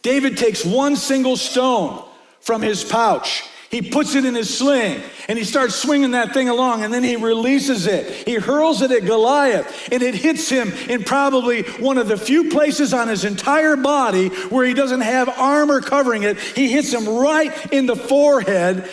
David 0.03 0.37
takes 0.37 0.63
one 0.63 0.95
single 0.95 1.35
stone 1.35 2.03
from 2.41 2.61
his 2.61 2.83
pouch 2.83 3.43
he 3.71 3.81
puts 3.81 4.15
it 4.15 4.25
in 4.25 4.35
his 4.35 4.55
sling 4.55 5.01
and 5.29 5.39
he 5.39 5.45
starts 5.45 5.75
swinging 5.75 6.11
that 6.11 6.33
thing 6.33 6.49
along 6.49 6.83
and 6.83 6.93
then 6.93 7.05
he 7.05 7.15
releases 7.15 7.87
it. 7.87 8.27
He 8.27 8.35
hurls 8.35 8.81
it 8.81 8.91
at 8.91 9.05
Goliath 9.05 9.89
and 9.89 10.03
it 10.03 10.13
hits 10.13 10.49
him 10.49 10.73
in 10.89 11.05
probably 11.05 11.63
one 11.63 11.97
of 11.97 12.09
the 12.09 12.17
few 12.17 12.49
places 12.49 12.93
on 12.93 13.07
his 13.07 13.23
entire 13.23 13.77
body 13.77 14.27
where 14.49 14.65
he 14.65 14.73
doesn't 14.73 14.99
have 14.99 15.29
armor 15.29 15.79
covering 15.79 16.23
it. 16.23 16.37
He 16.37 16.69
hits 16.69 16.93
him 16.93 17.07
right 17.07 17.71
in 17.71 17.85
the 17.85 17.95
forehead. 17.95 18.89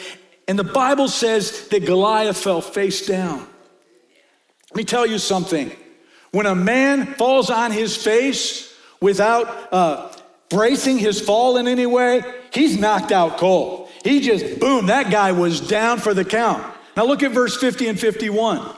And 0.47 0.57
the 0.57 0.64
Bible 0.64 1.09
says 1.09 1.66
that 1.68 1.85
Goliath 1.85 2.39
fell 2.39 2.61
face 2.61 3.05
down. 3.05 3.39
Let 4.70 4.76
me 4.76 4.85
tell 4.85 5.07
you 5.07 5.18
something. 5.18 5.72
When 6.31 6.47
a 6.47 6.55
man 6.55 7.14
falls 7.14 7.51
on 7.51 7.72
his 7.72 7.97
face 7.97 8.72
without 9.01 9.72
uh, 9.72 10.12
bracing 10.51 10.99
his 10.99 11.20
fall 11.20 11.57
in 11.57 11.66
any 11.66 11.87
way, 11.87 12.22
he's 12.53 12.79
knocked 12.79 13.11
out 13.11 13.39
cold. 13.39 13.88
He 14.05 14.20
just, 14.20 14.61
boom, 14.61 14.86
that 14.86 15.11
guy 15.11 15.32
was 15.32 15.61
down 15.61 15.99
for 15.99 16.14
the 16.14 16.24
count. 16.24 16.64
Now 16.96 17.05
look 17.05 17.22
at 17.22 17.32
verse 17.32 17.57
50 17.57 17.88
and 17.88 17.99
51. 17.99 18.76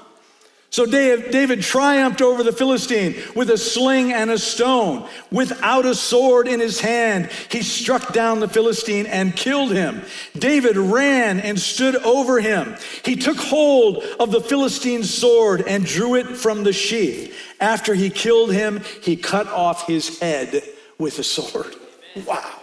So 0.73 0.87
David 0.87 1.63
triumphed 1.63 2.23
over 2.23 2.45
the 2.45 2.53
Philistine 2.53 3.17
with 3.35 3.51
a 3.51 3.59
sling 3.59 4.13
and 4.13 4.31
a 4.31 4.39
stone. 4.39 5.09
Without 5.33 5.85
a 5.85 5.97
sword 5.97 6.47
in 6.47 6.61
his 6.61 6.81
hand, 6.81 7.29
he 7.51 7.61
struck 7.61 8.13
down 8.13 8.39
the 8.39 8.47
Philistine 8.47 9.07
and 9.07 9.35
killed 9.35 9.73
him. 9.73 10.03
David 10.39 10.77
ran 10.77 11.41
and 11.41 11.59
stood 11.59 11.97
over 11.97 12.39
him. 12.39 12.77
He 13.05 13.17
took 13.17 13.39
hold 13.39 14.05
of 14.21 14.31
the 14.31 14.41
Philistine's 14.41 15.13
sword 15.13 15.65
and 15.67 15.85
drew 15.85 16.15
it 16.15 16.29
from 16.29 16.63
the 16.63 16.73
sheath. 16.73 17.37
After 17.59 17.93
he 17.95 18.09
killed 18.09 18.53
him, 18.53 18.81
he 19.03 19.17
cut 19.17 19.49
off 19.49 19.89
his 19.89 20.21
head 20.21 20.63
with 20.99 21.19
a 21.19 21.25
sword. 21.25 21.75
Wow 22.25 22.60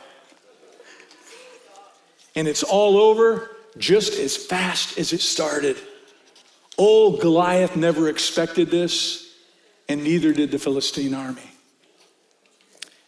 and 2.38 2.48
it's 2.48 2.62
all 2.62 2.98
over 2.98 3.50
just 3.80 4.14
as 4.14 4.38
fast 4.38 5.00
as 5.00 5.12
it 5.12 5.22
started. 5.22 5.76
Old 6.78 7.20
Goliath 7.20 7.76
never 7.76 8.10
expected 8.10 8.70
this, 8.70 9.34
and 9.90 10.04
neither 10.04 10.34
did 10.34 10.52
the 10.52 10.60
Philistine 10.60 11.16
army. 11.16 11.50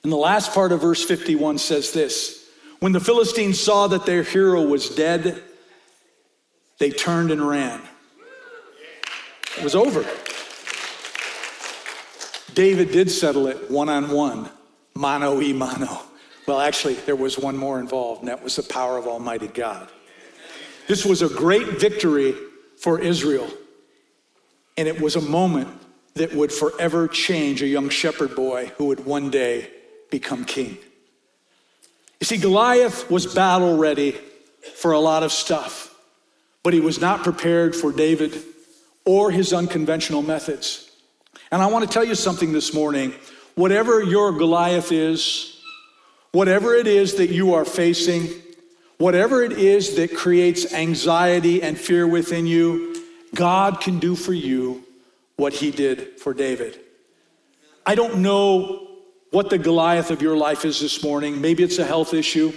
And 0.01 0.11
the 0.11 0.17
last 0.17 0.51
part 0.51 0.71
of 0.71 0.81
verse 0.81 1.05
51 1.05 1.59
says 1.59 1.91
this 1.91 2.49
When 2.79 2.91
the 2.91 2.99
Philistines 2.99 3.59
saw 3.59 3.85
that 3.87 4.07
their 4.07 4.23
hero 4.23 4.63
was 4.63 4.89
dead, 4.89 5.43
they 6.79 6.89
turned 6.89 7.29
and 7.29 7.47
ran. 7.47 7.81
It 9.59 9.63
was 9.63 9.75
over. 9.75 10.07
David 12.55 12.91
did 12.91 13.11
settle 13.11 13.45
it 13.45 13.69
one 13.69 13.89
on 13.89 14.09
one, 14.09 14.49
mano 14.95 15.35
y 15.35 15.51
mano. 15.51 16.08
Well, 16.49 16.61
actually, 16.61 16.95
there 16.95 17.15
was 17.15 17.37
one 17.37 17.55
more 17.55 17.79
involved, 17.79 18.21
and 18.21 18.27
that 18.27 18.43
was 18.43 18.55
the 18.55 18.63
power 18.63 18.97
of 18.97 19.05
Almighty 19.05 19.45
God. 19.45 19.87
This 20.87 21.05
was 21.05 21.21
a 21.21 21.29
great 21.29 21.79
victory 21.79 22.33
for 22.79 22.99
Israel, 22.99 23.47
and 24.75 24.87
it 24.87 24.99
was 24.99 25.15
a 25.15 25.21
moment 25.21 25.67
that 26.15 26.33
would 26.33 26.51
forever 26.51 27.07
change 27.07 27.61
a 27.61 27.67
young 27.67 27.89
shepherd 27.89 28.35
boy 28.35 28.71
who 28.77 28.85
would 28.85 29.05
one 29.05 29.29
day 29.29 29.69
become 30.09 30.43
king. 30.43 30.79
You 32.19 32.25
see, 32.25 32.37
Goliath 32.37 33.11
was 33.11 33.31
battle 33.31 33.77
ready 33.77 34.17
for 34.73 34.93
a 34.93 34.99
lot 34.99 35.21
of 35.21 35.31
stuff, 35.31 35.95
but 36.63 36.73
he 36.73 36.79
was 36.79 36.99
not 36.99 37.23
prepared 37.23 37.75
for 37.75 37.91
David 37.91 38.41
or 39.05 39.29
his 39.29 39.53
unconventional 39.53 40.23
methods. 40.23 40.89
And 41.51 41.61
I 41.61 41.67
want 41.67 41.85
to 41.85 41.93
tell 41.93 42.03
you 42.03 42.15
something 42.15 42.53
this 42.53 42.73
morning. 42.73 43.13
Whatever 43.53 44.01
your 44.01 44.31
Goliath 44.31 44.91
is, 44.91 45.57
Whatever 46.31 46.75
it 46.75 46.87
is 46.87 47.15
that 47.15 47.31
you 47.31 47.53
are 47.53 47.65
facing, 47.65 48.29
whatever 48.97 49.43
it 49.43 49.53
is 49.53 49.95
that 49.95 50.15
creates 50.15 50.73
anxiety 50.73 51.63
and 51.63 51.77
fear 51.77 52.07
within 52.07 52.45
you, 52.45 53.03
God 53.33 53.81
can 53.81 53.99
do 53.99 54.15
for 54.15 54.33
you 54.33 54.83
what 55.37 55.53
he 55.53 55.71
did 55.71 56.19
for 56.19 56.33
David. 56.33 56.79
I 57.85 57.95
don't 57.95 58.17
know 58.17 58.87
what 59.31 59.49
the 59.49 59.57
Goliath 59.57 60.11
of 60.11 60.21
your 60.21 60.37
life 60.37 60.65
is 60.65 60.79
this 60.79 61.03
morning. 61.03 61.39
Maybe 61.41 61.63
it's 61.63 61.79
a 61.79 61.85
health 61.85 62.13
issue, 62.13 62.51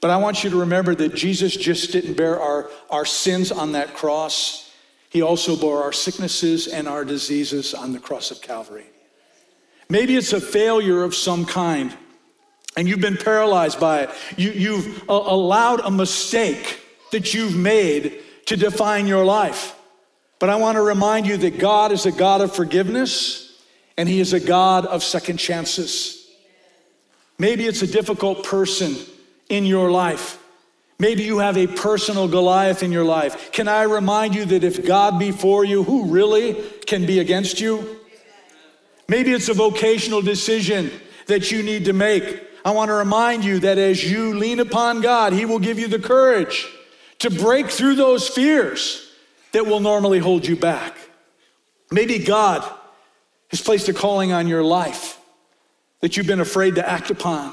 but 0.00 0.10
I 0.10 0.16
want 0.16 0.42
you 0.42 0.50
to 0.50 0.60
remember 0.60 0.94
that 0.94 1.14
Jesus 1.14 1.56
just 1.56 1.92
didn't 1.92 2.14
bear 2.14 2.40
our, 2.40 2.70
our 2.90 3.04
sins 3.04 3.52
on 3.52 3.72
that 3.72 3.94
cross. 3.94 4.72
He 5.10 5.22
also 5.22 5.56
bore 5.56 5.82
our 5.82 5.92
sicknesses 5.92 6.66
and 6.66 6.88
our 6.88 7.04
diseases 7.04 7.74
on 7.74 7.92
the 7.92 8.00
cross 8.00 8.30
of 8.30 8.40
Calvary. 8.40 8.86
Maybe 9.88 10.16
it's 10.16 10.32
a 10.32 10.40
failure 10.40 11.02
of 11.02 11.14
some 11.14 11.44
kind 11.44 11.96
and 12.76 12.88
you've 12.88 13.00
been 13.00 13.16
paralyzed 13.16 13.78
by 13.78 14.02
it. 14.02 14.10
You, 14.36 14.50
you've 14.50 15.02
uh, 15.08 15.12
allowed 15.12 15.80
a 15.80 15.90
mistake 15.90 16.80
that 17.10 17.34
you've 17.34 17.56
made 17.56 18.20
to 18.46 18.56
define 18.56 19.06
your 19.06 19.24
life. 19.24 19.76
But 20.38 20.50
I 20.50 20.56
want 20.56 20.76
to 20.76 20.82
remind 20.82 21.26
you 21.26 21.36
that 21.36 21.58
God 21.58 21.92
is 21.92 22.06
a 22.06 22.12
God 22.12 22.40
of 22.40 22.54
forgiveness 22.54 23.60
and 23.96 24.08
He 24.08 24.20
is 24.20 24.32
a 24.32 24.40
God 24.40 24.86
of 24.86 25.02
second 25.02 25.36
chances. 25.36 26.26
Maybe 27.38 27.66
it's 27.66 27.82
a 27.82 27.86
difficult 27.86 28.44
person 28.44 28.96
in 29.48 29.66
your 29.66 29.90
life. 29.90 30.38
Maybe 30.98 31.24
you 31.24 31.38
have 31.38 31.58
a 31.58 31.66
personal 31.66 32.28
Goliath 32.28 32.82
in 32.82 32.92
your 32.92 33.04
life. 33.04 33.50
Can 33.52 33.68
I 33.68 33.82
remind 33.82 34.34
you 34.34 34.44
that 34.46 34.64
if 34.64 34.86
God 34.86 35.18
be 35.18 35.32
for 35.32 35.64
you, 35.64 35.82
who 35.82 36.06
really 36.06 36.54
can 36.86 37.06
be 37.06 37.18
against 37.18 37.60
you? 37.60 38.00
Maybe 39.08 39.32
it's 39.32 39.48
a 39.48 39.54
vocational 39.54 40.22
decision 40.22 40.90
that 41.26 41.50
you 41.50 41.62
need 41.62 41.86
to 41.86 41.92
make. 41.92 42.40
I 42.64 42.70
want 42.70 42.88
to 42.90 42.94
remind 42.94 43.44
you 43.44 43.58
that 43.60 43.78
as 43.78 44.08
you 44.08 44.34
lean 44.34 44.60
upon 44.60 45.00
God, 45.00 45.32
He 45.32 45.44
will 45.44 45.58
give 45.58 45.78
you 45.78 45.88
the 45.88 45.98
courage 45.98 46.68
to 47.18 47.30
break 47.30 47.70
through 47.70 47.96
those 47.96 48.28
fears 48.28 49.08
that 49.52 49.66
will 49.66 49.80
normally 49.80 50.18
hold 50.18 50.46
you 50.46 50.56
back. 50.56 50.96
Maybe 51.90 52.18
God 52.18 52.64
has 53.50 53.60
placed 53.60 53.88
a 53.88 53.92
calling 53.92 54.32
on 54.32 54.48
your 54.48 54.62
life 54.62 55.18
that 56.00 56.16
you've 56.16 56.26
been 56.26 56.40
afraid 56.40 56.76
to 56.76 56.88
act 56.88 57.10
upon. 57.10 57.52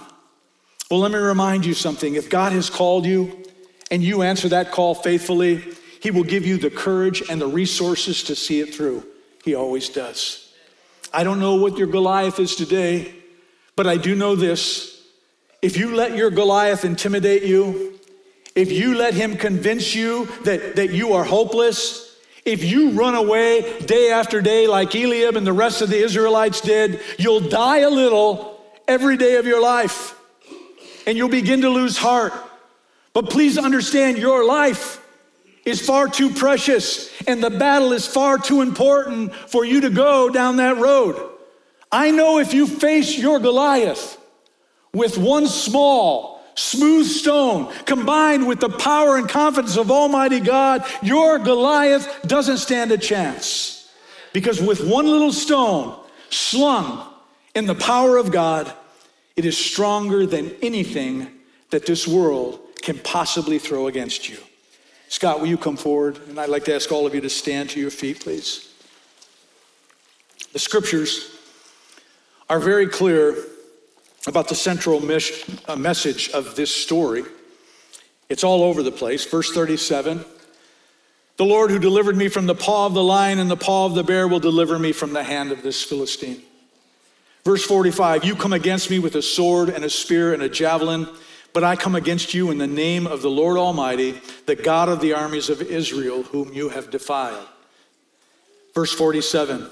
Well, 0.89 0.99
let 0.99 1.11
me 1.11 1.17
remind 1.17 1.65
you 1.65 1.73
something. 1.73 2.15
If 2.15 2.29
God 2.29 2.51
has 2.51 2.69
called 2.69 3.05
you 3.05 3.43
and 3.91 4.03
you 4.03 4.21
answer 4.21 4.49
that 4.49 4.71
call 4.71 4.95
faithfully, 4.95 5.63
He 6.01 6.09
will 6.09 6.23
give 6.23 6.45
you 6.45 6.57
the 6.57 6.69
courage 6.69 7.21
and 7.29 7.39
the 7.39 7.47
resources 7.47 8.23
to 8.23 8.35
see 8.35 8.59
it 8.59 8.73
through. 8.73 9.05
He 9.43 9.55
always 9.55 9.89
does. 9.89 10.53
I 11.13 11.23
don't 11.23 11.39
know 11.39 11.55
what 11.55 11.77
your 11.77 11.87
Goliath 11.87 12.39
is 12.39 12.55
today, 12.55 13.13
but 13.75 13.87
I 13.87 13.97
do 13.97 14.15
know 14.15 14.35
this 14.35 14.98
if 15.61 15.77
you 15.77 15.95
let 15.95 16.15
your 16.15 16.29
Goliath 16.29 16.85
intimidate 16.85 17.43
you, 17.43 17.99
if 18.55 18.71
you 18.71 18.95
let 18.95 19.13
him 19.13 19.37
convince 19.37 19.95
you 19.95 20.25
that, 20.43 20.75
that 20.75 20.91
you 20.91 21.13
are 21.13 21.23
hopeless, 21.23 22.15
if 22.45 22.63
you 22.63 22.91
run 22.91 23.15
away 23.15 23.79
day 23.81 24.11
after 24.11 24.41
day 24.41 24.67
like 24.67 24.95
Eliab 24.95 25.35
and 25.35 25.45
the 25.45 25.53
rest 25.53 25.81
of 25.81 25.89
the 25.89 25.97
Israelites 25.97 26.61
did, 26.61 26.99
you'll 27.17 27.41
die 27.41 27.79
a 27.79 27.89
little 27.89 28.59
every 28.87 29.17
day 29.17 29.35
of 29.35 29.45
your 29.45 29.61
life 29.61 30.19
and 31.05 31.17
you'll 31.17 31.29
begin 31.29 31.61
to 31.61 31.69
lose 31.69 31.97
heart. 31.97 32.33
But 33.13 33.29
please 33.29 33.57
understand 33.57 34.17
your 34.17 34.45
life 34.45 35.03
is 35.65 35.85
far 35.85 36.07
too 36.07 36.29
precious 36.29 37.11
and 37.27 37.43
the 37.43 37.49
battle 37.49 37.93
is 37.93 38.07
far 38.07 38.37
too 38.37 38.61
important 38.61 39.33
for 39.33 39.65
you 39.65 39.81
to 39.81 39.89
go 39.89 40.29
down 40.29 40.57
that 40.57 40.77
road. 40.77 41.29
I 41.91 42.11
know 42.11 42.39
if 42.39 42.53
you 42.53 42.67
face 42.67 43.17
your 43.17 43.39
Goliath, 43.39 44.18
with 44.93 45.17
one 45.17 45.47
small, 45.47 46.41
smooth 46.55 47.05
stone 47.05 47.73
combined 47.85 48.47
with 48.47 48.59
the 48.59 48.69
power 48.69 49.17
and 49.17 49.29
confidence 49.29 49.77
of 49.77 49.91
Almighty 49.91 50.39
God, 50.39 50.85
your 51.01 51.39
Goliath 51.39 52.21
doesn't 52.25 52.57
stand 52.57 52.91
a 52.91 52.97
chance. 52.97 53.89
Because 54.33 54.61
with 54.61 54.85
one 54.85 55.07
little 55.07 55.33
stone, 55.33 55.99
slung 56.29 57.07
in 57.55 57.65
the 57.65 57.75
power 57.75 58.17
of 58.17 58.31
God, 58.31 58.71
it 59.35 59.45
is 59.45 59.57
stronger 59.57 60.25
than 60.25 60.51
anything 60.61 61.27
that 61.71 61.85
this 61.85 62.07
world 62.07 62.59
can 62.81 62.99
possibly 62.99 63.59
throw 63.59 63.87
against 63.87 64.29
you. 64.29 64.37
Scott, 65.07 65.39
will 65.39 65.47
you 65.47 65.57
come 65.57 65.77
forward? 65.77 66.19
And 66.29 66.39
I'd 66.39 66.49
like 66.49 66.65
to 66.65 66.75
ask 66.75 66.91
all 66.91 67.07
of 67.07 67.15
you 67.15 67.21
to 67.21 67.29
stand 67.29 67.69
to 67.71 67.79
your 67.79 67.89
feet, 67.89 68.19
please. 68.19 68.73
The 70.53 70.59
scriptures 70.59 71.35
are 72.49 72.59
very 72.59 72.87
clear 72.87 73.35
about 74.27 74.47
the 74.47 74.55
central 74.55 74.97
uh, 74.97 75.75
message 75.75 76.29
of 76.29 76.55
this 76.55 76.73
story. 76.75 77.23
It's 78.29 78.43
all 78.43 78.63
over 78.63 78.83
the 78.83 78.91
place. 78.91 79.25
Verse 79.25 79.51
37 79.51 80.23
The 81.37 81.45
Lord 81.45 81.71
who 81.71 81.79
delivered 81.79 82.17
me 82.17 82.27
from 82.27 82.45
the 82.45 82.55
paw 82.55 82.85
of 82.85 82.93
the 82.93 83.03
lion 83.03 83.39
and 83.39 83.49
the 83.49 83.57
paw 83.57 83.85
of 83.85 83.95
the 83.95 84.03
bear 84.03 84.27
will 84.27 84.39
deliver 84.39 84.77
me 84.77 84.91
from 84.91 85.13
the 85.13 85.23
hand 85.23 85.51
of 85.51 85.63
this 85.63 85.83
Philistine. 85.83 86.41
Verse 87.43 87.63
45 87.63 88.25
You 88.25 88.35
come 88.35 88.53
against 88.53 88.89
me 88.89 88.99
with 88.99 89.15
a 89.15 89.21
sword 89.21 89.69
and 89.69 89.83
a 89.83 89.89
spear 89.89 90.33
and 90.33 90.43
a 90.43 90.49
javelin, 90.49 91.07
but 91.53 91.63
I 91.63 91.75
come 91.75 91.95
against 91.95 92.33
you 92.33 92.51
in 92.51 92.57
the 92.57 92.67
name 92.67 93.07
of 93.07 93.21
the 93.21 93.31
Lord 93.31 93.57
Almighty, 93.57 94.19
the 94.45 94.55
God 94.55 94.89
of 94.89 95.01
the 95.01 95.13
armies 95.13 95.49
of 95.49 95.61
Israel, 95.61 96.23
whom 96.23 96.53
you 96.53 96.69
have 96.69 96.91
defiled. 96.91 97.47
Verse 98.75 98.93
47 98.93 99.69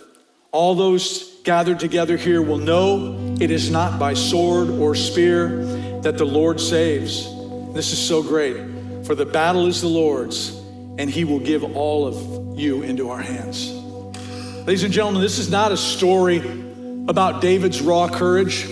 All 0.57 0.73
those 0.73 1.35
gathered 1.43 1.79
together 1.79 2.17
here 2.17 2.41
will 2.41 2.57
know 2.57 3.37
it 3.39 3.51
is 3.51 3.69
not 3.69 3.99
by 3.99 4.15
sword 4.15 4.71
or 4.71 4.95
spear 4.95 5.63
that 6.01 6.17
the 6.17 6.25
Lord 6.25 6.59
saves. 6.59 7.25
This 7.75 7.93
is 7.93 7.99
so 7.99 8.23
great. 8.23 8.57
For 9.05 9.13
the 9.13 9.27
battle 9.27 9.67
is 9.67 9.81
the 9.81 9.87
Lord's, 9.87 10.49
and 10.97 11.11
he 11.11 11.25
will 11.25 11.37
give 11.37 11.63
all 11.77 12.07
of 12.07 12.57
you 12.57 12.81
into 12.81 13.11
our 13.11 13.21
hands. 13.21 13.71
Ladies 14.65 14.81
and 14.81 14.91
gentlemen, 14.91 15.21
this 15.21 15.37
is 15.37 15.47
not 15.47 15.71
a 15.71 15.77
story 15.77 16.39
about 17.07 17.39
David's 17.39 17.79
raw 17.79 18.09
courage 18.09 18.65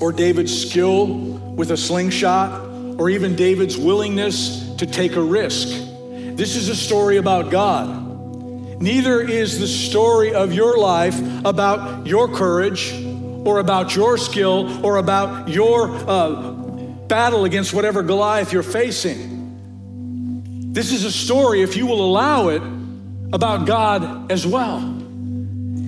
or 0.00 0.10
David's 0.10 0.68
skill 0.68 1.06
with 1.06 1.70
a 1.70 1.76
slingshot 1.76 2.60
or 2.98 3.08
even 3.08 3.36
David's 3.36 3.78
willingness 3.78 4.68
to 4.78 4.84
take 4.84 5.14
a 5.14 5.22
risk. 5.22 5.68
This 6.34 6.56
is 6.56 6.68
a 6.70 6.74
story 6.74 7.18
about 7.18 7.52
God. 7.52 8.03
Neither 8.80 9.20
is 9.20 9.58
the 9.58 9.66
story 9.66 10.34
of 10.34 10.52
your 10.52 10.78
life 10.78 11.18
about 11.44 12.06
your 12.06 12.28
courage 12.28 12.92
or 13.44 13.58
about 13.58 13.94
your 13.94 14.18
skill 14.18 14.84
or 14.84 14.96
about 14.96 15.48
your 15.48 15.90
uh, 16.08 16.52
battle 17.06 17.44
against 17.44 17.72
whatever 17.72 18.02
Goliath 18.02 18.52
you're 18.52 18.62
facing. 18.62 19.32
This 20.72 20.92
is 20.92 21.04
a 21.04 21.12
story, 21.12 21.62
if 21.62 21.76
you 21.76 21.86
will 21.86 22.04
allow 22.04 22.48
it, 22.48 22.62
about 23.32 23.66
God 23.66 24.32
as 24.32 24.46
well. 24.46 24.92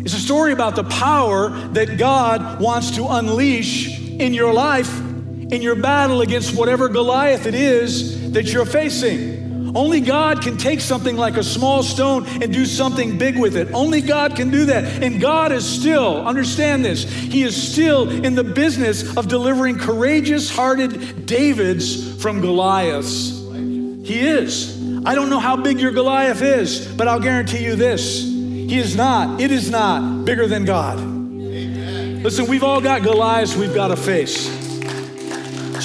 It's 0.04 0.14
a 0.14 0.20
story 0.20 0.52
about 0.52 0.76
the 0.76 0.84
power 0.84 1.50
that 1.50 1.98
God 1.98 2.60
wants 2.60 2.92
to 2.92 3.06
unleash 3.08 3.98
in 3.98 4.32
your 4.32 4.54
life, 4.54 5.00
in 5.00 5.62
your 5.62 5.74
battle 5.74 6.20
against 6.20 6.54
whatever 6.54 6.88
Goliath 6.88 7.46
it 7.46 7.54
is 7.54 8.32
that 8.32 8.52
you're 8.52 8.64
facing. 8.64 9.45
Only 9.76 10.00
God 10.00 10.40
can 10.42 10.56
take 10.56 10.80
something 10.80 11.16
like 11.16 11.36
a 11.36 11.44
small 11.44 11.82
stone 11.82 12.26
and 12.42 12.52
do 12.52 12.64
something 12.64 13.18
big 13.18 13.38
with 13.38 13.56
it. 13.56 13.72
Only 13.72 14.00
God 14.00 14.34
can 14.34 14.50
do 14.50 14.64
that. 14.64 15.02
And 15.02 15.20
God 15.20 15.52
is 15.52 15.64
still, 15.64 16.26
understand 16.26 16.82
this, 16.82 17.04
He 17.04 17.42
is 17.42 17.70
still 17.72 18.08
in 18.08 18.34
the 18.34 18.42
business 18.42 19.16
of 19.18 19.28
delivering 19.28 19.78
courageous 19.78 20.50
hearted 20.50 21.26
Davids 21.26 22.20
from 22.22 22.40
Goliaths. 22.40 23.38
He 23.52 24.20
is. 24.20 24.74
I 25.04 25.14
don't 25.14 25.28
know 25.28 25.40
how 25.40 25.56
big 25.56 25.78
your 25.78 25.92
Goliath 25.92 26.40
is, 26.40 26.86
but 26.94 27.06
I'll 27.06 27.20
guarantee 27.20 27.62
you 27.62 27.76
this 27.76 28.22
he 28.22 28.78
is 28.78 28.96
not, 28.96 29.40
it 29.40 29.52
is 29.52 29.70
not 29.70 30.24
bigger 30.24 30.48
than 30.48 30.64
God. 30.64 30.98
Listen, 30.98 32.48
we've 32.48 32.64
all 32.64 32.80
got 32.80 33.02
Goliaths 33.02 33.54
we've 33.54 33.74
got 33.74 33.88
to 33.88 33.96
face. 33.96 34.65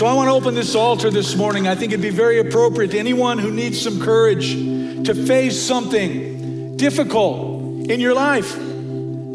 So 0.01 0.07
I 0.07 0.15
want 0.15 0.29
to 0.29 0.33
open 0.33 0.55
this 0.55 0.73
altar 0.73 1.11
this 1.11 1.35
morning. 1.35 1.67
I 1.67 1.75
think 1.75 1.93
it'd 1.93 2.01
be 2.01 2.09
very 2.09 2.39
appropriate 2.39 2.89
to 2.89 2.97
anyone 2.97 3.37
who 3.37 3.51
needs 3.51 3.79
some 3.79 4.01
courage 4.01 4.51
to 4.51 5.13
face 5.13 5.61
something 5.61 6.75
difficult 6.75 7.87
in 7.87 7.99
your 7.99 8.15
life. 8.15 8.49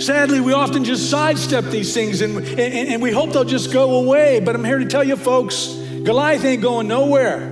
Sadly, 0.03 0.41
we 0.41 0.53
often 0.55 0.83
just 0.83 1.09
sidestep 1.09 1.67
these 1.67 1.95
things 1.95 2.21
and, 2.21 2.39
and, 2.39 2.59
and, 2.59 3.01
we 3.01 3.13
hope 3.13 3.31
they'll 3.33 3.45
just 3.45 3.73
go 3.73 4.01
away. 4.01 4.41
But 4.41 4.57
I'm 4.57 4.65
here 4.65 4.81
to 4.81 4.87
tell 4.87 5.05
you, 5.05 5.15
folks, 5.15 5.67
Goliath 6.03 6.45
ain't 6.45 6.63
going 6.63 6.89
nowhere. 6.89 7.49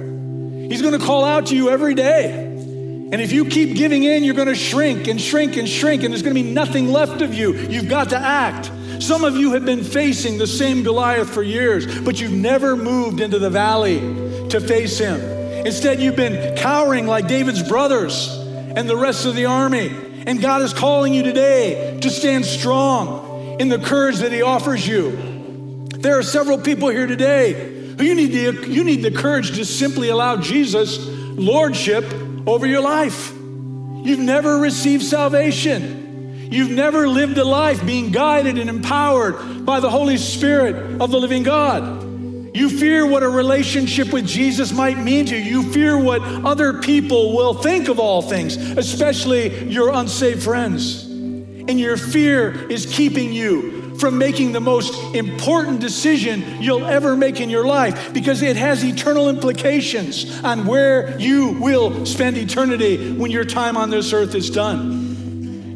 He's 0.69 0.83
going 0.83 0.99
to 0.99 1.07
call 1.07 1.25
out 1.25 1.47
to 1.47 1.55
you 1.55 1.71
every 1.71 1.95
day. 1.95 2.33
And 2.35 3.21
if 3.21 3.31
you 3.31 3.45
keep 3.45 3.77
giving 3.77 4.03
in, 4.03 4.25
you're 4.25 4.35
going 4.35 4.49
to 4.49 4.57
shrink 4.57 5.07
and 5.07 5.21
shrink 5.21 5.57
and 5.57 5.69
shrink, 5.69 6.03
and 6.03 6.12
there's 6.12 6.23
going 6.23 6.35
to 6.35 6.43
be 6.43 6.51
nothing 6.51 6.89
left 6.89 7.23
of 7.23 7.33
you. 7.33 7.53
You've 7.55 7.89
got 7.89 8.11
to 8.11 8.19
act. 8.19 8.73
Some 9.01 9.25
of 9.25 9.37
you 9.37 9.53
have 9.53 9.65
been 9.65 9.85
facing 9.85 10.39
the 10.39 10.47
same 10.47 10.83
Goliath 10.83 11.31
for 11.31 11.43
years, 11.43 12.01
but 12.01 12.21
you've 12.21 12.33
never 12.33 12.77
moved 12.77 13.21
into 13.21 13.39
the 13.39 13.51
valley 13.51 13.99
to 14.49 14.61
face 14.61 14.99
him. 14.99 15.21
Instead, 15.67 16.01
you've 16.01 16.17
been 16.17 16.57
cowering 16.57 17.07
like 17.07 17.27
David's 17.27 17.63
brothers 17.63 18.29
and 18.77 18.89
the 18.89 18.97
rest 18.97 19.25
of 19.25 19.35
the 19.35 19.47
army. 19.47 19.91
And 20.27 20.41
God 20.41 20.63
is 20.63 20.73
calling 20.73 21.15
you 21.15 21.23
today 21.23 21.99
to 22.01 22.11
stand 22.11 22.45
strong 22.45 23.61
in 23.61 23.69
the 23.69 23.79
courage 23.79 24.19
that 24.19 24.33
He 24.33 24.43
offers 24.43 24.87
you. 24.87 25.89
There 25.91 26.19
are 26.19 26.23
several 26.23 26.59
people 26.59 26.89
here 26.89 27.07
today 27.07 27.53
who 27.97 28.05
you 28.05 28.15
need 28.15 28.33
the, 28.33 28.69
you 28.69 28.85
need 28.85 29.03
the 29.03 29.11
courage 29.11 29.57
to 29.57 29.65
simply 29.65 30.09
allow 30.09 30.37
Jesus' 30.37 30.99
lordship 31.07 32.05
over 32.47 32.67
your 32.67 32.83
life. 32.83 33.31
You've 33.33 34.19
never 34.19 34.59
received 34.59 35.03
salvation. 35.03 36.04
You've 36.51 36.71
never 36.71 37.09
lived 37.09 37.39
a 37.39 37.45
life 37.45 37.85
being 37.85 38.11
guided 38.11 38.59
and 38.59 38.69
empowered 38.71 39.65
by 39.65 39.81
the 39.81 39.91
Holy 39.91 40.17
Spirit 40.17 41.01
of 41.01 41.11
the 41.11 41.19
living 41.19 41.43
God. 41.43 42.05
You 42.55 42.71
fear 42.71 43.05
what 43.05 43.25
a 43.25 43.29
relationship 43.29 44.13
with 44.13 44.27
Jesus 44.27 44.73
might 44.73 44.97
mean 44.97 45.27
to 45.27 45.37
you. 45.37 45.63
You 45.63 45.73
fear 45.73 45.99
what 45.99 46.23
other 46.23 46.81
people 46.81 47.35
will 47.37 47.55
think 47.55 47.89
of 47.89 47.99
all 47.99 48.23
things, 48.23 48.57
especially 48.57 49.69
your 49.69 49.93
unsaved 49.93 50.45
friends. 50.45 51.05
And 51.05 51.81
your 51.81 51.97
fear 51.97 52.71
is 52.71 52.87
keeping 52.87 53.33
you 53.33 53.97
from 53.99 54.19
making 54.19 54.53
the 54.53 54.61
most 54.61 55.15
important 55.15 55.81
decision 55.81 56.63
you'll 56.63 56.85
ever 56.85 57.17
make 57.17 57.41
in 57.41 57.51
your 57.51 57.65
life 57.65 58.13
because 58.13 58.43
it 58.43 58.57
has 58.57 58.85
eternal 58.85 59.29
implications 59.29 60.43
on 60.45 60.67
where 60.67 61.19
you 61.19 61.53
will 61.61 62.07
spend 62.07 62.37
eternity 62.37 63.13
when 63.13 63.31
your 63.31 63.45
time 63.45 63.77
on 63.77 63.91
this 63.91 64.13
earth 64.13 64.35
is 64.35 64.51
done. 64.51 65.04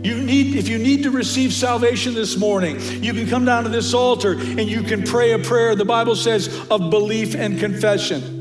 You 0.08 0.22
need, 0.22 0.56
if 0.56 0.68
you 0.68 0.78
need 0.78 1.02
to 1.02 1.10
receive 1.10 1.52
salvation 1.52 2.14
this 2.14 2.34
morning, 2.34 2.80
you 3.04 3.12
can 3.12 3.28
come 3.28 3.44
down 3.44 3.64
to 3.64 3.68
this 3.68 3.92
altar 3.92 4.32
and 4.32 4.60
you 4.62 4.82
can 4.82 5.02
pray 5.02 5.32
a 5.32 5.38
prayer, 5.38 5.74
the 5.74 5.84
Bible 5.84 6.16
says, 6.16 6.48
of 6.70 6.88
belief 6.88 7.34
and 7.34 7.58
confession 7.60 8.36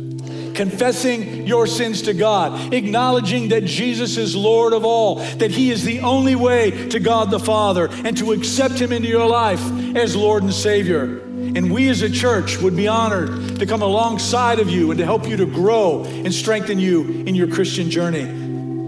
confessing 0.55 1.45
your 1.45 1.67
sins 1.67 2.01
to 2.01 2.15
God, 2.15 2.73
acknowledging 2.73 3.49
that 3.49 3.63
Jesus 3.63 4.17
is 4.17 4.35
Lord 4.35 4.73
of 4.73 4.83
all, 4.85 5.17
that 5.35 5.51
He 5.51 5.69
is 5.69 5.83
the 5.83 5.99
only 5.99 6.35
way 6.35 6.87
to 6.89 6.99
God 6.99 7.29
the 7.29 7.37
Father, 7.37 7.89
and 7.91 8.17
to 8.17 8.31
accept 8.31 8.73
Him 8.79 8.91
into 8.91 9.07
your 9.07 9.27
life 9.27 9.61
as 9.95 10.15
Lord 10.15 10.41
and 10.41 10.51
Savior. 10.51 11.03
And 11.03 11.71
we 11.71 11.89
as 11.89 12.01
a 12.01 12.09
church 12.09 12.57
would 12.57 12.75
be 12.75 12.87
honored 12.87 13.59
to 13.59 13.67
come 13.67 13.83
alongside 13.83 14.59
of 14.59 14.67
you 14.67 14.89
and 14.89 14.97
to 14.97 15.05
help 15.05 15.27
you 15.27 15.37
to 15.37 15.45
grow 15.45 16.05
and 16.05 16.33
strengthen 16.33 16.79
you 16.79 17.03
in 17.03 17.35
your 17.35 17.49
Christian 17.49 17.91
journey. 17.91 18.46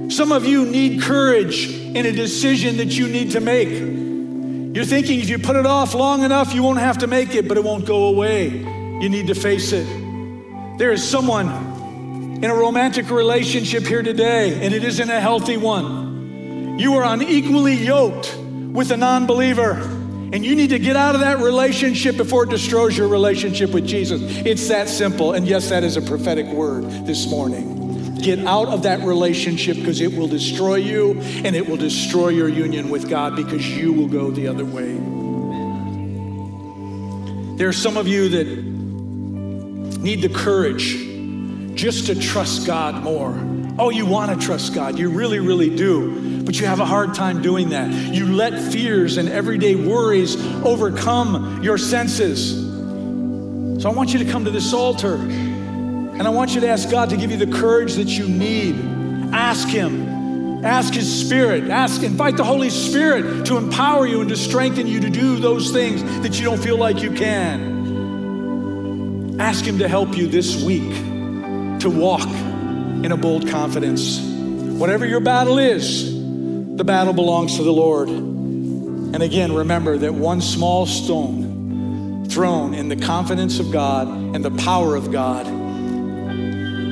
Some 0.10 0.32
of 0.32 0.46
you 0.46 0.66
need 0.66 1.04
courage 1.04 1.70
in 1.70 2.06
a 2.06 2.12
decision 2.12 2.78
that 2.78 2.98
you 2.98 3.08
need 3.08 3.32
to 3.32 3.40
make. 3.40 3.70
You're 4.76 4.86
thinking 4.86 5.20
if 5.20 5.30
you 5.30 5.38
put 5.38 5.56
it 5.56 5.68
off 5.68 5.94
long 5.94 6.24
enough, 6.24 6.54
you 6.54 6.64
won't 6.64 6.80
have 6.80 7.00
to 7.00 7.08
make 7.08 7.36
it, 7.36 7.48
but 7.48 7.58
it 7.58 7.64
won't 7.64 7.86
go 7.86 8.06
away. 8.06 8.50
You 8.50 9.08
need 9.10 9.28
to 9.28 9.36
face 9.36 9.72
it. 9.72 9.86
There 10.80 10.92
is 10.92 11.08
someone 11.08 11.48
in 12.44 12.46
a 12.46 12.56
romantic 12.56 13.10
relationship 13.12 13.84
here 13.84 14.02
today, 14.02 14.66
and 14.66 14.74
it 14.74 14.84
isn't 14.84 15.10
a 15.10 15.20
healthy 15.20 15.58
one. 15.58 16.80
You 16.80 16.96
are 16.96 17.04
unequally 17.04 17.76
yoked 17.76 18.36
with 18.36 18.92
a 18.92 18.98
non 18.98 19.28
believer, 19.28 19.74
and 19.74 20.46
you 20.46 20.56
need 20.56 20.70
to 20.70 20.80
get 20.80 20.96
out 20.96 21.16
of 21.16 21.22
that 21.22 21.40
relationship 21.40 22.18
before 22.18 22.46
it 22.46 22.50
destroys 22.50 22.98
your 22.98 23.10
relationship 23.10 23.72
with 23.72 23.86
Jesus. 23.86 24.22
It's 24.46 24.70
that 24.70 24.90
simple. 24.90 25.34
And 25.34 25.48
yes, 25.48 25.70
that 25.70 25.84
is 25.84 25.98
a 25.98 26.02
prophetic 26.02 26.46
word 26.48 26.86
this 27.06 27.30
morning. 27.30 27.89
Get 28.22 28.40
out 28.40 28.68
of 28.68 28.84
that 28.84 29.00
relationship 29.02 29.78
because 29.78 30.02
it 30.02 30.16
will 30.16 30.28
destroy 30.28 30.76
you 30.76 31.20
and 31.22 31.56
it 31.56 31.68
will 31.68 31.78
destroy 31.78 32.30
your 32.30 32.50
union 32.50 32.90
with 32.90 33.10
God 33.10 33.36
because 33.36 33.68
you 33.68 33.94
will 33.94 34.08
go 34.08 34.32
the 34.32 34.48
other 34.48 34.66
way. 34.66 34.94
There 37.58 37.68
are 37.68 37.74
some 37.74 37.98
of 37.98 38.08
you 38.08 38.30
that 38.30 38.48
need 40.00 40.22
the 40.22 40.30
courage 40.30 40.96
just 41.76 42.08
to 42.08 42.16
trust 42.20 42.66
God 42.66 43.04
more. 43.04 43.38
Oh, 43.78 43.90
you 43.90 44.06
want 44.06 44.38
to 44.38 44.46
trust 44.46 44.74
God. 44.74 45.00
You 45.00 45.10
really, 45.10 45.40
really 45.40 45.74
do. 45.74 46.42
But 46.44 46.60
you 46.60 46.66
have 46.68 46.82
a 46.82 46.86
hard 46.86 47.14
time 47.14 47.42
doing 47.42 47.70
that. 47.70 47.90
You 48.14 48.26
let 48.34 48.72
fears 48.72 49.18
and 49.18 49.30
everyday 49.30 49.76
worries 49.76 50.36
overcome 50.66 51.64
your 51.64 51.78
senses. 51.78 52.52
So 53.82 53.90
I 53.90 53.94
want 53.94 54.12
you 54.12 54.20
to 54.20 54.26
come 54.26 54.44
to 54.44 54.52
this 54.52 54.74
altar 54.74 55.18
and 56.20 56.28
I 56.28 56.30
want 56.30 56.54
you 56.54 56.62
to 56.62 56.68
ask 56.68 56.90
God 56.92 57.10
to 57.10 57.18
give 57.18 57.32
you 57.32 57.38
the 57.38 57.58
courage 57.58 57.96
that 57.96 58.10
you 58.10 58.28
need. 58.28 58.76
Ask 59.34 59.68
Him 59.68 60.10
Ask 60.64 60.94
His 60.94 61.26
Spirit. 61.26 61.70
Ask, 61.70 62.04
invite 62.04 62.36
the 62.36 62.44
Holy 62.44 62.70
Spirit 62.70 63.46
to 63.46 63.56
empower 63.58 64.06
you 64.06 64.20
and 64.20 64.30
to 64.30 64.36
strengthen 64.36 64.88
you 64.88 65.00
to 65.00 65.10
do 65.10 65.38
those 65.38 65.72
things 65.72 66.04
that 66.22 66.38
you 66.38 66.44
don't 66.44 66.62
feel 66.62 66.78
like 66.78 67.02
you 67.02 67.12
can. 67.12 67.80
Ask 69.40 69.64
Him 69.64 69.80
to 69.80 69.88
help 69.88 70.18
you 70.18 70.28
this 70.28 70.62
week 70.62 70.92
to 71.80 71.90
walk 71.90 72.28
in 72.28 73.14
a 73.14 73.18
bold 73.18 73.48
confidence. 73.48 74.20
Whatever 74.20 75.06
your 75.06 75.22
battle 75.22 75.60
is, 75.60 76.14
the 76.76 76.84
battle 76.84 77.14
belongs 77.14 77.56
to 77.56 77.64
the 77.64 77.72
Lord. 77.72 78.10
And 78.10 79.24
again, 79.24 79.54
remember 79.54 79.98
that 79.98 80.14
one 80.14 80.42
small 80.42 80.86
stone 80.86 82.26
thrown 82.28 82.74
in 82.74 82.90
the 82.90 82.98
confidence 82.98 83.60
of 83.60 83.72
God 83.72 84.10
and 84.10 84.44
the 84.44 84.52
power 84.52 84.98
of 84.98 85.10
God 85.10 85.48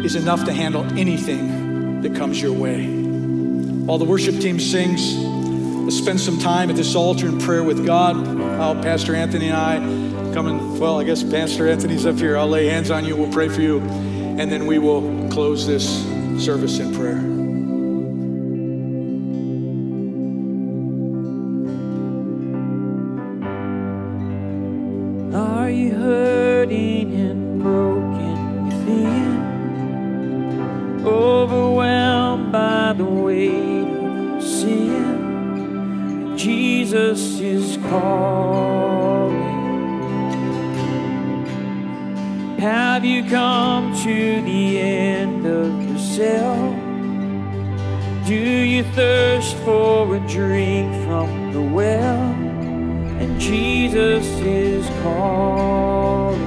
is 0.07 0.15
enough 0.15 0.45
to 0.45 0.53
handle 0.53 0.85
anything 0.97 2.01
that 2.01 2.15
comes 2.15 2.41
your 2.41 2.53
way. 2.53 2.87
While 2.87 3.97
the 3.97 4.05
worship 4.05 4.39
team 4.39 4.57
sings, 4.57 5.17
let's 5.17 5.97
spend 5.97 6.21
some 6.21 6.39
time 6.39 6.69
at 6.69 6.77
this 6.77 6.95
altar 6.95 7.27
in 7.27 7.39
prayer 7.39 7.61
with 7.61 7.85
God. 7.85 8.15
How 8.15 8.73
Pastor 8.81 9.13
Anthony 9.13 9.49
and 9.49 9.57
I 9.57 10.33
come 10.33 10.47
and, 10.47 10.79
well, 10.79 10.97
I 10.97 11.03
guess 11.03 11.23
Pastor 11.23 11.67
Anthony's 11.67 12.05
up 12.05 12.15
here. 12.15 12.37
I'll 12.37 12.47
lay 12.47 12.67
hands 12.67 12.89
on 12.89 13.03
you, 13.03 13.17
we'll 13.17 13.33
pray 13.33 13.49
for 13.49 13.59
you, 13.59 13.81
and 13.81 14.49
then 14.49 14.65
we 14.65 14.79
will 14.79 15.29
close 15.29 15.67
this 15.67 15.85
service 16.41 16.79
in 16.79 16.95
prayer. 16.95 17.36
Have 42.57 43.05
you 43.05 43.23
come 43.29 43.95
to 44.03 44.41
the 44.41 44.79
end 44.79 45.45
of 45.45 45.81
yourself? 45.83 46.75
Do 48.27 48.35
you 48.35 48.83
thirst 48.83 49.55
for 49.57 50.15
a 50.15 50.19
drink 50.27 50.91
from 51.05 51.53
the 51.53 51.61
well? 51.61 52.47
and 53.19 53.41
Jesus 53.41 54.25
is 54.41 54.85
calling. 55.01 56.39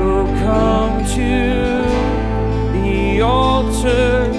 Oh, 0.00 0.24
come 0.44 1.04
to 1.16 2.72
the 2.78 3.20
altar. 3.20 4.32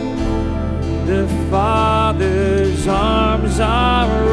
The 1.05 1.28
Father's 1.51 2.88
arms 2.88 3.59
are 3.59 4.28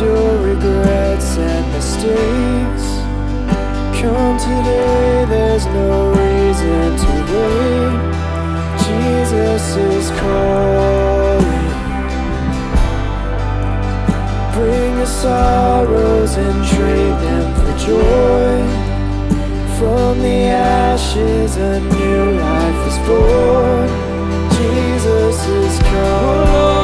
your 0.00 0.38
regrets 0.38 1.38
and 1.38 1.72
mistakes. 1.72 2.86
Come 4.00 4.38
today, 4.38 5.24
there's 5.28 5.66
no 5.66 6.10
reason 6.10 6.96
to 7.02 7.12
wait. 7.32 7.96
Jesus 8.84 9.76
is 9.76 10.10
calling. 10.20 10.95
Bring 14.56 14.96
your 14.96 15.04
sorrows 15.04 16.34
and 16.38 16.66
trade 16.66 17.18
them 17.26 17.54
for 17.56 17.78
joy. 17.86 18.56
From 19.78 20.22
the 20.22 20.44
ashes, 20.48 21.56
a 21.56 21.78
new 21.78 22.40
life 22.40 22.86
is 22.88 22.98
born. 23.06 23.88
Jesus 24.56 25.46
is 25.46 25.78
calling. 25.90 26.75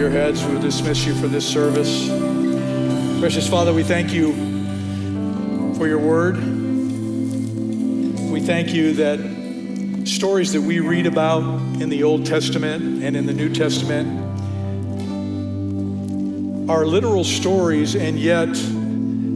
Your 0.00 0.08
heads. 0.08 0.42
We'll 0.42 0.62
dismiss 0.62 1.04
you 1.04 1.14
for 1.14 1.28
this 1.28 1.46
service. 1.46 2.08
Precious 3.20 3.46
Father, 3.46 3.74
we 3.74 3.82
thank 3.82 4.14
you 4.14 4.32
for 5.74 5.86
your 5.86 5.98
word. 5.98 6.36
We 8.32 8.40
thank 8.40 8.72
you 8.72 8.94
that 8.94 10.08
stories 10.08 10.54
that 10.54 10.62
we 10.62 10.80
read 10.80 11.04
about 11.04 11.42
in 11.82 11.90
the 11.90 12.02
Old 12.02 12.24
Testament 12.24 13.04
and 13.04 13.14
in 13.14 13.26
the 13.26 13.34
New 13.34 13.52
Testament 13.52 14.08
are 16.70 16.86
literal 16.86 17.22
stories, 17.22 17.94
and 17.94 18.18
yet 18.18 18.48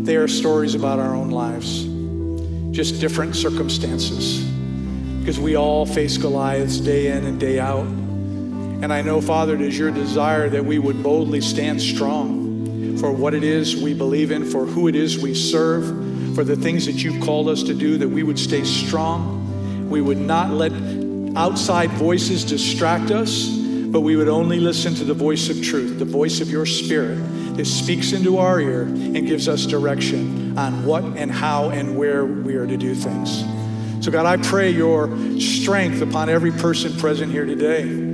they 0.06 0.16
are 0.16 0.26
stories 0.26 0.74
about 0.74 0.98
our 0.98 1.14
own 1.14 1.28
lives, 1.28 1.84
just 2.74 3.02
different 3.02 3.36
circumstances. 3.36 4.42
Because 5.20 5.38
we 5.38 5.58
all 5.58 5.84
face 5.84 6.16
Goliaths 6.16 6.78
day 6.78 7.08
in 7.08 7.26
and 7.26 7.38
day 7.38 7.60
out. 7.60 8.03
And 8.82 8.92
I 8.92 9.02
know, 9.02 9.20
Father, 9.20 9.54
it 9.54 9.60
is 9.60 9.78
your 9.78 9.90
desire 9.90 10.48
that 10.50 10.64
we 10.64 10.78
would 10.78 11.02
boldly 11.02 11.40
stand 11.40 11.80
strong 11.80 12.98
for 12.98 13.12
what 13.12 13.34
it 13.34 13.44
is 13.44 13.76
we 13.76 13.94
believe 13.94 14.30
in, 14.30 14.44
for 14.44 14.66
who 14.66 14.88
it 14.88 14.94
is 14.94 15.18
we 15.18 15.34
serve, 15.34 15.84
for 16.34 16.44
the 16.44 16.56
things 16.56 16.86
that 16.86 17.02
you've 17.02 17.22
called 17.22 17.48
us 17.48 17.62
to 17.64 17.74
do, 17.74 17.98
that 17.98 18.08
we 18.08 18.22
would 18.22 18.38
stay 18.38 18.64
strong. 18.64 19.88
We 19.88 20.00
would 20.00 20.18
not 20.18 20.50
let 20.50 20.72
outside 21.36 21.90
voices 21.90 22.44
distract 22.44 23.10
us, 23.10 23.48
but 23.48 24.00
we 24.00 24.16
would 24.16 24.28
only 24.28 24.58
listen 24.60 24.94
to 24.94 25.04
the 25.04 25.14
voice 25.14 25.48
of 25.50 25.62
truth, 25.62 25.98
the 25.98 26.04
voice 26.04 26.40
of 26.40 26.50
your 26.50 26.66
spirit 26.66 27.16
that 27.56 27.66
speaks 27.66 28.12
into 28.12 28.38
our 28.38 28.60
ear 28.60 28.82
and 28.82 29.26
gives 29.26 29.48
us 29.48 29.66
direction 29.66 30.58
on 30.58 30.84
what 30.84 31.04
and 31.04 31.30
how 31.30 31.70
and 31.70 31.96
where 31.96 32.24
we 32.24 32.56
are 32.56 32.66
to 32.66 32.76
do 32.76 32.94
things. 32.94 33.44
So, 34.04 34.10
God, 34.10 34.26
I 34.26 34.36
pray 34.36 34.70
your 34.70 35.08
strength 35.40 36.02
upon 36.02 36.28
every 36.28 36.52
person 36.52 36.96
present 36.98 37.32
here 37.32 37.46
today. 37.46 38.13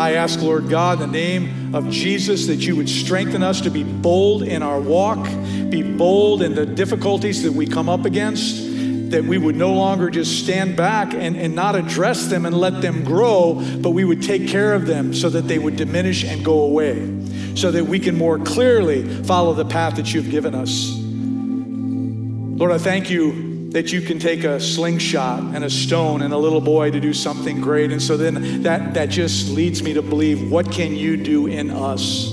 I 0.00 0.14
ask, 0.14 0.40
Lord 0.40 0.70
God, 0.70 1.02
in 1.02 1.12
the 1.12 1.18
name 1.18 1.74
of 1.74 1.90
Jesus, 1.90 2.46
that 2.46 2.56
you 2.56 2.74
would 2.74 2.88
strengthen 2.88 3.42
us 3.42 3.60
to 3.60 3.70
be 3.70 3.84
bold 3.84 4.42
in 4.42 4.62
our 4.62 4.80
walk, 4.80 5.22
be 5.68 5.82
bold 5.82 6.40
in 6.40 6.54
the 6.54 6.64
difficulties 6.64 7.42
that 7.42 7.52
we 7.52 7.66
come 7.66 7.90
up 7.90 8.06
against, 8.06 9.10
that 9.10 9.22
we 9.22 9.36
would 9.36 9.56
no 9.56 9.74
longer 9.74 10.08
just 10.08 10.42
stand 10.42 10.74
back 10.74 11.12
and, 11.12 11.36
and 11.36 11.54
not 11.54 11.76
address 11.76 12.28
them 12.28 12.46
and 12.46 12.56
let 12.56 12.80
them 12.80 13.04
grow, 13.04 13.62
but 13.82 13.90
we 13.90 14.04
would 14.04 14.22
take 14.22 14.48
care 14.48 14.72
of 14.72 14.86
them 14.86 15.12
so 15.12 15.28
that 15.28 15.42
they 15.42 15.58
would 15.58 15.76
diminish 15.76 16.24
and 16.24 16.42
go 16.42 16.62
away, 16.62 17.06
so 17.54 17.70
that 17.70 17.84
we 17.84 17.98
can 17.98 18.16
more 18.16 18.38
clearly 18.38 19.04
follow 19.24 19.52
the 19.52 19.66
path 19.66 19.96
that 19.96 20.14
you've 20.14 20.30
given 20.30 20.54
us. 20.54 20.96
Lord, 22.58 22.72
I 22.72 22.78
thank 22.78 23.10
you 23.10 23.49
that 23.70 23.92
you 23.92 24.00
can 24.00 24.18
take 24.18 24.42
a 24.42 24.58
slingshot 24.58 25.54
and 25.54 25.62
a 25.62 25.70
stone 25.70 26.22
and 26.22 26.34
a 26.34 26.36
little 26.36 26.60
boy 26.60 26.90
to 26.90 26.98
do 26.98 27.14
something 27.14 27.60
great. 27.60 27.92
And 27.92 28.02
so 28.02 28.16
then 28.16 28.64
that, 28.64 28.94
that 28.94 29.10
just 29.10 29.48
leads 29.50 29.80
me 29.80 29.92
to 29.94 30.02
believe 30.02 30.50
what 30.50 30.72
can 30.72 30.96
you 30.96 31.16
do 31.16 31.46
in 31.46 31.70
us? 31.70 32.32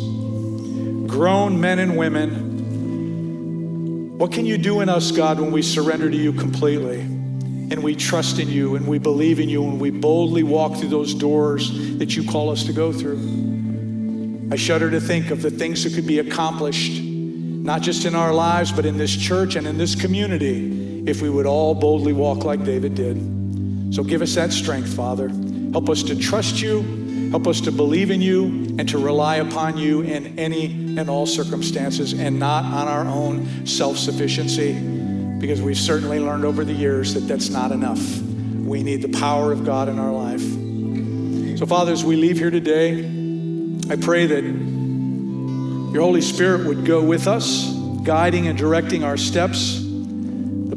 Grown 1.08 1.62
men 1.62 1.78
and 1.78 1.96
women, 1.96 2.48
what 4.18 4.32
can 4.32 4.48
you 4.48 4.58
do 4.58 4.82
in 4.82 4.90
us, 4.90 5.12
God, 5.12 5.40
when 5.40 5.52
we 5.52 5.62
surrender 5.62 6.10
to 6.10 6.18
you 6.18 6.34
completely? 6.34 7.02
And 7.02 7.84
we 7.84 7.96
trust 7.96 8.40
in 8.40 8.48
you 8.48 8.76
and 8.76 8.88
we 8.88 8.98
believe 8.98 9.40
in 9.40 9.48
you 9.48 9.64
and 9.64 9.80
we 9.80 9.92
boldly 9.92 10.42
walk 10.42 10.78
through 10.78 10.90
those 10.90 11.14
doors 11.14 11.70
that 12.00 12.16
you 12.16 12.24
call 12.24 12.50
us 12.50 12.64
to 12.64 12.74
go 12.74 12.92
through. 12.92 13.20
I 14.52 14.56
shudder 14.56 14.90
to 14.90 15.00
think 15.00 15.30
of 15.30 15.44
the 15.44 15.52
things 15.52 15.84
that 15.84 15.94
could 15.94 16.08
be 16.08 16.18
accomplished, 16.18 17.00
not 17.00 17.84
just 17.84 18.06
in 18.06 18.16
our 18.16 18.34
lives, 18.34 18.72
but 18.72 18.88
in 18.88 18.98
this 18.98 19.16
church 19.16 19.56
and 19.56 19.68
in 19.68 19.78
this 19.78 19.94
community 19.94 20.77
if 21.08 21.22
we 21.22 21.30
would 21.30 21.46
all 21.46 21.74
boldly 21.74 22.12
walk 22.12 22.44
like 22.44 22.66
David 22.66 22.94
did. 22.94 23.16
So 23.96 24.04
give 24.04 24.22
us 24.22 24.36
that 24.36 24.52
strength, 24.52 24.94
Father. 24.94 25.30
Help 25.72 25.90
us 25.90 26.04
to 26.04 26.16
trust 26.18 26.62
you, 26.62 27.30
help 27.32 27.48
us 27.48 27.62
to 27.62 27.72
believe 27.72 28.12
in 28.12 28.22
you, 28.22 28.76
and 28.78 28.88
to 28.90 28.98
rely 28.98 29.38
upon 29.38 29.78
you 29.78 30.02
in 30.02 30.38
any 30.38 30.66
and 30.98 31.10
all 31.10 31.26
circumstances 31.26 32.14
and 32.14 32.38
not 32.38 32.66
on 32.66 32.88
our 32.90 33.06
own 33.06 33.66
self 33.66 33.98
sufficiency, 33.98 34.74
because 35.40 35.62
we've 35.62 35.78
certainly 35.78 36.20
learned 36.20 36.44
over 36.44 36.66
the 36.66 36.74
years 36.74 37.14
that 37.14 37.22
that's 37.22 37.50
not 37.50 37.72
enough. 37.72 38.22
We 38.22 38.84
need 38.84 39.02
the 39.02 39.18
power 39.18 39.54
of 39.54 39.66
God 39.66 39.88
in 39.88 40.00
our 40.00 40.12
life. 40.12 40.42
So, 41.58 41.66
Father, 41.66 41.94
as 41.94 42.04
we 42.04 42.18
leave 42.18 42.38
here 42.38 42.52
today, 42.52 43.00
I 43.90 43.96
pray 43.96 44.26
that 44.26 44.44
your 44.44 46.02
Holy 46.02 46.22
Spirit 46.22 46.68
would 46.68 46.86
go 46.86 47.02
with 47.02 47.28
us, 47.28 47.72
guiding 48.04 48.48
and 48.48 48.58
directing 48.58 49.06
our 49.06 49.16
steps 49.16 49.87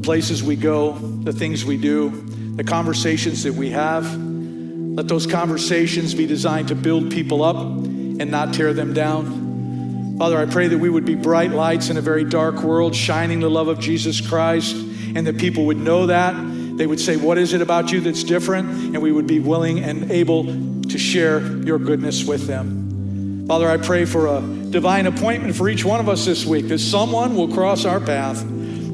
the 0.01 0.07
places 0.07 0.42
we 0.42 0.57
go, 0.57 0.92
the 0.92 1.32
things 1.32 1.62
we 1.62 1.76
do, 1.76 2.09
the 2.57 2.64
conversations 2.64 3.42
that 3.42 3.53
we 3.53 3.68
have. 3.68 4.05
Let 4.16 5.09
those 5.09 5.26
conversations 5.26 6.14
be 6.14 6.26
designed 6.26 6.68
to 6.68 6.74
build 6.74 7.11
people 7.11 7.42
up 7.42 7.57
and 7.57 8.30
not 8.30 8.55
tear 8.55 8.72
them 8.72 8.94
down. 8.94 10.16
Father, 10.18 10.38
I 10.38 10.46
pray 10.46 10.68
that 10.68 10.78
we 10.78 10.88
would 10.88 11.05
be 11.05 11.16
bright 11.16 11.51
lights 11.51 11.90
in 11.90 11.98
a 11.98 12.01
very 12.01 12.24
dark 12.24 12.62
world, 12.62 12.94
shining 12.94 13.40
the 13.40 13.51
love 13.51 13.68
of 13.68 13.78
Jesus 13.78 14.26
Christ, 14.26 14.74
and 14.74 15.26
that 15.26 15.36
people 15.36 15.66
would 15.66 15.76
know 15.76 16.07
that. 16.07 16.32
They 16.78 16.86
would 16.86 17.01
say, 17.01 17.18
What 17.18 17.36
is 17.36 17.53
it 17.53 17.61
about 17.61 17.92
you 17.92 18.01
that's 18.01 18.24
different? 18.24 18.70
And 18.70 19.03
we 19.03 19.12
would 19.12 19.26
be 19.26 19.38
willing 19.38 19.80
and 19.80 20.11
able 20.11 20.44
to 20.44 20.98
share 20.98 21.40
your 21.59 21.78
goodness 21.78 22.24
with 22.24 22.46
them. 22.46 23.44
Father, 23.46 23.68
I 23.68 23.76
pray 23.76 24.07
for 24.07 24.28
a 24.28 24.40
divine 24.40 25.07
appointment 25.07 25.57
for 25.57 25.68
each 25.68 25.84
one 25.84 26.01
of 26.01 26.09
us 26.09 26.24
this 26.24 26.46
week, 26.46 26.68
that 26.68 26.78
someone 26.78 27.36
will 27.36 27.48
cross 27.48 27.84
our 27.84 28.01
path 28.01 28.42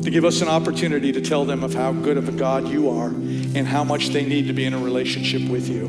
to 0.07 0.11
give 0.13 0.25
us 0.25 0.41
an 0.41 0.47
opportunity 0.47 1.11
to 1.11 1.21
tell 1.21 1.45
them 1.45 1.65
of 1.65 1.75
how 1.75 1.93
good 1.93 2.17
of 2.17 2.29
a 2.29 2.33
God 2.33 2.69
you 2.69 2.89
are 2.91 3.09
and 3.09 3.67
how 3.67 3.83
much 3.83 4.11
they 4.11 4.25
need 4.25 4.47
to 4.47 4.53
be 4.53 4.65
in 4.65 4.73
a 4.73 4.79
relationship 4.79 5.43
with 5.51 5.69
you. 5.69 5.89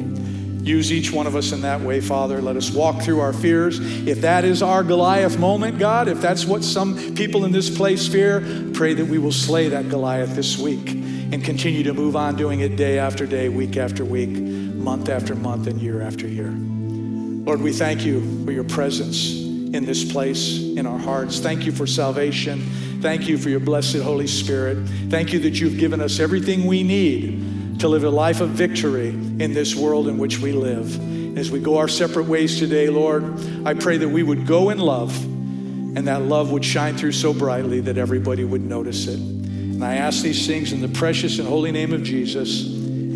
Use 0.65 0.91
each 0.91 1.11
one 1.11 1.27
of 1.27 1.35
us 1.35 1.51
in 1.51 1.61
that 1.61 1.81
way, 1.81 2.01
Father. 2.01 2.41
Let 2.41 2.55
us 2.55 2.71
walk 2.71 3.03
through 3.03 3.19
our 3.19 3.31
fears. 3.31 3.79
If 4.07 4.21
that 4.21 4.43
is 4.43 4.63
our 4.63 4.83
Goliath 4.83 5.37
moment, 5.37 5.77
God, 5.77 6.07
if 6.07 6.19
that's 6.19 6.45
what 6.45 6.63
some 6.63 7.13
people 7.13 7.45
in 7.45 7.51
this 7.51 7.69
place 7.69 8.07
fear, 8.07 8.71
pray 8.73 8.95
that 8.95 9.05
we 9.05 9.19
will 9.19 9.31
slay 9.31 9.69
that 9.69 9.87
Goliath 9.87 10.35
this 10.35 10.57
week 10.57 10.89
and 10.89 11.43
continue 11.43 11.83
to 11.83 11.93
move 11.93 12.15
on 12.15 12.35
doing 12.35 12.61
it 12.61 12.75
day 12.75 12.97
after 12.97 13.27
day, 13.27 13.49
week 13.49 13.77
after 13.77 14.03
week, 14.03 14.31
month 14.31 15.09
after 15.09 15.35
month, 15.35 15.67
and 15.67 15.79
year 15.79 16.01
after 16.01 16.27
year. 16.27 16.49
Lord, 16.49 17.61
we 17.61 17.71
thank 17.71 18.03
you 18.03 18.43
for 18.45 18.51
your 18.51 18.63
presence 18.63 19.31
in 19.35 19.85
this 19.85 20.11
place, 20.11 20.57
in 20.59 20.87
our 20.87 20.97
hearts. 20.97 21.37
Thank 21.37 21.67
you 21.67 21.71
for 21.71 21.85
salvation. 21.85 22.86
Thank 23.01 23.27
you 23.27 23.37
for 23.37 23.49
your 23.49 23.59
blessed 23.59 23.97
Holy 23.97 24.27
Spirit. 24.27 24.77
Thank 25.09 25.31
you 25.31 25.39
that 25.39 25.59
you've 25.59 25.77
given 25.77 26.01
us 26.01 26.19
everything 26.19 26.65
we 26.65 26.83
need 26.83 27.79
to 27.79 27.87
live 27.87 28.03
a 28.03 28.09
life 28.09 28.41
of 28.41 28.49
victory 28.49 29.09
in 29.09 29.53
this 29.53 29.75
world 29.75 30.07
in 30.07 30.17
which 30.17 30.39
we 30.39 30.51
live. 30.51 31.37
As 31.37 31.51
we 31.51 31.59
go 31.59 31.77
our 31.77 31.87
separate 31.87 32.25
ways 32.25 32.57
today, 32.57 32.89
Lord, 32.89 33.39
I 33.65 33.75
pray 33.75 33.97
that 33.97 34.09
we 34.09 34.23
would 34.23 34.47
go 34.47 34.71
in 34.71 34.79
love 34.79 35.15
and 35.23 36.07
that 36.07 36.23
love 36.23 36.51
would 36.51 36.65
shine 36.65 36.97
through 36.97 37.11
so 37.11 37.33
brightly 37.33 37.81
that 37.81 37.97
everybody 37.97 38.43
would 38.43 38.63
notice 38.63 39.05
it. 39.05 39.19
And 39.19 39.83
I 39.85 39.95
ask 39.97 40.23
these 40.23 40.47
things 40.47 40.73
in 40.73 40.81
the 40.81 40.87
precious 40.87 41.37
and 41.37 41.47
holy 41.47 41.71
name 41.71 41.93
of 41.93 42.01
Jesus. 42.01 42.65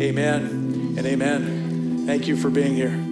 Amen 0.00 0.94
and 0.96 1.04
amen. 1.04 2.06
Thank 2.06 2.28
you 2.28 2.36
for 2.36 2.50
being 2.50 2.74
here. 2.74 3.11